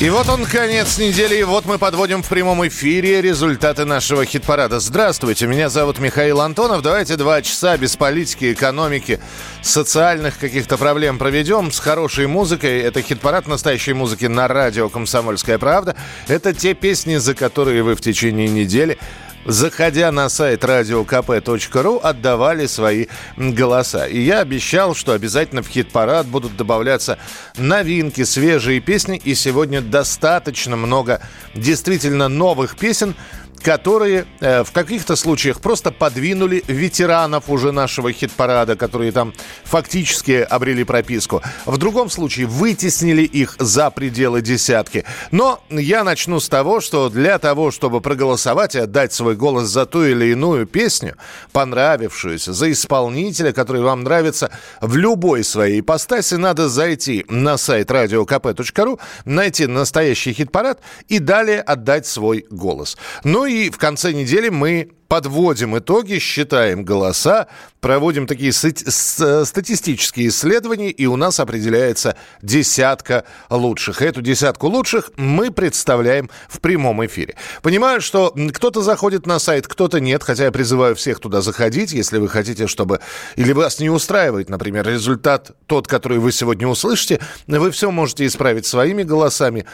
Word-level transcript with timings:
И 0.00 0.08
вот 0.08 0.30
он, 0.30 0.46
конец 0.46 0.96
недели, 0.96 1.36
и 1.36 1.42
вот 1.42 1.66
мы 1.66 1.76
подводим 1.76 2.22
в 2.22 2.28
прямом 2.30 2.66
эфире 2.66 3.20
результаты 3.20 3.84
нашего 3.84 4.24
хит-парада. 4.24 4.80
Здравствуйте, 4.80 5.46
меня 5.46 5.68
зовут 5.68 5.98
Михаил 5.98 6.40
Антонов. 6.40 6.80
Давайте 6.80 7.16
два 7.16 7.42
часа 7.42 7.76
без 7.76 7.96
политики, 7.96 8.54
экономики, 8.54 9.20
социальных 9.60 10.38
каких-то 10.38 10.78
проблем 10.78 11.18
проведем 11.18 11.70
с 11.70 11.78
хорошей 11.78 12.28
музыкой. 12.28 12.80
Это 12.80 13.02
хит-парад 13.02 13.46
настоящей 13.46 13.92
музыки 13.92 14.24
на 14.24 14.48
радио 14.48 14.88
«Комсомольская 14.88 15.58
правда». 15.58 15.94
Это 16.28 16.54
те 16.54 16.72
песни, 16.72 17.16
за 17.16 17.34
которые 17.34 17.82
вы 17.82 17.94
в 17.94 18.00
течение 18.00 18.48
недели 18.48 18.96
заходя 19.44 20.10
на 20.12 20.28
сайт 20.28 20.64
radiokp.ru, 20.64 22.00
отдавали 22.00 22.66
свои 22.66 23.06
голоса. 23.36 24.06
И 24.06 24.20
я 24.20 24.40
обещал, 24.40 24.94
что 24.94 25.12
обязательно 25.12 25.62
в 25.62 25.68
хит-парад 25.68 26.26
будут 26.26 26.56
добавляться 26.56 27.18
новинки, 27.56 28.24
свежие 28.24 28.80
песни. 28.80 29.20
И 29.24 29.34
сегодня 29.34 29.80
достаточно 29.80 30.76
много 30.76 31.20
действительно 31.54 32.28
новых 32.28 32.76
песен, 32.76 33.14
которые 33.62 34.26
э, 34.40 34.64
в 34.64 34.72
каких-то 34.72 35.16
случаях 35.16 35.60
просто 35.60 35.90
подвинули 35.92 36.64
ветеранов 36.66 37.44
уже 37.48 37.72
нашего 37.72 38.12
хит-парада, 38.12 38.76
которые 38.76 39.12
там 39.12 39.34
фактически 39.64 40.46
обрели 40.48 40.84
прописку. 40.84 41.42
В 41.66 41.76
другом 41.76 42.10
случае 42.10 42.46
вытеснили 42.46 43.22
их 43.22 43.56
за 43.58 43.90
пределы 43.90 44.40
десятки. 44.40 45.04
Но 45.30 45.60
я 45.70 46.04
начну 46.04 46.40
с 46.40 46.48
того, 46.48 46.80
что 46.80 47.08
для 47.08 47.38
того, 47.38 47.70
чтобы 47.70 48.00
проголосовать 48.00 48.74
и 48.74 48.80
отдать 48.80 49.12
свой 49.12 49.36
голос 49.36 49.68
за 49.68 49.86
ту 49.86 50.04
или 50.04 50.26
иную 50.26 50.66
песню, 50.66 51.16
понравившуюся, 51.52 52.52
за 52.52 52.72
исполнителя, 52.72 53.52
который 53.52 53.82
вам 53.82 54.04
нравится 54.04 54.50
в 54.80 54.96
любой 54.96 55.44
своей 55.44 55.80
ипостаси, 55.80 56.34
надо 56.34 56.68
зайти 56.68 57.24
на 57.28 57.56
сайт 57.56 57.90
radiokp.ru, 57.90 59.00
найти 59.24 59.66
настоящий 59.66 60.32
хит-парад 60.32 60.80
и 61.08 61.18
далее 61.18 61.60
отдать 61.60 62.06
свой 62.06 62.46
голос. 62.50 62.96
Ну 63.24 63.44
и 63.44 63.49
в 63.70 63.78
конце 63.78 64.12
недели 64.12 64.48
мы 64.48 64.90
подводим 65.10 65.76
итоги, 65.76 66.20
считаем 66.20 66.84
голоса, 66.84 67.48
проводим 67.80 68.28
такие 68.28 68.52
статистические 68.52 70.28
исследования, 70.28 70.92
и 70.92 71.06
у 71.06 71.16
нас 71.16 71.40
определяется 71.40 72.14
десятка 72.42 73.24
лучших. 73.50 74.02
Эту 74.02 74.22
десятку 74.22 74.68
лучших 74.68 75.10
мы 75.16 75.50
представляем 75.50 76.30
в 76.48 76.60
прямом 76.60 77.04
эфире. 77.06 77.34
Понимаю, 77.60 78.00
что 78.00 78.32
кто-то 78.54 78.82
заходит 78.82 79.26
на 79.26 79.40
сайт, 79.40 79.66
кто-то 79.66 79.98
нет, 79.98 80.22
хотя 80.22 80.44
я 80.44 80.52
призываю 80.52 80.94
всех 80.94 81.18
туда 81.18 81.40
заходить, 81.40 81.92
если 81.92 82.18
вы 82.18 82.28
хотите, 82.28 82.68
чтобы... 82.68 83.00
Или 83.34 83.52
вас 83.52 83.80
не 83.80 83.90
устраивает, 83.90 84.48
например, 84.48 84.86
результат 84.86 85.50
тот, 85.66 85.88
который 85.88 86.18
вы 86.18 86.30
сегодня 86.30 86.68
услышите, 86.68 87.18
вы 87.48 87.72
все 87.72 87.90
можете 87.90 88.26
исправить 88.26 88.64
своими 88.64 89.02
голосами, 89.02 89.66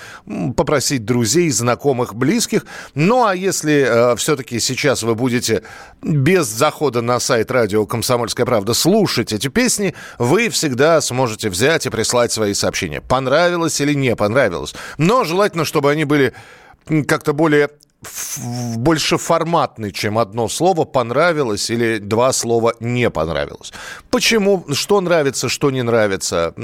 попросить 0.57 1.05
друзей, 1.05 1.51
знакомых, 1.51 2.15
близких. 2.15 2.65
Ну, 2.95 3.27
а 3.27 3.37
если 3.37 3.85
э, 3.87 4.17
все-таки 4.17 4.61
сейчас 4.61 5.03
вы 5.03 5.15
будете 5.15 5.26
будете 5.27 5.65
без 6.03 6.47
захода 6.47 7.03
на 7.03 7.19
сайт 7.19 7.51
радио 7.51 7.85
«Комсомольская 7.85 8.47
правда» 8.47 8.75
слушать 8.75 9.33
эти 9.33 9.49
песни, 9.49 9.93
вы 10.21 10.51
всегда 10.51 11.01
сможете 11.01 11.51
взять 11.51 11.85
и 11.85 11.91
прислать 11.91 12.31
свои 12.31 12.55
сообщения. 12.55 13.01
Понравилось 13.01 13.81
или 13.81 13.93
не 13.93 14.15
понравилось. 14.15 14.73
Но 14.99 15.25
желательно, 15.25 15.65
чтобы 15.65 15.91
они 15.91 16.05
были 16.05 16.33
как-то 17.09 17.33
более 17.33 17.71
больше 18.77 19.19
форматный, 19.19 19.93
чем 19.93 20.19
одно 20.19 20.49
слово 20.49 20.85
понравилось 20.85 21.71
или 21.71 21.99
два 21.99 22.33
слова 22.33 22.75
не 22.81 23.11
понравилось. 23.11 23.73
Почему? 24.11 24.65
Что 24.73 25.01
нравится, 25.01 25.49
что 25.49 25.71
не 25.71 25.83
нравится? 25.83 26.55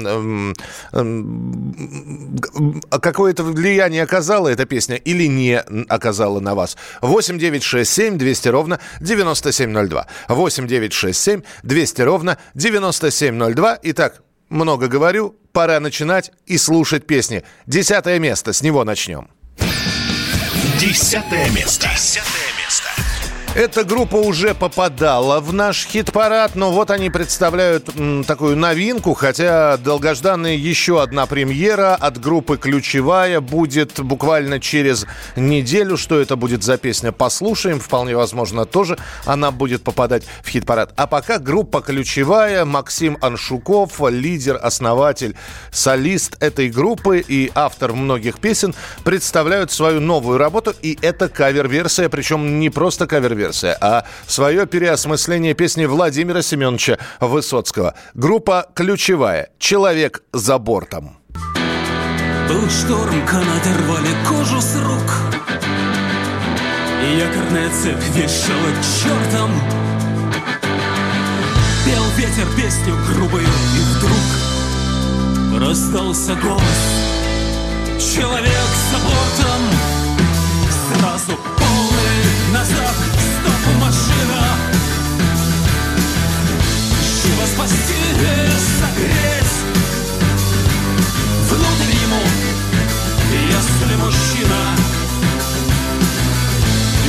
Какое-то 2.89 3.43
влияние 3.43 4.03
оказала 4.03 4.47
эта 4.47 4.65
песня 4.65 4.95
или 4.95 5.27
не 5.27 5.59
оказала 5.89 6.39
на 6.39 6.55
вас? 6.55 6.77
8 7.01 7.37
9 7.37 7.63
6 7.63 7.91
7 7.91 8.17
200 8.17 8.47
ровно 8.49 8.79
9702. 9.01 10.07
8 10.27 10.67
9 10.67 10.93
6 10.93 11.19
7 11.19 11.41
200 11.63 12.01
ровно 12.01 12.37
9702. 12.55 13.79
Итак, 13.83 14.21
много 14.49 14.87
говорю, 14.87 15.35
пора 15.51 15.79
начинать 15.79 16.31
и 16.45 16.57
слушать 16.57 17.07
песни. 17.07 17.43
Десятое 17.65 18.19
место, 18.19 18.53
с 18.53 18.61
него 18.61 18.83
начнем. 18.83 19.29
Десятое 20.83 21.49
место. 21.51 21.89
Десятое 21.95 23.12
эта 23.55 23.83
группа 23.83 24.15
уже 24.15 24.55
попадала 24.55 25.39
в 25.39 25.53
наш 25.53 25.85
хит-парад, 25.85 26.55
но 26.55 26.71
вот 26.71 26.89
они 26.89 27.11
представляют 27.11 27.87
м, 27.95 28.23
такую 28.23 28.57
новинку, 28.57 29.13
хотя 29.13 29.77
долгожданная 29.77 30.55
еще 30.55 31.01
одна 31.01 31.27
премьера 31.27 31.93
от 31.93 32.19
группы 32.19 32.57
«Ключевая» 32.57 33.41
будет 33.41 33.99
буквально 33.99 34.59
через 34.59 35.05
неделю. 35.35 35.97
Что 35.97 36.19
это 36.19 36.35
будет 36.35 36.63
за 36.63 36.77
песня, 36.77 37.11
послушаем. 37.11 37.79
Вполне 37.79 38.15
возможно, 38.15 38.65
тоже 38.65 38.97
она 39.25 39.51
будет 39.51 39.83
попадать 39.83 40.23
в 40.41 40.49
хит-парад. 40.49 40.93
А 40.95 41.05
пока 41.05 41.37
группа 41.37 41.81
«Ключевая», 41.81 42.65
Максим 42.65 43.17
Аншуков, 43.21 44.01
лидер, 44.09 44.59
основатель, 44.61 45.35
солист 45.71 46.41
этой 46.41 46.69
группы 46.69 47.19
и 47.19 47.51
автор 47.53 47.93
многих 47.93 48.39
песен, 48.39 48.73
представляют 49.03 49.71
свою 49.71 49.99
новую 49.99 50.39
работу, 50.39 50.73
и 50.81 50.97
это 51.03 51.29
кавер-версия, 51.29 52.09
причем 52.09 52.59
не 52.59 52.71
просто 52.71 53.05
кавер-версия, 53.05 53.42
версия, 53.43 53.77
а 53.81 54.05
свое 54.27 54.65
переосмысление 54.65 55.53
песни 55.53 55.85
Владимира 55.85 56.41
Семеновича 56.41 56.97
Высоцкого. 57.19 57.93
Группа 58.13 58.67
«Ключевая. 58.73 59.49
Человек 59.59 60.23
за 60.33 60.57
бортом». 60.57 61.17
Был 62.49 62.69
шторм, 62.69 63.25
канаты 63.25 63.69
рвали 63.83 64.13
кожу 64.27 64.61
с 64.61 64.75
рук 64.83 65.33
якорная 67.13 67.69
цепь 67.69 68.15
вешала 68.15 68.71
чертом 68.81 69.51
Пел 71.85 72.03
ветер 72.17 72.47
песню 72.55 72.95
грубую 73.07 73.43
И 73.43 73.81
вдруг 73.97 74.25
раздался 75.61 76.35
голос 76.35 76.63
Человек 77.99 78.69
за 78.91 78.97
бортом 78.99 79.61
Сразу 80.89 81.37
полный 81.57 82.53
назад 82.53 83.12
машина. 83.79 84.39
Живо 87.21 87.45
спасти, 87.45 87.93
согреть? 88.79 89.55
Внутрь 91.49 91.93
ему, 92.03 92.21
если 93.49 93.95
мужчина. 93.95 94.59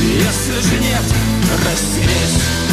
Если 0.01 0.61
же 0.61 0.79
нет, 0.79 1.03
растереть. 1.65 2.65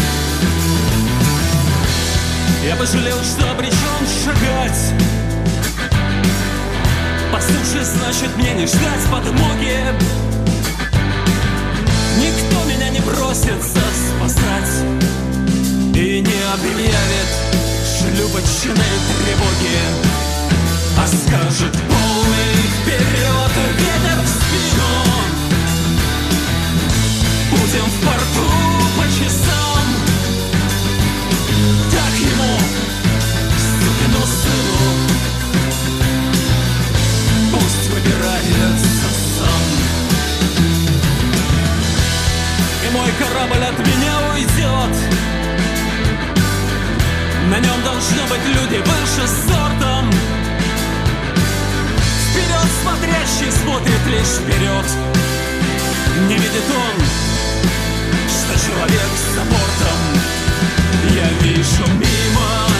Я 2.65 2.77
пожалел, 2.77 3.19
что 3.25 3.51
обречен 3.51 4.07
шагать. 4.25 4.95
По 7.33 7.41
значит, 7.85 8.37
мне 8.37 8.53
не 8.55 8.67
ждать 8.67 9.05
подмоги. 9.11 9.79
Никто 12.19 12.42
меня 12.67 12.89
не 12.91 13.01
бросится 13.01 13.81
спасать 14.17 14.85
И 15.95 16.21
не 16.21 16.41
объявит 16.55 17.31
шлюпочной 17.85 18.95
тревоги 19.19 19.81
А 20.99 21.07
скажет 21.07 21.73
полный 21.73 22.55
вперед 22.81 23.53
ветер 23.79 24.19
в 24.23 24.29
спину 24.29 25.13
Будем 27.51 27.85
в 27.85 28.05
порту 28.05 28.73
по 28.97 29.05
часам. 29.05 29.87
Так 31.91 32.15
ему, 32.19 32.59
сукину 33.59 34.23
сыну. 34.27 34.83
Пусть 37.53 37.87
выбирает 37.91 38.92
корабль 43.19 43.65
от 43.65 43.79
меня 43.79 44.15
уйдет. 44.33 44.95
На 47.51 47.59
нем 47.59 47.83
должно 47.83 48.23
быть 48.29 48.45
люди 48.47 48.79
выше 48.81 49.29
сортом. 49.47 50.11
Вперед 52.31 52.69
смотрящий 52.83 53.53
смотрит 53.63 54.07
лишь 54.07 54.39
вперед. 54.41 54.87
Не 56.29 56.35
видит 56.35 56.65
он, 56.71 57.05
что 58.29 58.67
человек 58.67 59.11
за 59.35 59.43
бортом. 59.43 59.99
Я 61.15 61.29
вижу 61.41 61.87
мимо. 61.99 62.72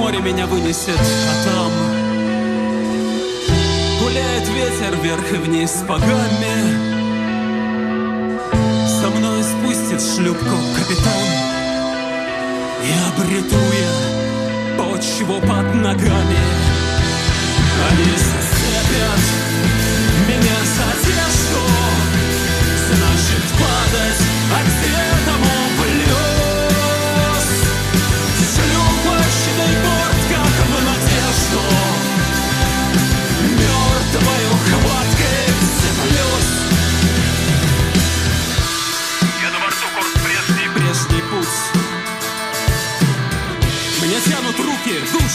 Море 0.00 0.18
меня 0.20 0.46
вынесет, 0.46 0.98
а 0.98 1.34
там 1.44 1.70
Гуляет 4.00 4.48
ветер 4.48 4.96
вверх 4.96 5.32
и 5.32 5.36
вниз 5.36 5.84
по 5.86 5.98
гамме. 5.98 6.58
Со 8.88 9.10
мной 9.10 9.42
спустит 9.42 10.00
шлюпку 10.00 10.56
капитан. 10.74 11.28
И 12.82 12.90
обрету 13.08 13.56
я 13.56 14.78
почву 14.78 15.38
под 15.40 15.74
ногами. 15.74 16.40
Они 17.90 18.10
зацепят 18.16 19.22
меня 20.28 20.58
за 20.76 20.84
одежду 20.92 21.62
Значит 22.88 23.44
падать, 23.58 24.22
а 24.54 24.60
где 24.64 25.19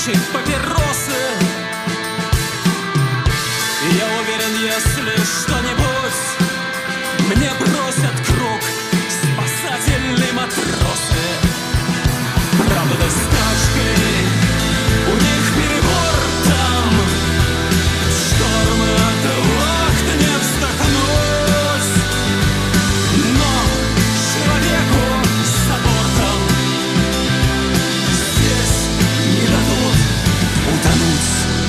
руки, 0.08 0.20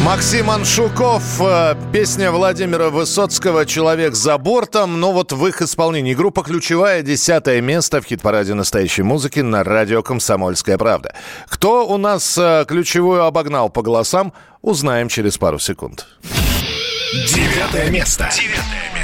Максим 0.07 0.51
Аншуков, 0.51 1.41
э, 1.41 1.75
песня 1.93 2.31
Владимира 2.31 2.91
Высоцкого 2.91 3.67
«Человек 3.67 4.15
за 4.15 4.39
бортом». 4.39 5.01
Ну 5.01 5.11
вот 5.11 5.33
в 5.33 5.45
их 5.45 5.61
исполнении. 5.61 6.15
Группа 6.15 6.45
«Ключевая», 6.45 7.03
десятое 7.03 7.61
место 7.61 8.01
в 8.01 8.05
хит-параде 8.05 8.55
настоящей 8.55 9.03
музыки 9.03 9.41
на 9.41 9.65
радио 9.65 10.05
«Комсомольская 10.05 10.79
правда». 10.79 11.13
Кто 11.49 11.89
у 11.89 11.97
нас 11.97 12.39
э, 12.39 12.65
ключевую 12.69 13.25
обогнал 13.25 13.69
по 13.69 13.83
голосам, 13.83 14.33
узнаем 14.63 15.09
через 15.09 15.39
пару 15.39 15.59
секунд. 15.59 16.07
Девятое 17.13 17.91
место. 17.91 18.31
Девятое 18.33 18.93
место. 18.95 18.96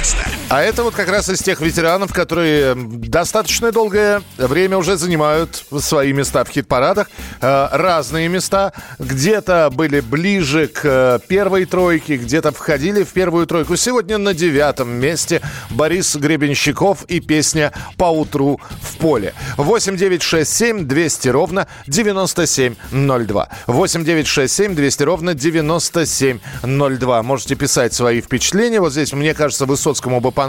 А 0.53 0.61
это 0.61 0.83
вот 0.83 0.93
как 0.93 1.09
раз 1.09 1.29
из 1.29 1.39
тех 1.39 1.61
ветеранов, 1.61 2.13
которые 2.13 2.75
достаточно 2.75 3.71
долгое 3.71 4.21
время 4.37 4.77
уже 4.77 4.97
занимают 4.97 5.65
свои 5.79 6.13
места 6.13 6.43
в 6.43 6.49
хит-парадах. 6.49 7.09
Э, 7.41 7.69
разные 7.71 8.27
места. 8.27 8.71
Где-то 8.99 9.71
были 9.73 9.99
ближе 9.99 10.67
к 10.67 10.81
э, 10.83 11.19
первой 11.27 11.65
тройке, 11.65 12.17
где-то 12.17 12.51
входили 12.51 13.03
в 13.03 13.09
первую 13.13 13.47
тройку. 13.47 13.75
Сегодня 13.77 14.19
на 14.19 14.35
девятом 14.35 14.91
месте 14.91 15.41
Борис 15.71 16.15
Гребенщиков 16.15 17.03
и 17.05 17.19
песня 17.19 17.73
«По 17.97 18.11
утру 18.11 18.61
в 18.79 18.97
поле». 18.97 19.33
8 19.57 19.97
9 19.97 20.21
6 20.21 20.55
7 20.55 20.87
200 20.87 21.29
ровно 21.29 21.67
9702. 21.87 23.49
8 23.65 24.05
9 24.05 24.27
6 24.27 24.53
7 24.53 24.75
200 24.75 25.01
ровно 25.01 25.33
9702. 25.33 27.23
Можете 27.23 27.55
писать 27.55 27.95
свои 27.95 28.21
впечатления. 28.21 28.79
Вот 28.79 28.91
здесь, 28.91 29.13
мне 29.13 29.33
кажется, 29.33 29.65
Высоцкому 29.65 30.19
бы 30.19 30.31
понравилось. 30.31 30.42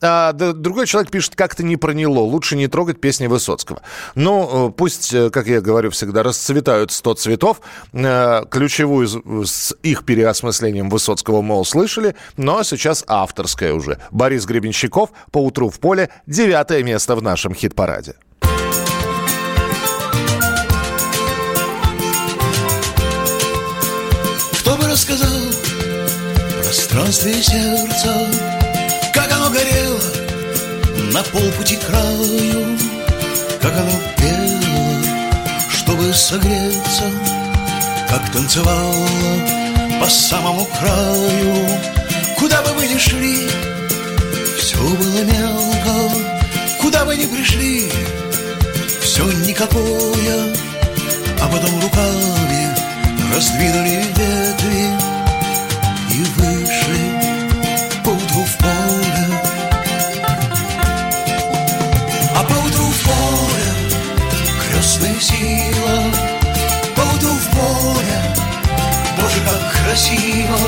А 0.00 0.32
д- 0.32 0.52
другой 0.52 0.86
человек 0.86 1.10
пишет, 1.10 1.34
как-то 1.36 1.62
не 1.62 1.76
проняло. 1.76 2.20
Лучше 2.20 2.56
не 2.56 2.68
трогать 2.68 3.00
песни 3.00 3.26
Высоцкого. 3.26 3.82
Ну, 4.14 4.68
э, 4.68 4.72
пусть, 4.72 5.12
э, 5.14 5.30
как 5.30 5.46
я 5.46 5.60
говорю 5.60 5.90
всегда, 5.90 6.22
расцветают 6.22 6.90
100 6.92 7.14
цветов. 7.14 7.60
Э, 7.92 8.42
Ключевую 8.50 9.06
с- 9.46 9.74
их 9.82 10.04
переосмыслением 10.04 10.88
Высоцкого 10.90 11.42
мы 11.42 11.56
услышали. 11.58 12.14
Но 12.36 12.62
сейчас 12.62 13.04
авторская 13.06 13.72
уже. 13.74 13.98
Борис 14.10 14.44
Гребенщиков 14.46 15.10
«По 15.30 15.38
утру 15.38 15.70
в 15.70 15.78
поле». 15.80 16.10
Девятое 16.26 16.82
место 16.82 17.16
в 17.16 17.22
нашем 17.22 17.54
хит-параде. 17.54 18.14
Кто 24.60 24.76
бы 24.76 24.88
рассказал 24.88 25.28
пространстве 26.62 27.34
сердца, 27.42 28.26
горело 29.54 30.00
на 31.12 31.22
полпути 31.22 31.76
краю, 31.76 32.76
Как 33.62 33.72
оно 33.72 33.92
пело, 34.16 35.04
чтобы 35.70 36.12
согреться, 36.12 37.04
Как 38.08 38.32
танцевало 38.32 39.08
по 40.00 40.08
самому 40.08 40.66
краю. 40.78 41.68
Куда 42.36 42.62
бы 42.62 42.70
вы 42.72 42.88
ни 42.88 42.98
шли, 42.98 43.48
все 44.58 44.76
было 44.76 45.20
мелко, 45.22 46.14
Куда 46.80 47.04
бы 47.04 47.16
ни 47.16 47.26
пришли, 47.26 47.90
все 49.00 49.24
никакое, 49.46 50.52
А 51.40 51.48
потом 51.48 51.80
руками 51.80 52.74
раздвинули 53.32 54.02
ветви 54.16 55.03
красиво 69.94 70.58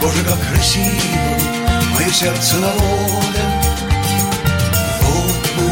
Боже, 0.00 0.22
как 0.22 0.38
красиво 0.48 0.84
Мое 1.92 2.10
сердце 2.12 2.56
на 2.56 2.68
воле. 2.68 3.44
Вот 5.00 5.44
мы 5.56 5.68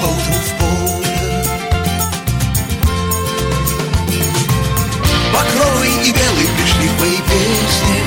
поутру 0.00 0.34
в 0.34 0.50
поле. 0.58 1.44
Багровый 5.34 5.90
и 6.04 6.12
белый 6.12 6.48
пришли 6.56 6.88
в 6.88 7.00
мои 7.00 7.16
песни 7.16 7.98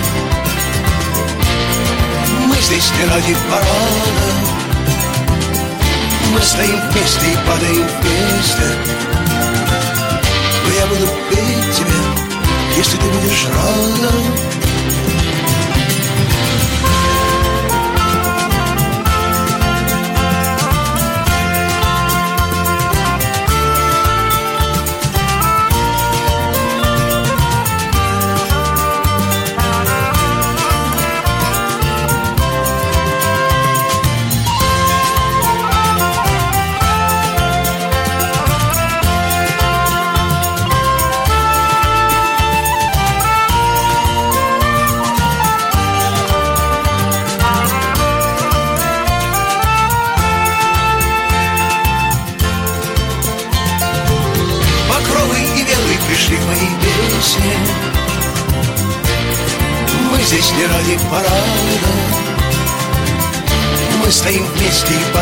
Мы 2.47 2.55
здесь 2.61 2.89
не 2.97 3.05
ради 3.13 3.35
парада. 3.49 4.29
Мы 6.33 6.39
стоим 6.41 6.79
вместе 6.89 7.31
и 7.31 7.37
падаем 7.45 7.87
вместе 7.99 8.67
Но 10.65 10.73
я 10.73 10.85
буду 10.87 11.11
петь 11.29 11.75
тебе, 11.75 12.02
если 12.77 12.97
ты 12.97 13.05
будешь 13.05 13.47
рада 13.47 14.62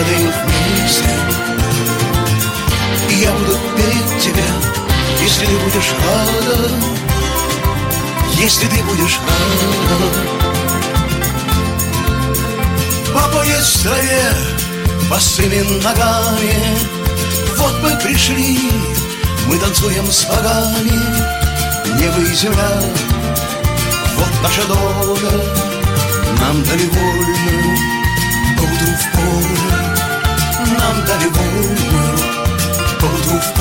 падаем 0.01 0.31
вместе 0.43 1.10
И 3.10 3.15
я 3.22 3.31
буду 3.31 3.58
петь 3.75 4.22
тебя, 4.22 4.43
если 5.22 5.46
ты 5.46 5.58
будешь 5.58 5.93
рада 6.05 6.72
Если 8.38 8.67
ты 8.67 8.84
будешь 8.84 9.20
рада 9.20 10.08
Папа 13.13 13.46
есть 13.46 13.77
в 13.77 13.84
траве, 13.84 14.34
босыми 15.10 15.84
ногами. 15.84 16.55
Вот 17.58 17.74
мы 17.84 17.98
пришли, 17.98 18.72
мы 19.48 19.58
танцуем 19.58 20.10
с 20.10 20.24
богами. 20.25 20.98
Небо 22.00 22.22
и 22.22 22.34
земля, 22.34 22.81
вот 24.15 24.29
наша 24.41 24.65
доля 24.65 25.43
Нам 26.39 26.63
дали 26.63 26.86
поле 30.91 30.98
Нам 30.98 31.05
дали 31.05 31.27
вольную 31.29 32.17
поутру 33.00 33.38
в 33.39 33.53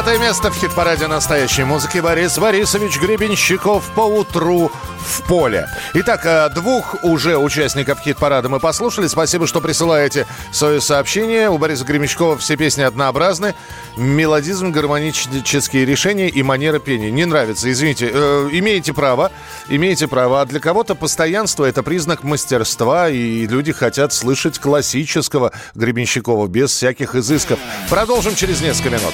Девятое 0.00 0.28
место 0.28 0.50
в 0.50 0.54
хит-параде 0.54 1.08
настоящей 1.08 1.62
музыки 1.64 1.98
Борис 1.98 2.38
Борисович 2.38 2.98
Гребенщиков 2.98 3.84
по 3.94 4.00
утру 4.00 4.72
в 4.98 5.22
поле. 5.28 5.68
Итак, 5.92 6.24
э, 6.24 6.48
двух 6.54 7.04
уже 7.04 7.36
участников 7.36 8.00
хит-парада 8.00 8.48
мы 8.48 8.60
послушали. 8.60 9.08
Спасибо, 9.08 9.46
что 9.46 9.60
присылаете 9.60 10.26
свои 10.52 10.80
сообщения. 10.80 11.50
У 11.50 11.58
Бориса 11.58 11.84
Гремячкова 11.84 12.38
все 12.38 12.56
песни 12.56 12.80
однообразны. 12.80 13.54
Мелодизм, 13.98 14.72
гармонические 14.72 15.84
решения 15.84 16.30
и 16.30 16.42
манера 16.42 16.78
пения. 16.78 17.10
Не 17.10 17.26
нравится, 17.26 17.70
извините. 17.70 18.10
Э, 18.10 18.48
имеете 18.52 18.94
право, 18.94 19.30
имеете 19.68 20.08
право. 20.08 20.40
А 20.40 20.46
для 20.46 20.60
кого-то 20.60 20.94
постоянство– 20.94 21.64
это 21.66 21.82
признак 21.82 22.22
мастерства, 22.22 23.10
и 23.10 23.46
люди 23.46 23.72
хотят 23.72 24.14
слышать 24.14 24.58
классического 24.60 25.52
Гребенщикова 25.74 26.46
без 26.46 26.70
всяких 26.70 27.14
изысков. 27.16 27.58
Продолжим 27.90 28.34
через 28.34 28.62
несколько 28.62 28.88
минут. 28.88 29.12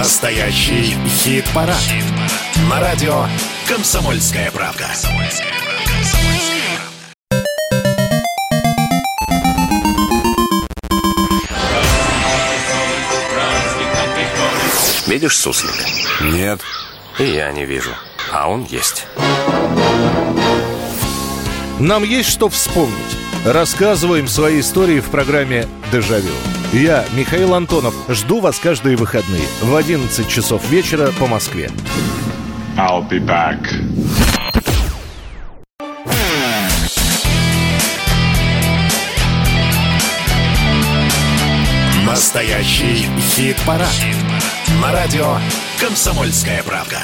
Настоящий 0.00 0.96
хит-парад. 1.06 1.76
На 2.70 2.80
радио 2.80 3.26
«Комсомольская 3.68 4.50
правда». 4.50 4.86
Видишь 15.06 15.38
суслика? 15.38 15.84
Нет. 16.22 16.62
И 17.18 17.24
я 17.24 17.52
не 17.52 17.66
вижу. 17.66 17.90
А 18.32 18.48
он 18.48 18.64
есть. 18.64 19.06
Нам 21.78 22.04
есть 22.04 22.30
что 22.30 22.48
вспомнить. 22.48 22.96
Рассказываем 23.44 24.28
свои 24.28 24.60
истории 24.60 25.00
в 25.00 25.10
программе 25.10 25.68
«Дежавю». 25.92 26.32
Я, 26.72 27.04
Михаил 27.16 27.54
Антонов, 27.54 27.92
жду 28.08 28.38
вас 28.38 28.60
каждые 28.60 28.96
выходные 28.96 29.42
в 29.60 29.74
11 29.74 30.28
часов 30.28 30.64
вечера 30.70 31.10
по 31.18 31.26
Москве. 31.26 31.68
I'll 32.76 33.08
be 33.10 33.18
back. 33.18 33.58
Настоящий 42.06 43.04
хит-парад. 43.18 43.88
На 44.80 44.92
радио 44.92 45.38
«Комсомольская 45.80 46.62
правда». 46.62 46.98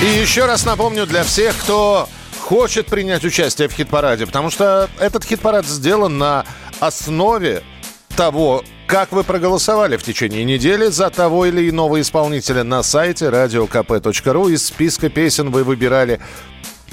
И 0.00 0.20
еще 0.20 0.46
раз 0.46 0.66
напомню 0.66 1.06
для 1.06 1.22
всех, 1.22 1.56
кто 1.56 2.08
хочет 2.40 2.86
принять 2.86 3.24
участие 3.24 3.68
в 3.68 3.72
хит-параде, 3.72 4.26
потому 4.26 4.50
что 4.50 4.90
этот 4.98 5.22
хит-парад 5.22 5.66
сделан 5.66 6.18
на 6.18 6.44
основе 6.80 7.62
того, 8.16 8.64
как 8.86 9.12
вы 9.12 9.24
проголосовали 9.24 9.96
в 9.96 10.02
течение 10.02 10.44
недели 10.44 10.86
за 10.86 11.10
того 11.10 11.46
или 11.46 11.68
иного 11.68 12.00
исполнителя 12.00 12.62
на 12.64 12.82
сайте 12.82 13.26
radiokp.ru. 13.26 14.52
Из 14.52 14.66
списка 14.66 15.08
песен 15.08 15.50
вы 15.50 15.64
выбирали 15.64 16.20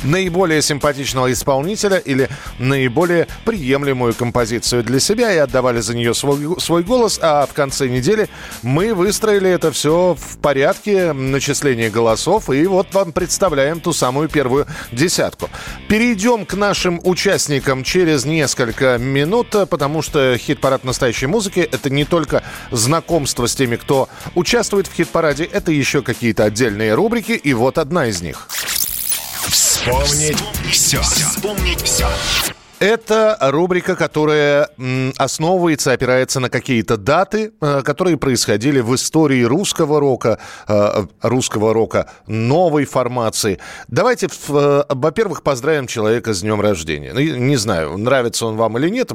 наиболее 0.03 0.61
симпатичного 0.61 1.31
исполнителя 1.31 1.97
или 1.97 2.29
наиболее 2.57 3.27
приемлемую 3.45 4.13
композицию 4.13 4.83
для 4.83 4.99
себя 4.99 5.33
и 5.33 5.37
отдавали 5.37 5.79
за 5.81 5.95
нее 5.95 6.13
свой, 6.13 6.59
свой 6.59 6.83
голос, 6.83 7.19
а 7.21 7.45
в 7.45 7.53
конце 7.53 7.87
недели 7.87 8.29
мы 8.63 8.93
выстроили 8.93 9.49
это 9.49 9.71
все 9.71 10.15
в 10.19 10.37
порядке 10.37 11.13
начисления 11.13 11.89
голосов, 11.89 12.49
и 12.49 12.65
вот 12.65 12.93
вам 12.93 13.11
представляем 13.11 13.79
ту 13.79 13.93
самую 13.93 14.29
первую 14.29 14.67
десятку. 14.91 15.49
Перейдем 15.87 16.45
к 16.45 16.53
нашим 16.53 16.99
участникам 17.03 17.83
через 17.83 18.25
несколько 18.25 18.97
минут, 18.97 19.55
потому 19.69 20.01
что 20.01 20.37
хит-парад 20.37 20.83
настоящей 20.83 21.27
музыки— 21.27 21.59
это 21.71 21.89
не 21.89 22.05
только 22.05 22.43
знакомство 22.71 23.47
с 23.47 23.55
теми, 23.55 23.75
кто 23.75 24.09
участвует 24.35 24.87
в 24.87 24.93
хит-параде, 24.93 25.43
это 25.45 25.71
еще 25.71 26.01
какие-то 26.01 26.45
отдельные 26.45 26.93
рубрики, 26.93 27.31
и 27.31 27.53
вот 27.53 27.77
одна 27.77 28.07
из 28.07 28.21
них. 28.21 28.47
Вспомнить 29.79 30.37
все. 30.73 31.01
Вспомнить 31.01 31.81
все. 31.81 32.05
Это 32.79 33.37
рубрика, 33.41 33.97
которая 33.97 34.69
основывается, 35.17 35.91
опирается 35.91 36.39
на 36.39 36.49
какие-то 36.49 36.95
даты, 36.95 37.51
э, 37.59 37.81
которые 37.83 38.15
происходили 38.15 38.79
в 38.79 38.95
истории 38.95 39.43
русского 39.43 39.99
рока, 39.99 40.39
э, 40.69 41.05
русского 41.21 41.73
рока 41.73 42.09
новой 42.27 42.85
формации. 42.85 43.59
Давайте, 43.89 44.27
э, 44.27 44.83
во-первых, 44.87 45.43
поздравим 45.43 45.87
человека 45.87 46.33
с 46.33 46.39
днем 46.39 46.61
рождения. 46.61 47.11
Ну, 47.13 47.19
Не 47.19 47.57
знаю, 47.57 47.97
нравится 47.97 48.45
он 48.45 48.55
вам 48.55 48.77
или 48.77 48.89
нет, 48.89 49.11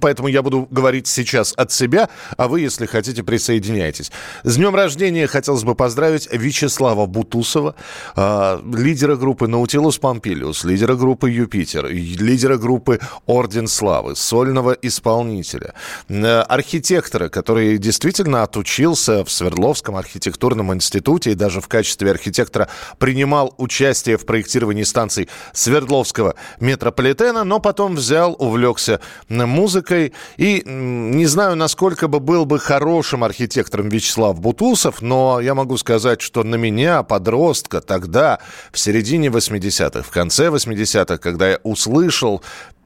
поэтому 0.00 0.28
я 0.28 0.40
буду 0.40 0.66
говорить 0.70 1.06
сейчас 1.06 1.52
от 1.58 1.70
себя, 1.70 2.08
а 2.38 2.48
вы, 2.48 2.60
если 2.60 2.86
хотите, 2.86 3.22
присоединяйтесь. 3.22 4.10
С 4.42 4.56
днем 4.56 4.74
рождения 4.74 5.26
хотелось 5.26 5.64
бы 5.64 5.74
поздравить 5.74 6.28
Вячеслава 6.32 7.04
Бутусова, 7.04 7.74
лидера 8.16 9.16
группы 9.16 9.48
Наутилус 9.48 9.98
Помпилиус, 9.98 10.64
лидера 10.64 10.94
группы 10.94 11.30
Юпитер, 11.30 11.88
лидера 11.88 12.56
группы 12.56 13.00
Орден 13.26 13.68
Славы, 13.68 14.16
сольного 14.16 14.72
исполнителя, 14.72 15.74
э, 16.08 16.40
архитектора, 16.40 17.28
который 17.28 17.78
действительно 17.78 18.42
отучился 18.42 19.24
в 19.24 19.30
Свердловском 19.30 19.96
архитектурном 19.96 20.72
институте 20.74 21.32
и 21.32 21.34
даже 21.34 21.60
в 21.60 21.68
качестве 21.68 22.10
архитектора 22.10 22.68
принимал 22.98 23.54
участие 23.58 24.16
в 24.16 24.26
проектировании 24.26 24.84
станций 24.84 25.28
Свердловского 25.52 26.34
метрополитена, 26.60 27.44
но 27.44 27.60
потом 27.60 27.96
взял, 27.96 28.36
увлекся 28.38 29.00
музыкой. 29.28 30.12
И 30.36 30.62
не 30.64 31.26
знаю, 31.26 31.56
насколько 31.56 32.08
бы 32.08 32.20
был 32.20 32.44
бы 32.44 32.58
хорошим 32.58 33.24
архитектором 33.24 33.88
Вячеслав 33.88 34.40
Бутусов, 34.40 35.02
но 35.02 35.40
я 35.40 35.54
могу 35.54 35.76
сказать, 35.76 36.20
что 36.20 36.42
на 36.44 36.56
меня, 36.56 37.02
подростка, 37.02 37.80
тогда, 37.80 38.38
в 38.72 38.78
середине 38.78 39.28
80-х, 39.28 40.02
в 40.02 40.10
конце 40.10 40.48
80-х, 40.48 41.18
когда 41.18 41.50
я 41.50 41.58
услышал 41.62 42.42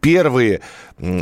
первые 0.06 0.60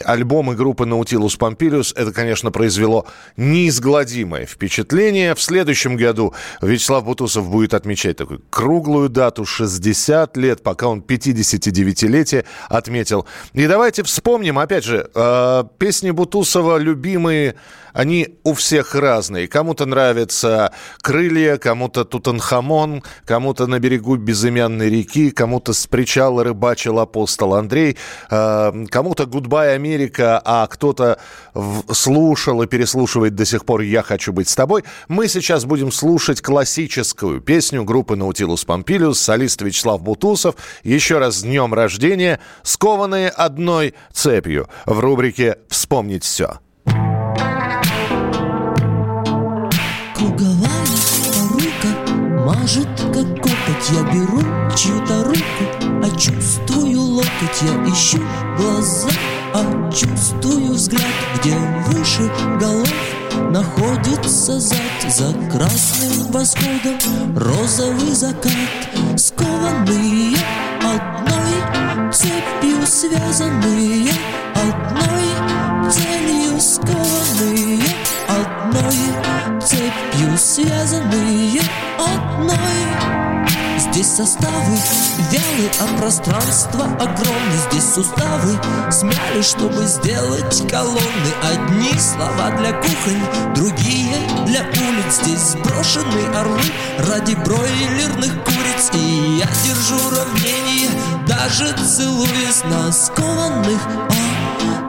альбомы 0.04 0.54
группы 0.54 0.86
Наутилус 0.86 1.36
Помпилиус, 1.36 1.94
это, 1.96 2.12
конечно, 2.12 2.50
произвело 2.50 3.06
неизгладимое 3.36 4.46
впечатление. 4.46 5.34
В 5.34 5.42
следующем 5.42 5.96
году 5.96 6.32
Вячеслав 6.62 7.04
Бутусов 7.04 7.50
будет 7.50 7.74
отмечать 7.74 8.16
такую 8.16 8.40
круглую 8.50 9.08
дату 9.08 9.44
60 9.44 10.36
лет, 10.36 10.62
пока 10.62 10.88
он 10.88 11.00
59-летие 11.00 12.44
отметил. 12.68 13.26
И 13.52 13.66
давайте 13.66 14.04
вспомним, 14.04 14.58
опять 14.58 14.84
же, 14.84 15.10
э, 15.12 15.64
песни 15.78 16.12
Бутусова 16.12 16.76
любимые, 16.76 17.56
они 17.94 18.38
у 18.42 18.54
всех 18.54 18.94
разные. 18.94 19.46
Кому-то 19.46 19.86
нравятся 19.86 20.72
«Крылья», 21.00 21.56
кому-то 21.56 22.04
«Тутанхамон», 22.04 23.02
кому-то 23.24 23.66
«На 23.66 23.78
берегу 23.78 24.16
безымянной 24.16 24.90
реки», 24.90 25.30
кому-то 25.30 25.72
«С 25.72 25.86
причала 25.86 26.42
рыбачил 26.42 26.98
апостол 26.98 27.54
Андрей», 27.54 27.96
э, 28.30 28.86
кому-то 28.90 29.26
«Goodbye, 29.26 29.63
Goodbye 29.64 29.74
Америка, 29.74 30.40
а 30.44 30.66
кто-то 30.66 31.18
слушал 31.90 32.62
и 32.62 32.66
переслушивает 32.66 33.34
до 33.34 33.44
сих 33.44 33.64
пор 33.64 33.80
«Я 33.80 34.02
хочу 34.02 34.32
быть 34.32 34.48
с 34.48 34.54
тобой», 34.54 34.84
мы 35.08 35.28
сейчас 35.28 35.64
будем 35.64 35.92
слушать 35.92 36.40
классическую 36.40 37.40
песню 37.40 37.84
группы 37.84 38.16
«Наутилус 38.16 38.64
Помпилиус», 38.64 39.20
солист 39.20 39.62
Вячеслав 39.62 40.02
Бутусов. 40.02 40.56
Еще 40.82 41.18
раз 41.18 41.36
с 41.36 41.42
днем 41.42 41.72
рождения, 41.74 42.40
скованные 42.62 43.28
одной 43.28 43.94
цепью 44.12 44.68
в 44.86 44.98
рубрике 45.00 45.58
«Вспомнить 45.68 46.24
все». 46.24 46.58
Круговая 50.14 50.84
рука 51.50 51.88
мажет, 52.44 52.88
как 53.12 53.36
копоть. 53.36 53.90
Я 53.90 54.02
беру 54.12 54.40
чью-то 54.76 55.24
руку, 55.24 56.02
а 56.02 56.10
чувствую 56.18 57.00
локоть. 57.00 57.62
Я 57.62 57.74
ищу 57.84 58.18
глазами 58.56 59.33
а 59.56 59.90
чувствую 59.92 60.72
взгляд, 60.72 61.00
где 61.38 61.54
выше 61.86 62.28
голов 62.58 62.92
Находится 63.50 64.58
зад. 64.58 64.80
За 65.08 65.32
красным 65.48 66.32
восходом 66.32 67.36
Розовый 67.36 68.12
закат 68.14 68.50
Скованные 69.16 70.36
одной 70.82 72.12
цепью 72.12 72.84
связанные 72.84 74.10
Одной 74.56 75.88
целью 75.88 76.60
скованные 76.60 77.78
Одной 78.26 79.60
цепью 79.62 80.36
связанные 80.36 81.60
Одной 81.96 83.33
Здесь 83.78 84.08
составы 84.08 84.78
вялы, 85.30 85.70
а 85.80 85.98
пространство 85.98 86.84
огромное 86.84 87.58
Здесь 87.70 87.94
суставы 87.94 88.58
смяли, 88.90 89.42
чтобы 89.42 89.86
сделать 89.86 90.68
колонны. 90.70 91.00
Одни 91.42 91.98
слова 91.98 92.50
для 92.58 92.72
кухонь, 92.72 93.54
другие 93.54 94.16
для 94.46 94.60
улиц. 94.62 95.20
Здесь 95.22 95.52
сброшены 95.52 96.36
орлы 96.36 96.62
ради 96.98 97.34
бройлерных 97.34 98.32
куриц. 98.44 98.90
И 98.94 99.38
я 99.38 99.46
держу 99.64 99.98
равнение, 100.10 100.90
даже 101.26 101.72
целуясь 101.84 102.64
на 102.64 102.92
скованных 102.92 103.80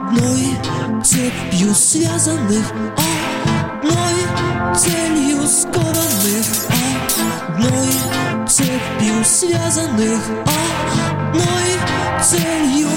Одной 0.08 0.56
цепью 1.02 1.74
связанных. 1.74 2.64
Одной 3.82 4.74
целью 4.76 5.46
скованных 5.46 6.46
Одной 7.48 8.25
цепью 8.56 9.22
связанных 9.22 10.22
Одной 10.46 12.22
целью. 12.22 12.88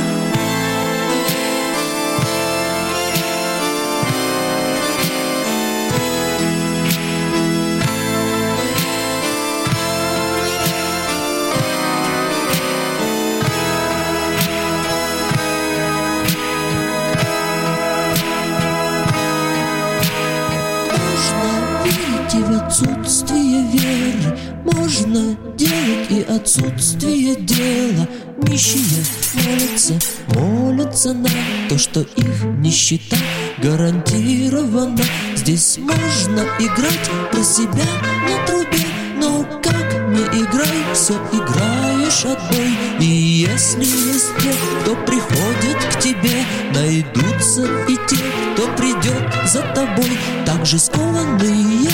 В 22.40 22.52
отсутствие 22.66 23.64
веры 23.64 24.49
Можно 24.72 25.38
делать 25.58 26.10
и 26.10 26.22
отсутствие 26.22 27.36
дела. 27.36 28.08
Нищие 28.38 29.04
молятся, 29.34 30.00
молятся 30.28 31.14
на 31.14 31.30
то, 31.68 31.78
что 31.78 32.02
их 32.02 32.44
нищета 32.60 33.18
гарантирована. 33.58 35.04
Здесь 35.36 35.78
можно 35.78 36.42
играть 36.60 37.10
про 37.32 37.44
себя 37.44 37.86
на 38.28 38.46
трубе 38.46 38.86
Но 39.18 39.44
как 39.62 40.10
не 40.10 40.24
играй, 40.42 40.94
все 40.94 41.16
играешь 41.34 42.26
одной. 42.26 42.78
И 43.00 43.06
если 43.06 43.86
есть 43.86 44.30
те, 44.42 44.54
кто 44.82 44.96
приходит 45.06 45.78
к 45.92 46.00
тебе 46.00 46.46
Найдутся 46.74 47.66
и 47.88 47.96
те, 48.08 48.18
кто 48.54 48.68
придет 48.78 49.48
за 49.48 49.62
тобой. 49.74 50.18
Также 50.46 50.80
скованные 50.80 51.90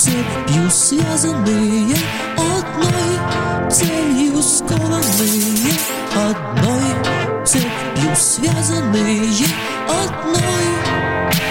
цепью 0.00 0.70
связанные 0.70 1.94
Одной 2.38 3.70
целью 3.70 4.42
скованные. 4.42 5.74
Одной 6.16 7.44
цепью 7.44 8.16
связанные 8.16 9.44
Одной. 9.88 10.40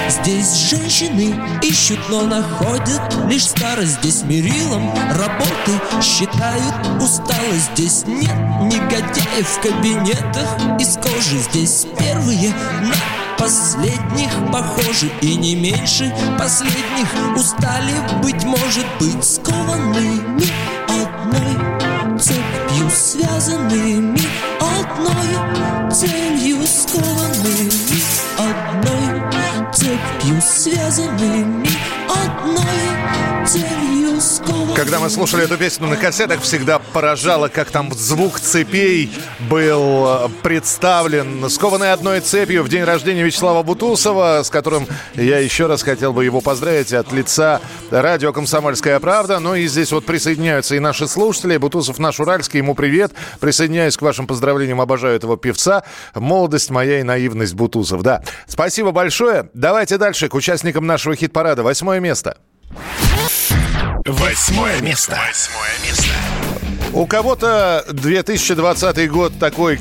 Здесь 0.09 0.55
женщины 0.71 1.35
ищут, 1.61 1.99
но 2.09 2.23
находят 2.23 3.15
лишь 3.29 3.45
старость. 3.45 3.99
Здесь 4.01 4.23
мерилом 4.23 4.91
работы 5.11 6.01
считают 6.01 6.73
усталость. 6.99 7.69
Здесь 7.75 8.03
нет 8.07 8.35
негодяев 8.61 9.47
в 9.47 9.61
кабинетах 9.61 10.57
из 10.79 10.97
кожи. 10.97 11.37
Здесь 11.37 11.85
первые 11.99 12.49
на 12.81 13.18
последних 13.39 14.29
похожи 14.51 15.09
И 15.21 15.35
не 15.35 15.55
меньше 15.55 16.13
последних. 16.37 17.07
Устали, 17.35 17.93
быть 18.21 18.43
может, 18.43 18.85
быть 18.99 19.23
скованными 19.23 20.43
Одной 20.87 22.19
цепью 22.19 22.89
связанными 22.91 24.19
Одной 24.59 25.91
целью 25.91 26.65
скованными 26.67 28.01
Одной 28.37 29.73
цепью 29.73 30.41
связанными 30.41 31.69
Одной 32.09 33.28
Когда 34.75 34.99
мы 34.99 35.09
слушали 35.09 35.43
эту 35.43 35.57
песню 35.57 35.87
на 35.87 35.97
кассетах, 35.97 36.41
всегда 36.41 36.79
поражало, 36.79 37.47
как 37.47 37.71
там 37.71 37.91
звук 37.93 38.39
цепей 38.39 39.11
был 39.49 40.05
э, 40.07 40.29
представлен. 40.43 41.49
Скованный 41.49 41.91
одной 41.91 42.19
цепью 42.21 42.63
в 42.63 42.69
день 42.69 42.83
рождения 42.83 43.23
Вячеслава 43.23 43.63
Бутусова, 43.63 44.41
с 44.43 44.49
которым 44.49 44.87
я 45.15 45.39
еще 45.39 45.65
раз 45.65 45.83
хотел 45.83 46.13
бы 46.13 46.25
его 46.25 46.41
поздравить 46.41 46.93
от 46.93 47.11
лица 47.11 47.59
радио 47.89 48.31
«Комсомольская 48.31 48.99
правда». 48.99 49.39
Ну 49.39 49.55
и 49.55 49.67
здесь 49.67 49.91
вот 49.91 50.05
присоединяются 50.05 50.75
и 50.75 50.79
наши 50.79 51.07
слушатели. 51.07 51.57
Бутусов 51.57 51.97
наш 51.97 52.19
уральский, 52.19 52.59
ему 52.59 52.75
привет. 52.75 53.11
Присоединяюсь 53.39 53.97
к 53.97 54.01
вашим 54.01 54.27
поздравлениям, 54.27 54.79
обожаю 54.79 55.15
этого 55.15 55.37
певца. 55.37 55.83
Молодость 56.13 56.69
моя 56.69 56.99
и 56.99 57.03
наивность 57.03 57.53
Бутусов, 57.53 58.03
да. 58.03 58.23
Спасибо 58.47 58.91
большое. 58.91 59.49
Давайте 59.53 59.97
дальше 59.97 60.29
к 60.29 60.35
участникам 60.35 60.85
нашего 60.85 61.15
хит-парада. 61.15 61.63
Восьмое 61.63 61.99
место. 61.99 62.37
Восьмое 64.05 64.81
место. 64.81 65.19
Восьмое 65.27 65.77
место. 65.83 66.18
У 66.91 67.05
кого-то 67.05 67.85
2020 67.91 69.11
год 69.11 69.33
такой 69.39 69.79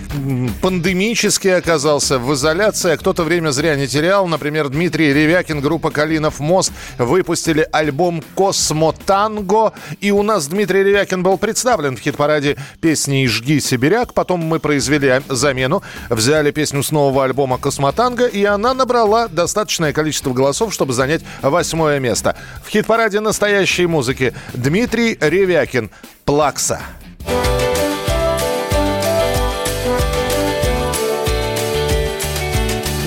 пандемический 0.60 1.56
оказался 1.56 2.18
в 2.18 2.34
изоляции, 2.34 2.92
а 2.92 2.96
кто-то 2.98 3.24
время 3.24 3.50
зря 3.50 3.76
не 3.76 3.86
терял. 3.86 4.26
Например, 4.26 4.68
Дмитрий 4.68 5.14
Ревякин, 5.14 5.60
группа 5.60 5.90
«Калинов 5.90 6.38
мост» 6.38 6.70
выпустили 6.98 7.66
альбом 7.72 8.22
«Космо 8.34 8.92
Танго». 9.06 9.72
И 10.00 10.10
у 10.10 10.22
нас 10.22 10.48
Дмитрий 10.48 10.84
Ревякин 10.84 11.22
был 11.22 11.38
представлен 11.38 11.96
в 11.96 12.00
хит-параде 12.00 12.58
песни 12.82 13.26
«Жги 13.26 13.58
Сибиряк». 13.60 14.12
Потом 14.12 14.40
мы 14.40 14.60
произвели 14.60 15.22
замену, 15.28 15.82
взяли 16.10 16.50
песню 16.50 16.82
с 16.82 16.90
нового 16.90 17.24
альбома 17.24 17.56
«Космо 17.56 17.92
Танго», 17.92 18.26
и 18.26 18.44
она 18.44 18.74
набрала 18.74 19.28
достаточное 19.28 19.94
количество 19.94 20.34
голосов, 20.34 20.74
чтобы 20.74 20.92
занять 20.92 21.22
восьмое 21.40 22.00
место. 22.00 22.36
В 22.62 22.68
хит-параде 22.68 23.20
настоящей 23.20 23.86
музыки 23.86 24.34
Дмитрий 24.52 25.16
Ревякин 25.18 25.90
«Плакса». 26.28 26.78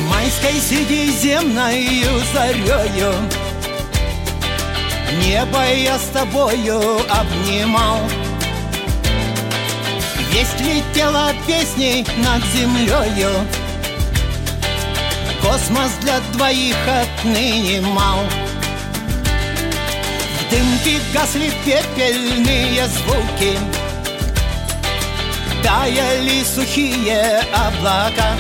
Майской 0.10 0.60
средиземною 0.60 2.20
зарею 2.34 3.14
Небо 5.24 5.64
я 5.72 6.00
с 6.00 6.06
тобою 6.12 6.82
обнимал. 7.12 8.00
Весть 10.32 10.60
летела 10.60 11.32
песней 11.46 12.04
над 12.26 12.44
землею 12.46 13.30
Космос 15.44 15.92
для 16.02 16.20
двоих 16.34 16.76
отныне 16.88 17.82
мал 17.82 18.26
В 20.52 20.54
дымке 20.54 21.00
гасли 21.14 21.50
пепельные 21.64 22.86
звуки. 22.88 23.58
Таяли 25.64 26.44
сухие 26.44 27.42
облака. 27.54 28.36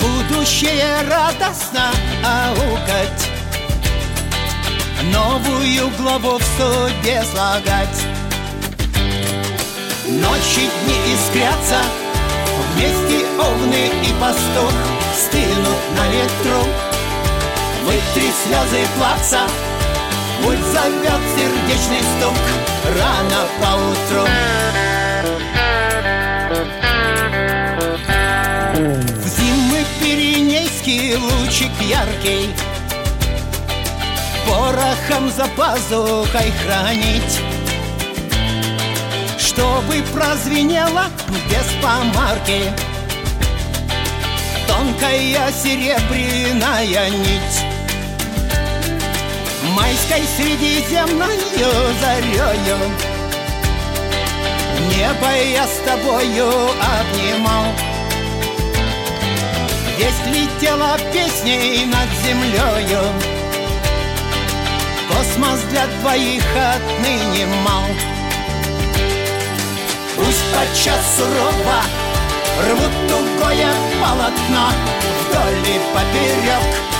Будущее 0.00 1.02
радостно 1.08 1.92
аукать. 2.24 3.28
Новую 5.12 5.90
главу 5.96 6.38
в 6.38 6.42
суде 6.42 7.22
слагать. 7.32 8.02
Ночи 10.08 10.68
дни 10.82 11.14
искрятся. 11.14 11.80
Вместе 12.74 13.24
овны 13.38 13.92
и 14.02 14.12
пастух. 14.20 14.72
Стынут 15.14 15.78
на 15.96 16.08
ветру 16.08 16.87
Вытри 17.88 18.30
слезы 18.44 18.86
плаца. 18.98 19.40
Пульс 20.42 20.60
зовет 20.60 21.22
сердечный 21.34 22.02
стук 22.18 22.36
Рано 22.98 23.46
поутру. 23.62 24.28
В 28.74 29.26
зимы 29.26 29.86
пиренейский 30.00 31.16
лучик 31.16 31.72
яркий. 31.80 32.54
Порохом 34.46 35.30
за 35.30 35.46
пазухой 35.56 36.52
хранить. 36.62 37.40
Чтобы 39.38 40.02
прозвенело 40.12 41.04
без 41.48 41.82
помарки. 41.82 42.70
Тонкая 44.66 45.50
серебряная 45.52 47.08
нить 47.08 47.77
Майской 49.62 50.22
средиземною 50.36 51.38
зарею 52.00 52.78
Небо 54.90 55.30
я 55.52 55.66
с 55.66 55.78
тобою 55.84 56.48
обнимал. 56.48 57.64
Весть 59.98 60.26
летела 60.26 60.96
песней 61.12 61.86
над 61.86 62.08
землею 62.24 63.02
Космос 65.08 65.60
для 65.70 65.86
двоих 66.00 66.44
отныне 66.56 67.46
мал. 67.64 67.84
Пусть 70.16 70.44
подчас 70.52 71.16
сурово 71.16 71.82
Рвут 72.60 73.08
тугое 73.08 73.72
полотно 74.00 74.72
Вдоль 75.28 75.68
и 75.68 75.80
поперек 75.94 76.97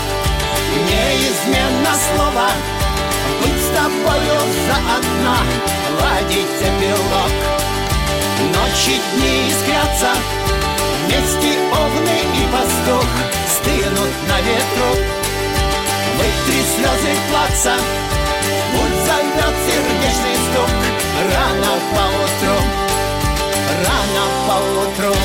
Неизменно 0.76 1.94
слово. 2.07 2.48
Быть 3.40 3.62
с 3.62 3.68
тобою 3.68 4.38
заодно. 4.66 5.37
Ладить 6.00 6.61
эпилог 6.61 7.33
Ночи 8.52 9.00
дни 9.14 9.48
искрятся. 9.48 10.11
Вместе 11.07 11.59
овны 11.72 12.18
и 12.35 12.46
пастух 12.52 13.09
Стынут 13.48 14.14
на 14.28 14.40
ветру. 14.40 14.90
Вытри 16.16 16.61
слезы 16.74 17.16
плаца. 17.31 17.76
Путь 18.72 18.98
зовет 19.07 19.54
сердечный 19.66 20.37
стук. 20.46 20.70
Рано 21.35 21.72
поутру. 21.94 22.59
Рано 23.85 24.24
поутру 24.46 25.16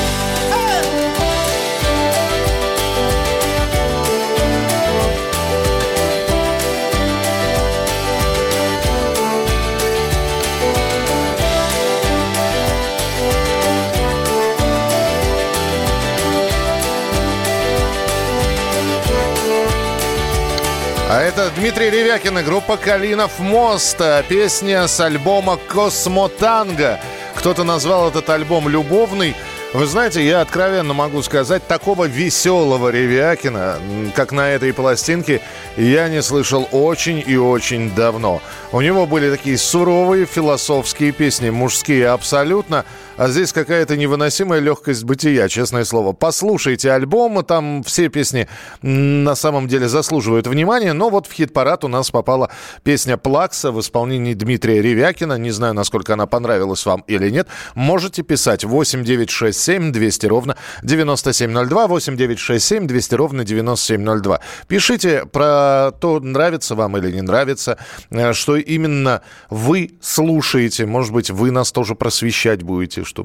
А 21.14 21.20
это 21.20 21.48
Дмитрий 21.56 21.90
Ревякин 21.90 22.40
и 22.40 22.42
группа 22.42 22.76
«Калинов 22.76 23.38
мост». 23.38 24.00
Песня 24.28 24.88
с 24.88 24.98
альбома 24.98 25.60
«Космотанго». 25.68 26.98
Кто-то 27.36 27.62
назвал 27.62 28.08
этот 28.08 28.28
альбом 28.30 28.68
«Любовный». 28.68 29.36
Вы 29.74 29.86
знаете, 29.86 30.26
я 30.26 30.40
откровенно 30.40 30.92
могу 30.92 31.22
сказать, 31.22 31.66
такого 31.68 32.06
веселого 32.06 32.90
Ревякина, 32.90 33.78
как 34.16 34.32
на 34.32 34.50
этой 34.50 34.72
пластинке, 34.72 35.40
я 35.76 36.08
не 36.08 36.20
слышал 36.20 36.68
очень 36.72 37.22
и 37.24 37.36
очень 37.36 37.92
давно. 37.92 38.40
У 38.72 38.80
него 38.80 39.06
были 39.06 39.30
такие 39.30 39.58
суровые 39.58 40.26
философские 40.26 41.12
песни, 41.12 41.50
мужские 41.50 42.08
абсолютно, 42.08 42.84
а 43.16 43.28
здесь 43.28 43.52
какая-то 43.52 43.96
невыносимая 43.96 44.60
легкость 44.60 45.04
бытия, 45.04 45.48
честное 45.48 45.84
слово. 45.84 46.12
Послушайте 46.12 46.90
альбом, 46.90 47.44
там 47.44 47.82
все 47.84 48.08
песни 48.08 48.48
на 48.82 49.34
самом 49.36 49.68
деле 49.68 49.88
заслуживают 49.88 50.46
внимания, 50.46 50.92
но 50.92 51.10
вот 51.10 51.26
в 51.26 51.32
хит-парад 51.32 51.84
у 51.84 51.88
нас 51.88 52.10
попала 52.10 52.50
песня 52.82 53.16
«Плакса» 53.16 53.70
в 53.70 53.80
исполнении 53.80 54.34
Дмитрия 54.34 54.82
Ревякина. 54.82 55.38
Не 55.38 55.52
знаю, 55.52 55.74
насколько 55.74 56.14
она 56.14 56.26
понравилась 56.26 56.84
вам 56.86 57.04
или 57.06 57.30
нет. 57.30 57.46
Можете 57.74 58.22
писать 58.22 58.64
8967 58.64 59.92
200 59.92 60.26
ровно 60.26 60.56
9702, 60.82 61.86
8967 61.86 62.86
200 62.86 63.14
ровно 63.14 63.44
9702. 63.44 64.40
Пишите 64.66 65.24
про 65.26 65.92
то, 66.00 66.18
нравится 66.20 66.74
вам 66.74 66.96
или 66.96 67.12
не 67.12 67.22
нравится, 67.22 67.78
э, 68.10 68.32
что 68.32 68.56
именно 68.56 69.22
вы 69.50 69.92
слушаете. 70.00 70.86
Может 70.86 71.12
быть, 71.12 71.30
вы 71.30 71.50
нас 71.52 71.70
тоже 71.70 71.94
просвещать 71.94 72.62
будете, 72.62 73.03
что... 73.04 73.24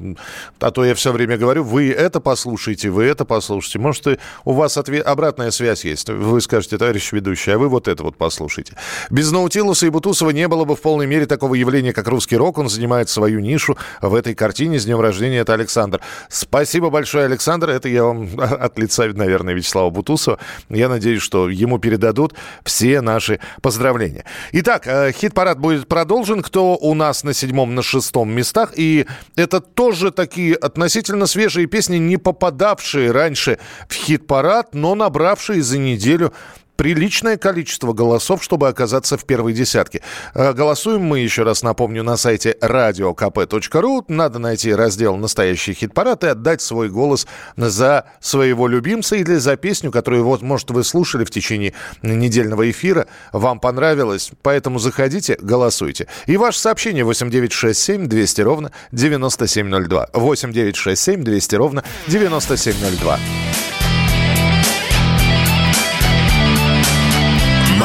А 0.60 0.72
то 0.72 0.86
я 0.86 0.96
все 0.96 1.12
время 1.12 1.38
говорю, 1.38 1.63
вы 1.63 1.92
это 1.92 2.20
послушайте, 2.20 2.89
вы 2.89 3.06
это 3.06 3.26
послушайте. 3.26 3.80
Может, 3.80 4.08
и 4.08 4.20
у 4.46 4.54
вас 4.54 4.78
ответ... 4.78 5.06
обратная 5.06 5.52
связь 5.52 5.86
есть. 5.86 6.10
Вы 6.10 6.42
скажете, 6.42 6.78
товарищ 6.78 7.12
ведущий, 7.12 7.52
а 7.52 7.58
вы 7.58 7.70
вот 7.70 7.88
это 7.88 8.04
вот 8.04 8.18
послушайте. 8.18 8.76
Без 9.10 9.32
Наутилуса 9.32 9.86
и 9.86 9.89
Бутусова 9.89 10.32
не 10.32 10.48
было 10.48 10.65
бы 10.65 10.76
в 10.76 10.82
полной 10.82 11.08
мере 11.08 11.26
такого 11.26 11.56
явления, 11.56 11.94
как 11.94 12.08
русский 12.08 12.38
рок. 12.38 12.58
Он 12.58 12.70
занимает 12.70 13.10
свою 13.10 13.39
нишу 13.39 13.78
в 14.02 14.13
этой 14.15 14.36
картине. 14.36 14.80
С 14.80 14.86
днем 14.86 15.00
рождения 15.00 15.39
это 15.39 15.54
Александр. 15.54 16.02
Спасибо 16.30 16.89
большое, 16.89 17.26
Александр. 17.26 17.70
Это 17.70 17.89
я 17.89 18.04
вам 18.04 18.30
от 18.39 18.78
лица, 18.78 19.08
наверное, 19.13 19.54
Вячеслава 19.54 19.89
Бутусова. 19.89 20.39
Я 20.70 20.89
надеюсь, 20.89 21.22
что 21.22 21.50
ему 21.50 21.80
передадут 21.80 22.34
все 22.63 23.02
наши 23.02 23.39
поздравления. 23.62 24.26
Итак, 24.52 24.88
э, 24.88 25.12
хит-парад 25.12 25.60
будет 25.60 25.88
продолжен. 25.88 26.42
Кто 26.42 26.76
у 26.76 26.94
нас 26.94 27.24
на 27.24 27.34
седьмом, 27.34 27.76
на 27.76 27.84
шестом 27.84 28.32
местах? 28.32 28.74
И 28.76 29.06
это 29.36 29.62
тоже 29.75 30.12
такие 30.12 30.55
относительно 30.55 31.25
свежие 31.25 31.67
песни, 31.67 31.97
не 31.97 32.17
попадавшие 32.17 33.12
раньше 33.12 33.60
в 33.88 33.93
хит-парад, 33.93 34.73
но 34.73 34.95
набравшие 34.95 35.62
за 35.62 35.77
неделю 35.77 36.34
приличное 36.80 37.36
количество 37.36 37.92
голосов, 37.92 38.42
чтобы 38.42 38.70
оказаться 38.70 39.18
в 39.18 39.26
первой 39.26 39.52
десятке. 39.52 40.02
Э, 40.34 40.54
голосуем 40.54 41.02
мы, 41.02 41.20
еще 41.20 41.44
раз 41.44 41.62
напомню, 41.62 42.04
на 42.04 42.15
сайте 42.15 42.56
radiokp.ru. 42.62 44.06
Надо 44.08 44.39
найти 44.39 44.74
раздел 44.74 45.18
«Настоящий 45.18 45.74
хит-парад» 45.74 46.24
и 46.24 46.28
отдать 46.28 46.62
свой 46.62 46.88
голос 46.88 47.28
за 47.58 48.06
своего 48.22 48.70
любимца 48.70 49.18
или 49.18 49.36
за 49.36 49.58
песню, 49.58 49.92
которую, 49.92 50.24
вот, 50.24 50.42
может, 50.42 50.72
вы 50.72 50.86
слушали 50.86 51.26
в 51.26 51.32
течение 51.32 51.74
недельного 52.02 52.72
эфира, 52.72 53.08
вам 53.34 53.60
понравилось. 53.60 54.32
Поэтому 54.42 54.80
заходите, 54.80 55.38
голосуйте. 55.42 56.08
И 56.28 56.38
ваше 56.38 56.60
сообщение 56.60 57.04
8967 57.04 58.08
200 58.08 58.42
ровно 58.42 58.72
9702. 58.94 60.08
8967 60.13 61.24
200 61.26 61.56
ровно 61.56 61.84
9702. 62.08 63.20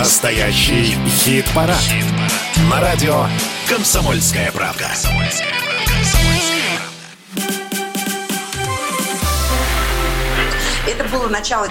Настоящий 0.04 0.98
хит-парад. 1.08 1.82
На 2.70 2.78
радио 2.78 3.24
«Комсомольская 3.66 4.52
правка». 4.52 4.84
Это 10.86 11.04
было 11.04 11.28
начало. 11.28 11.68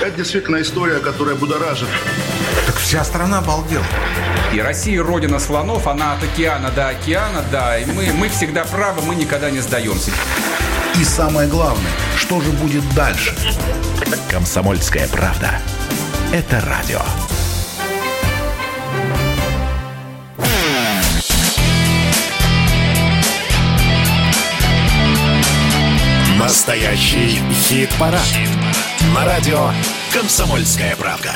Это 0.00 0.10
действительно 0.16 0.60
история, 0.60 0.98
которая 0.98 1.36
будоражит. 1.36 1.86
Так 2.66 2.74
вся 2.74 3.04
страна 3.04 3.38
обалдела. 3.38 3.86
И 4.52 4.60
Россия 4.60 5.00
родина 5.00 5.38
слонов, 5.38 5.86
она 5.86 6.14
от 6.14 6.24
океана 6.24 6.72
до 6.72 6.88
океана, 6.88 7.44
да. 7.52 7.78
И 7.78 7.84
мы, 7.84 8.12
мы 8.14 8.30
всегда 8.30 8.64
правы, 8.64 9.02
мы 9.02 9.14
никогда 9.14 9.48
не 9.48 9.60
сдаемся. 9.60 10.10
И 10.96 11.04
самое 11.04 11.48
главное, 11.48 11.92
что 12.16 12.40
же 12.40 12.50
будет 12.50 12.82
дальше? 12.96 13.36
Комсомольская 14.28 15.06
правда. 15.06 15.60
Это 16.30 16.60
радио. 16.60 17.00
Настоящий 26.38 27.40
хит-парад. 27.54 28.20
На 29.14 29.24
радио 29.24 29.70
«Комсомольская 30.12 30.96
правка». 30.96 31.32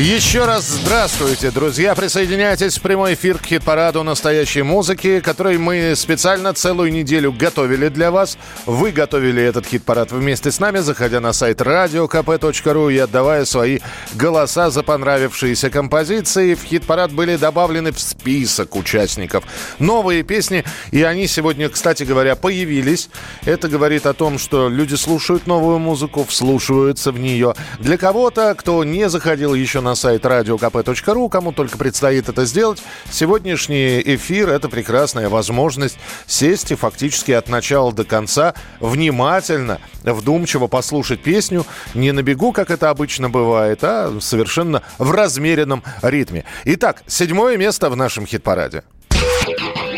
Еще 0.00 0.46
раз 0.46 0.66
здравствуйте, 0.66 1.50
друзья. 1.50 1.94
Присоединяйтесь 1.94 2.78
в 2.78 2.80
прямой 2.80 3.12
эфир 3.12 3.36
к 3.36 3.44
хит-параду 3.44 4.02
настоящей 4.02 4.62
музыки, 4.62 5.20
который 5.20 5.58
мы 5.58 5.92
специально 5.94 6.54
целую 6.54 6.90
неделю 6.90 7.34
готовили 7.34 7.88
для 7.88 8.10
вас. 8.10 8.38
Вы 8.64 8.92
готовили 8.92 9.42
этот 9.42 9.66
хит-парад 9.66 10.10
вместе 10.10 10.50
с 10.50 10.58
нами, 10.58 10.78
заходя 10.78 11.20
на 11.20 11.34
сайт 11.34 11.60
radiokp.ru 11.60 12.90
и 12.90 12.96
отдавая 12.96 13.44
свои 13.44 13.80
голоса 14.14 14.70
за 14.70 14.82
понравившиеся 14.82 15.68
композиции. 15.68 16.54
В 16.54 16.64
хит-парад 16.64 17.12
были 17.12 17.36
добавлены 17.36 17.92
в 17.92 18.00
список 18.00 18.76
участников 18.76 19.44
новые 19.78 20.22
песни, 20.22 20.64
и 20.92 21.02
они 21.02 21.26
сегодня, 21.26 21.68
кстати 21.68 22.04
говоря, 22.04 22.36
появились. 22.36 23.10
Это 23.44 23.68
говорит 23.68 24.06
о 24.06 24.14
том, 24.14 24.38
что 24.38 24.70
люди 24.70 24.94
слушают 24.94 25.46
новую 25.46 25.78
музыку, 25.78 26.24
вслушиваются 26.24 27.12
в 27.12 27.18
нее. 27.18 27.54
Для 27.78 27.98
кого-то, 27.98 28.54
кто 28.54 28.82
не 28.82 29.10
заходил 29.10 29.52
еще 29.52 29.82
на 29.82 29.89
на 29.90 29.96
сайт 29.96 30.24
radiokp.ru. 30.24 31.28
Кому 31.28 31.50
только 31.50 31.76
предстоит 31.76 32.28
это 32.28 32.44
сделать, 32.44 32.80
сегодняшний 33.10 34.00
эфир– 34.00 34.48
это 34.50 34.68
прекрасная 34.68 35.28
возможность 35.28 35.98
сесть 36.28 36.70
и 36.70 36.76
фактически 36.76 37.32
от 37.32 37.48
начала 37.48 37.92
до 37.92 38.04
конца 38.04 38.54
внимательно, 38.78 39.80
вдумчиво 40.04 40.68
послушать 40.68 41.22
песню 41.24 41.66
не 41.94 42.12
на 42.12 42.22
бегу, 42.22 42.52
как 42.52 42.70
это 42.70 42.88
обычно 42.90 43.30
бывает, 43.30 43.80
а 43.82 44.16
совершенно 44.20 44.82
в 44.98 45.10
размеренном 45.10 45.82
ритме. 46.02 46.44
Итак, 46.64 47.02
седьмое 47.08 47.56
место 47.56 47.90
в 47.90 47.96
нашем 47.96 48.26
хит-параде. 48.26 48.84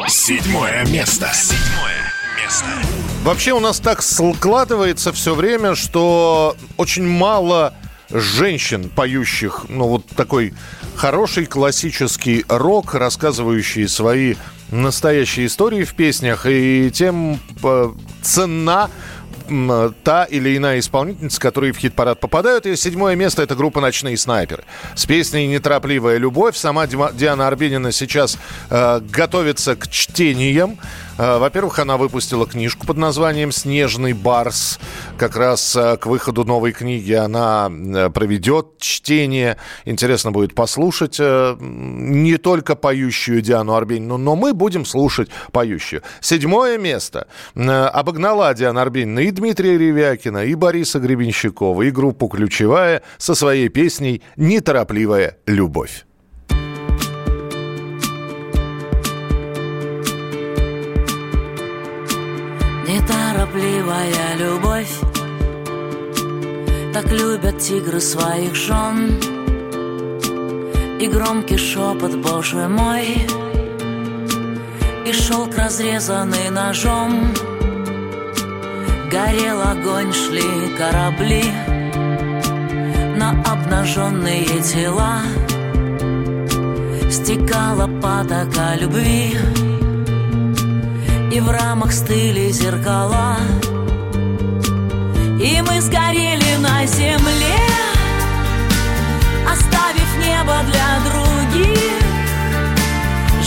Седьмое 0.09 0.87
место. 0.87 1.29
Седьмое 1.35 2.13
место. 2.43 2.67
Вообще 3.25 3.53
у 3.53 3.61
нас 3.61 3.79
так 3.79 4.01
складывается 4.03 5.13
все 5.13 5.35
время, 5.35 5.75
что 5.75 6.57
очень 6.79 7.07
мало 7.07 7.75
женщин, 8.12 8.88
поющих, 8.88 9.66
ну, 9.68 9.88
вот 9.88 10.07
такой 10.07 10.55
хороший 10.96 11.46
классический 11.46 12.44
рок, 12.48 12.94
рассказывающий 12.94 13.88
свои 13.88 14.35
настоящие 14.70 15.46
истории 15.46 15.85
в 15.85 15.94
песнях, 15.94 16.46
и 16.46 16.90
тем 16.92 17.38
э, 17.62 17.92
цена 18.22 18.90
та 20.05 20.25
или 20.25 20.57
иная 20.57 20.79
исполнительница, 20.79 21.40
которые 21.40 21.72
в 21.72 21.77
хит-парад 21.77 22.20
попадают. 22.20 22.66
И 22.66 22.77
седьмое 22.77 23.16
место– 23.16 23.42
это 23.44 23.55
группа 23.55 23.81
«Ночные 23.81 24.16
снайперы». 24.16 24.64
С 24.94 25.07
песней 25.07 25.46
«Неторопливая 25.46 26.16
любовь». 26.16 26.57
Сама 26.57 26.87
Диана 26.87 27.46
Арбенина 27.46 27.92
сейчас 27.92 28.38
э, 28.70 29.01
готовится 29.01 29.77
к 29.77 29.88
чтениям. 29.88 30.79
Э, 31.18 31.38
во-первых, 31.38 31.79
она 31.79 31.96
выпустила 31.96 32.46
книжку 32.46 32.87
под 32.87 32.96
названием 32.96 33.53
«Снежный 33.53 34.12
барс». 34.12 34.79
Как 35.18 35.37
раз 35.37 35.77
э, 35.77 35.96
к 35.96 36.07
выходу 36.07 36.44
новой 36.44 36.72
книги 36.72 37.12
она 37.12 37.70
э, 37.70 38.11
проведет 38.11 38.79
чтение. 38.79 39.59
Интересно 39.85 40.33
будет 40.33 40.55
послушать 40.55 41.18
не 41.20 42.37
только 42.38 42.75
поющую 42.75 43.42
Диану 43.42 43.75
Арбенину, 43.75 44.16
но 44.16 44.37
мы 44.37 44.55
будем 44.55 44.85
слушать 44.85 45.29
поющую. 45.53 46.03
Седьмое 46.20 46.79
место. 46.79 47.27
Обогнала 47.55 48.55
Диана 48.55 48.83
Арбенина 48.83 49.20
и 49.20 49.31
Дмитрия 49.31 49.77
Ревякина, 49.79 50.44
и 50.44 50.55
Бориса 50.55 50.98
Гребенщикова, 50.98 51.83
и 51.83 51.90
группу 51.90 52.29
«Ключевая» 52.29 53.03
со 53.18 53.35
своей 53.35 53.68
песней 53.68 54.22
«Неторопливая 54.37 55.37
любовь». 55.46 56.05
Неторопливая 62.87 64.37
любовь. 64.38 64.99
Так 66.92 67.11
любят 67.12 67.59
тигры 67.59 68.01
своих 68.01 68.57
жен. 68.57 69.21
И 71.01 71.07
громкий 71.07 71.59
шепот, 71.59 72.16
боже 72.16 72.66
мой. 72.68 73.25
И 75.07 75.12
шелк, 75.12 75.57
разрезанный 75.57 76.51
ножом. 76.51 77.33
Горел 79.12 79.62
огонь, 79.62 80.12
шли 80.12 80.77
корабли. 80.77 81.45
На 83.16 83.31
обнаженные 83.47 84.61
тела. 84.61 85.21
Стекала 87.09 87.87
потока 88.01 88.75
любви 88.81 89.37
и 91.33 91.40
в 91.40 91.51
рамах 91.51 91.92
стыли 91.92 92.51
зеркала. 92.51 93.38
И 95.40 95.62
мы 95.62 95.81
сгорели 95.81 96.57
на 96.59 96.85
земле 96.87 97.59
Оставив 99.51 100.11
небо 100.21 100.57
для 100.68 100.90
других. 101.09 102.03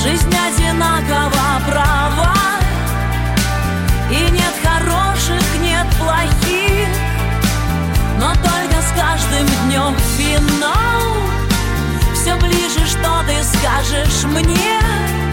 Жизнь 0.04 0.36
одинакова 0.48 1.62
права. 1.70 2.34
И 4.10 4.32
нет 4.32 4.56
хороших, 4.64 5.44
нет 5.62 5.86
плохих. 6.00 6.90
Но 8.20 8.34
только 8.34 8.82
с 8.82 8.92
каждым 9.00 9.48
днем 9.66 9.96
финал 10.18 11.14
Все 12.16 12.36
ближе, 12.36 12.84
что 12.88 13.22
ты 13.28 13.44
скажешь 13.44 14.24
мне 14.24 15.25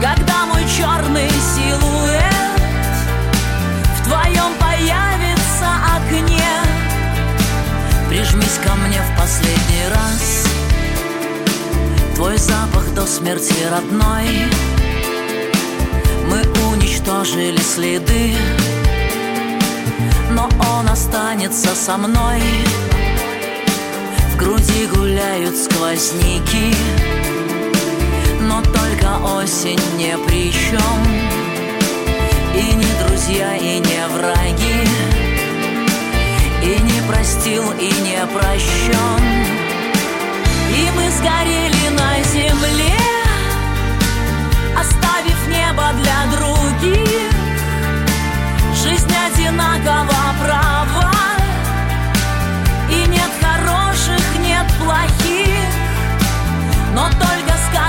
когда 0.00 0.46
мой 0.46 0.62
черный 0.76 1.30
силуэт 1.30 2.60
В 3.98 4.04
твоем 4.04 4.52
появится 4.60 5.68
окне 5.96 6.44
Прижмись 8.08 8.60
ко 8.64 8.74
мне 8.76 9.00
в 9.02 9.20
последний 9.20 9.88
раз. 9.90 10.46
Твой 12.14 12.38
запах 12.38 12.94
до 12.94 13.06
смерти 13.06 13.54
родной. 13.68 14.46
Мы 16.28 16.42
уничтожили 16.72 17.58
следы 17.58 18.36
Но 20.30 20.48
он 20.76 20.88
останется 20.88 21.74
со 21.74 21.96
мной. 21.96 22.40
В 24.32 24.36
груди 24.36 24.86
гуляют 24.94 25.56
сквозняки 25.56 26.74
только 29.04 29.34
осень 29.36 29.80
не 29.96 30.16
при 30.26 30.50
чем 30.50 31.02
И 32.54 32.74
не 32.74 33.06
друзья, 33.06 33.54
и 33.56 33.78
не 33.78 34.06
враги. 34.08 34.88
И 36.62 36.80
не 36.80 37.00
простил, 37.08 37.64
и 37.72 37.92
не 38.02 38.26
прощен 38.32 39.20
И 40.70 40.90
мы 40.96 41.10
сгорели 41.10 41.88
на 41.90 42.22
земле 42.22 42.96
Оставив 44.78 45.48
небо 45.48 45.90
для 46.00 46.36
других. 46.36 47.30
Жизнь 48.82 49.14
одинакова 49.26 50.34
права. 50.42 51.12
И 52.90 53.08
нет 53.08 53.30
хороших, 53.40 54.22
нет 54.40 54.66
плохих. 54.78 55.68
Но 56.94 57.08
только 57.10 57.33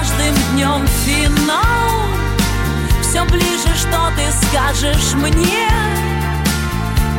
каждым 0.06 0.36
днем 0.54 0.88
финал. 1.06 2.06
Все 3.02 3.24
ближе, 3.26 3.74
что 3.76 4.12
ты 4.16 4.48
скажешь 4.48 5.14
мне 5.16 5.70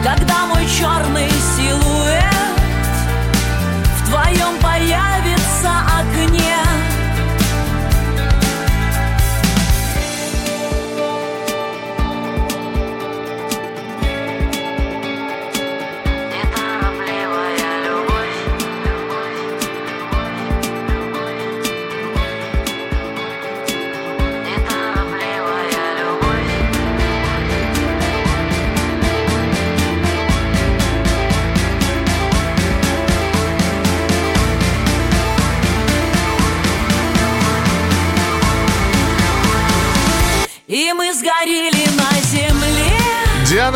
Когда 0.04 0.46
мой 0.46 0.66
черный 0.66 1.30
силуэт 1.56 2.22
В 3.96 4.08
твоем 4.10 4.58
появится 4.60 5.70
огне 5.98 6.75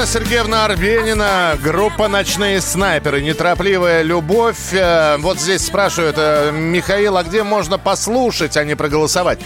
Диана 0.00 0.12
Сергеевна 0.12 0.64
Арбенина, 0.64 1.58
группа 1.62 2.08
«Ночные 2.08 2.62
снайперы», 2.62 3.20
«Неторопливая 3.20 4.00
любовь». 4.00 4.72
Э, 4.72 5.18
вот 5.18 5.38
здесь 5.38 5.66
спрашивают, 5.66 6.16
э, 6.18 6.52
Михаил, 6.52 7.18
а 7.18 7.22
где 7.22 7.42
можно 7.42 7.76
послушать, 7.76 8.56
а 8.56 8.64
не 8.64 8.74
проголосовать? 8.76 9.40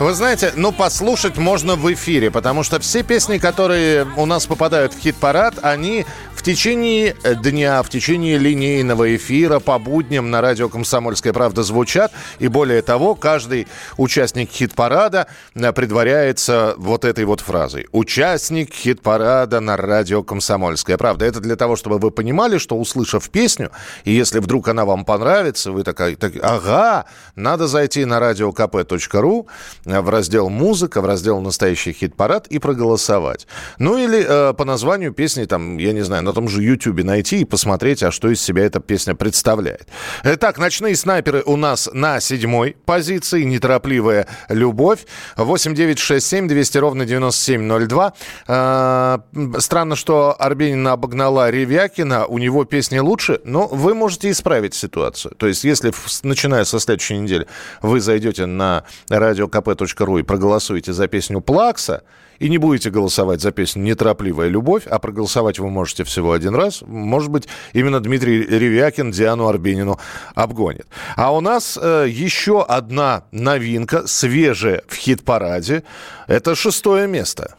Вы 0.00 0.12
знаете, 0.14 0.50
ну, 0.56 0.72
послушать 0.72 1.36
можно 1.36 1.76
в 1.76 1.92
эфире, 1.92 2.32
потому 2.32 2.64
что 2.64 2.80
все 2.80 3.04
песни, 3.04 3.38
которые 3.38 4.04
у 4.16 4.26
нас 4.26 4.46
попадают 4.46 4.92
в 4.92 4.98
хит-парад, 4.98 5.54
они 5.62 6.04
в 6.42 6.44
течение 6.44 7.14
дня, 7.40 7.80
в 7.84 7.88
течение 7.88 8.36
линейного 8.36 9.14
эфира 9.14 9.60
по 9.60 9.78
будням 9.78 10.32
на 10.32 10.40
радио 10.40 10.68
«Комсомольская 10.68 11.32
правда» 11.32 11.62
звучат. 11.62 12.10
И 12.40 12.48
более 12.48 12.82
того, 12.82 13.14
каждый 13.14 13.68
участник 13.96 14.50
хит-парада 14.50 15.28
э, 15.54 15.72
предваряется 15.72 16.74
вот 16.78 17.04
этой 17.04 17.26
вот 17.26 17.38
фразой. 17.38 17.86
Участник 17.92 18.74
хит-парада 18.74 19.60
на 19.60 19.76
радио 19.76 20.24
«Комсомольская 20.24 20.98
правда». 20.98 21.26
Это 21.26 21.38
для 21.38 21.54
того, 21.54 21.76
чтобы 21.76 22.00
вы 22.00 22.10
понимали, 22.10 22.58
что 22.58 22.76
услышав 22.76 23.30
песню, 23.30 23.70
и 24.02 24.10
если 24.10 24.40
вдруг 24.40 24.66
она 24.66 24.84
вам 24.84 25.04
понравится, 25.04 25.70
вы 25.70 25.84
такая, 25.84 26.16
так, 26.16 26.32
ага, 26.42 27.04
надо 27.36 27.68
зайти 27.68 28.04
на 28.04 28.18
radiokp.ru 28.18 29.46
в 29.84 30.08
раздел 30.08 30.48
«Музыка», 30.48 31.02
в 31.02 31.06
раздел 31.06 31.40
«Настоящий 31.40 31.92
хит-парад» 31.92 32.48
и 32.48 32.58
проголосовать. 32.58 33.46
Ну 33.78 33.96
или 33.96 34.26
э, 34.28 34.54
по 34.54 34.64
названию 34.64 35.12
песни, 35.12 35.44
там, 35.44 35.78
я 35.78 35.92
не 35.92 36.02
знаю, 36.02 36.31
на 36.32 36.34
том 36.34 36.48
же 36.48 36.62
YouTube 36.62 37.04
найти 37.04 37.42
и 37.42 37.44
посмотреть, 37.44 38.02
а 38.02 38.10
что 38.10 38.30
из 38.30 38.40
себя 38.40 38.64
эта 38.64 38.80
песня 38.80 39.14
представляет. 39.14 39.86
Итак, 40.24 40.58
«Ночные 40.58 40.96
снайперы» 40.96 41.42
у 41.44 41.56
нас 41.56 41.90
на 41.92 42.20
седьмой 42.20 42.74
позиции, 42.86 43.42
«Неторопливая 43.42 44.26
любовь». 44.48 45.00
8 45.36 45.74
9 45.74 45.98
6 45.98 46.26
7 46.26 46.48
200 46.48 46.78
ровно 46.78 47.04
9702. 47.04 48.14
Э, 48.48 49.18
странно, 49.58 49.94
что 49.94 50.34
Арбенина 50.38 50.92
обогнала 50.92 51.50
Ревякина. 51.50 52.26
У 52.26 52.38
него 52.38 52.64
песни 52.64 52.98
лучше, 52.98 53.40
но 53.44 53.66
вы 53.66 53.94
можете 53.94 54.30
исправить 54.30 54.74
ситуацию. 54.74 55.34
То 55.36 55.46
есть, 55.46 55.64
если, 55.64 55.92
начиная 56.22 56.64
со 56.64 56.80
следующей 56.80 57.18
недели, 57.18 57.46
вы 57.82 58.00
зайдете 58.00 58.46
на 58.46 58.84
radiokp.ru 59.10 60.20
и 60.20 60.22
проголосуете 60.22 60.94
за 60.94 61.08
песню 61.08 61.42
«Плакса», 61.42 62.02
и 62.42 62.48
не 62.48 62.58
будете 62.58 62.90
голосовать 62.90 63.40
за 63.40 63.52
песню 63.52 63.84
«Неторопливая 63.84 64.48
любовь», 64.48 64.88
а 64.88 64.98
проголосовать 64.98 65.60
вы 65.60 65.70
можете 65.70 66.02
всего 66.02 66.32
один 66.32 66.56
раз. 66.56 66.82
Может 66.84 67.30
быть, 67.30 67.46
именно 67.72 68.00
Дмитрий 68.00 68.42
Ревякин 68.42 69.12
Диану 69.12 69.46
Арбенину 69.46 70.00
обгонит. 70.34 70.88
А 71.14 71.32
у 71.32 71.40
нас 71.40 71.78
э, 71.80 72.06
еще 72.08 72.64
одна 72.64 73.22
новинка, 73.30 74.08
свежая 74.08 74.82
в 74.88 74.96
хит-параде. 74.96 75.84
Это 76.26 76.56
шестое 76.56 77.06
место. 77.06 77.54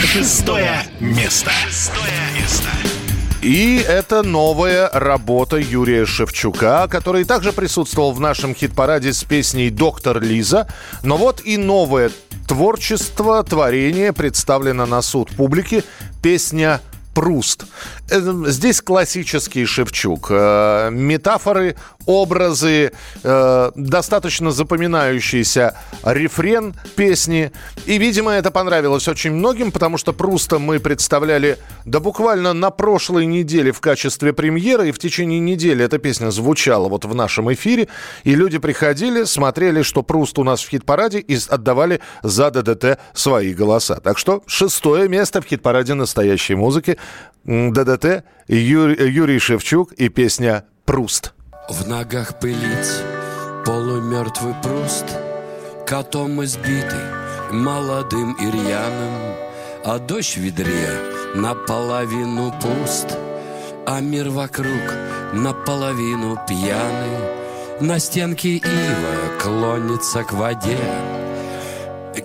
Шестое 0.00 0.82
место. 0.98 1.52
Шестое 1.68 2.12
место. 2.36 2.68
И 3.44 3.76
это 3.86 4.22
новая 4.22 4.88
работа 4.90 5.58
Юрия 5.58 6.06
Шевчука, 6.06 6.88
который 6.88 7.24
также 7.24 7.52
присутствовал 7.52 8.12
в 8.12 8.18
нашем 8.18 8.54
хит-параде 8.54 9.12
с 9.12 9.22
песней 9.22 9.68
«Доктор 9.68 10.22
Лиза». 10.22 10.66
Но 11.02 11.18
вот 11.18 11.42
и 11.44 11.58
новое 11.58 12.10
творчество, 12.46 13.42
творение 13.42 14.12
представлено 14.12 14.86
на 14.86 15.02
суд 15.02 15.30
публики. 15.30 15.84
Песня 16.22 16.80
Пруст. 17.14 17.64
Э, 18.10 18.20
здесь 18.48 18.82
классический 18.82 19.64
Шевчук. 19.64 20.28
Э, 20.30 20.90
метафоры, 20.90 21.76
образы, 22.06 22.92
э, 23.22 23.70
достаточно 23.74 24.50
запоминающийся 24.50 25.76
рефрен 26.02 26.74
песни. 26.96 27.50
И, 27.86 27.96
видимо, 27.96 28.32
это 28.32 28.50
понравилось 28.50 29.08
очень 29.08 29.32
многим, 29.32 29.72
потому 29.72 29.96
что 29.96 30.12
Пруста 30.12 30.58
мы 30.58 30.80
представляли, 30.80 31.58
да 31.86 32.00
буквально 32.00 32.52
на 32.52 32.70
прошлой 32.70 33.24
неделе 33.24 33.72
в 33.72 33.80
качестве 33.80 34.32
премьеры, 34.34 34.90
и 34.90 34.92
в 34.92 34.98
течение 34.98 35.40
недели 35.40 35.84
эта 35.84 35.98
песня 35.98 36.30
звучала 36.30 36.88
вот 36.88 37.06
в 37.06 37.14
нашем 37.14 37.52
эфире, 37.54 37.88
и 38.24 38.34
люди 38.34 38.58
приходили, 38.58 39.24
смотрели, 39.24 39.82
что 39.82 40.02
Пруст 40.02 40.38
у 40.38 40.44
нас 40.44 40.62
в 40.62 40.68
хит-параде, 40.68 41.20
и 41.20 41.38
отдавали 41.48 42.00
за 42.22 42.50
ДДТ 42.50 42.98
свои 43.14 43.54
голоса. 43.54 43.96
Так 43.96 44.18
что 44.18 44.42
шестое 44.46 45.08
место 45.08 45.40
в 45.40 45.46
хит-параде 45.46 45.94
настоящей 45.94 46.54
музыки. 46.54 46.98
ДДТ, 47.46 47.93
Юрий, 48.48 49.10
Юрий 49.10 49.38
Шевчук 49.38 49.92
и 49.92 50.08
песня 50.08 50.64
«Пруст». 50.84 51.32
В 51.68 51.88
ногах 51.88 52.38
пылить 52.40 53.02
полумертвый 53.64 54.54
пруст, 54.62 55.06
Котом 55.86 56.42
избитый, 56.44 56.98
молодым 57.52 58.32
и 58.34 58.50
А 59.84 59.98
дождь 59.98 60.36
в 60.36 60.40
ведре 60.40 60.90
наполовину 61.34 62.52
пуст, 62.60 63.16
А 63.86 64.00
мир 64.00 64.30
вокруг 64.30 64.82
наполовину 65.32 66.38
пьяный, 66.48 67.80
На 67.80 67.98
стенке 67.98 68.56
ива 68.56 69.38
клонится 69.40 70.24
к 70.24 70.32
воде, 70.32 70.78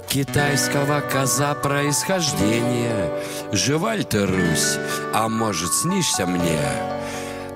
Китайского 0.09 1.01
коза 1.01 1.53
происхождения 1.53 3.11
Жива 3.51 3.95
ли 3.95 4.03
ты, 4.03 4.27
Русь, 4.27 4.77
а 5.11 5.27
может, 5.27 5.73
снишься 5.73 6.27
мне? 6.27 6.59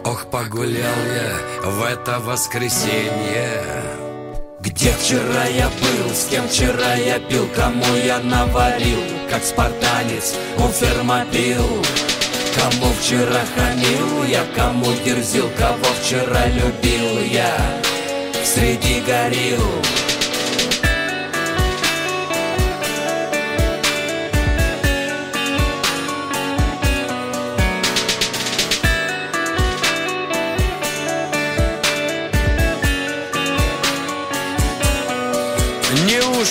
Ох, 0.04 0.26
погулял 0.26 0.82
я 0.82 1.70
в 1.70 1.84
это 1.84 2.20
воскресенье. 2.20 3.64
Где 4.60 4.92
вчера 4.92 5.46
я 5.46 5.68
был, 5.68 6.10
с 6.16 6.26
кем 6.30 6.48
вчера 6.48 6.96
я 6.96 7.20
пил 7.20 7.48
Кому 7.56 7.96
я 8.04 8.20
наварил, 8.20 9.02
как 9.30 9.44
спартанец 9.44 10.36
у 10.58 10.68
фермопил 10.70 11.84
Кому 12.56 12.94
вчера 12.94 13.42
хамил 13.56 14.24
я, 14.24 14.46
кому 14.56 14.86
дерзил 15.06 15.50
Кого 15.58 15.86
вчера 16.02 16.48
любил 16.48 17.20
я. 17.30 17.54
Среди 18.44 19.02
горил 19.02 19.62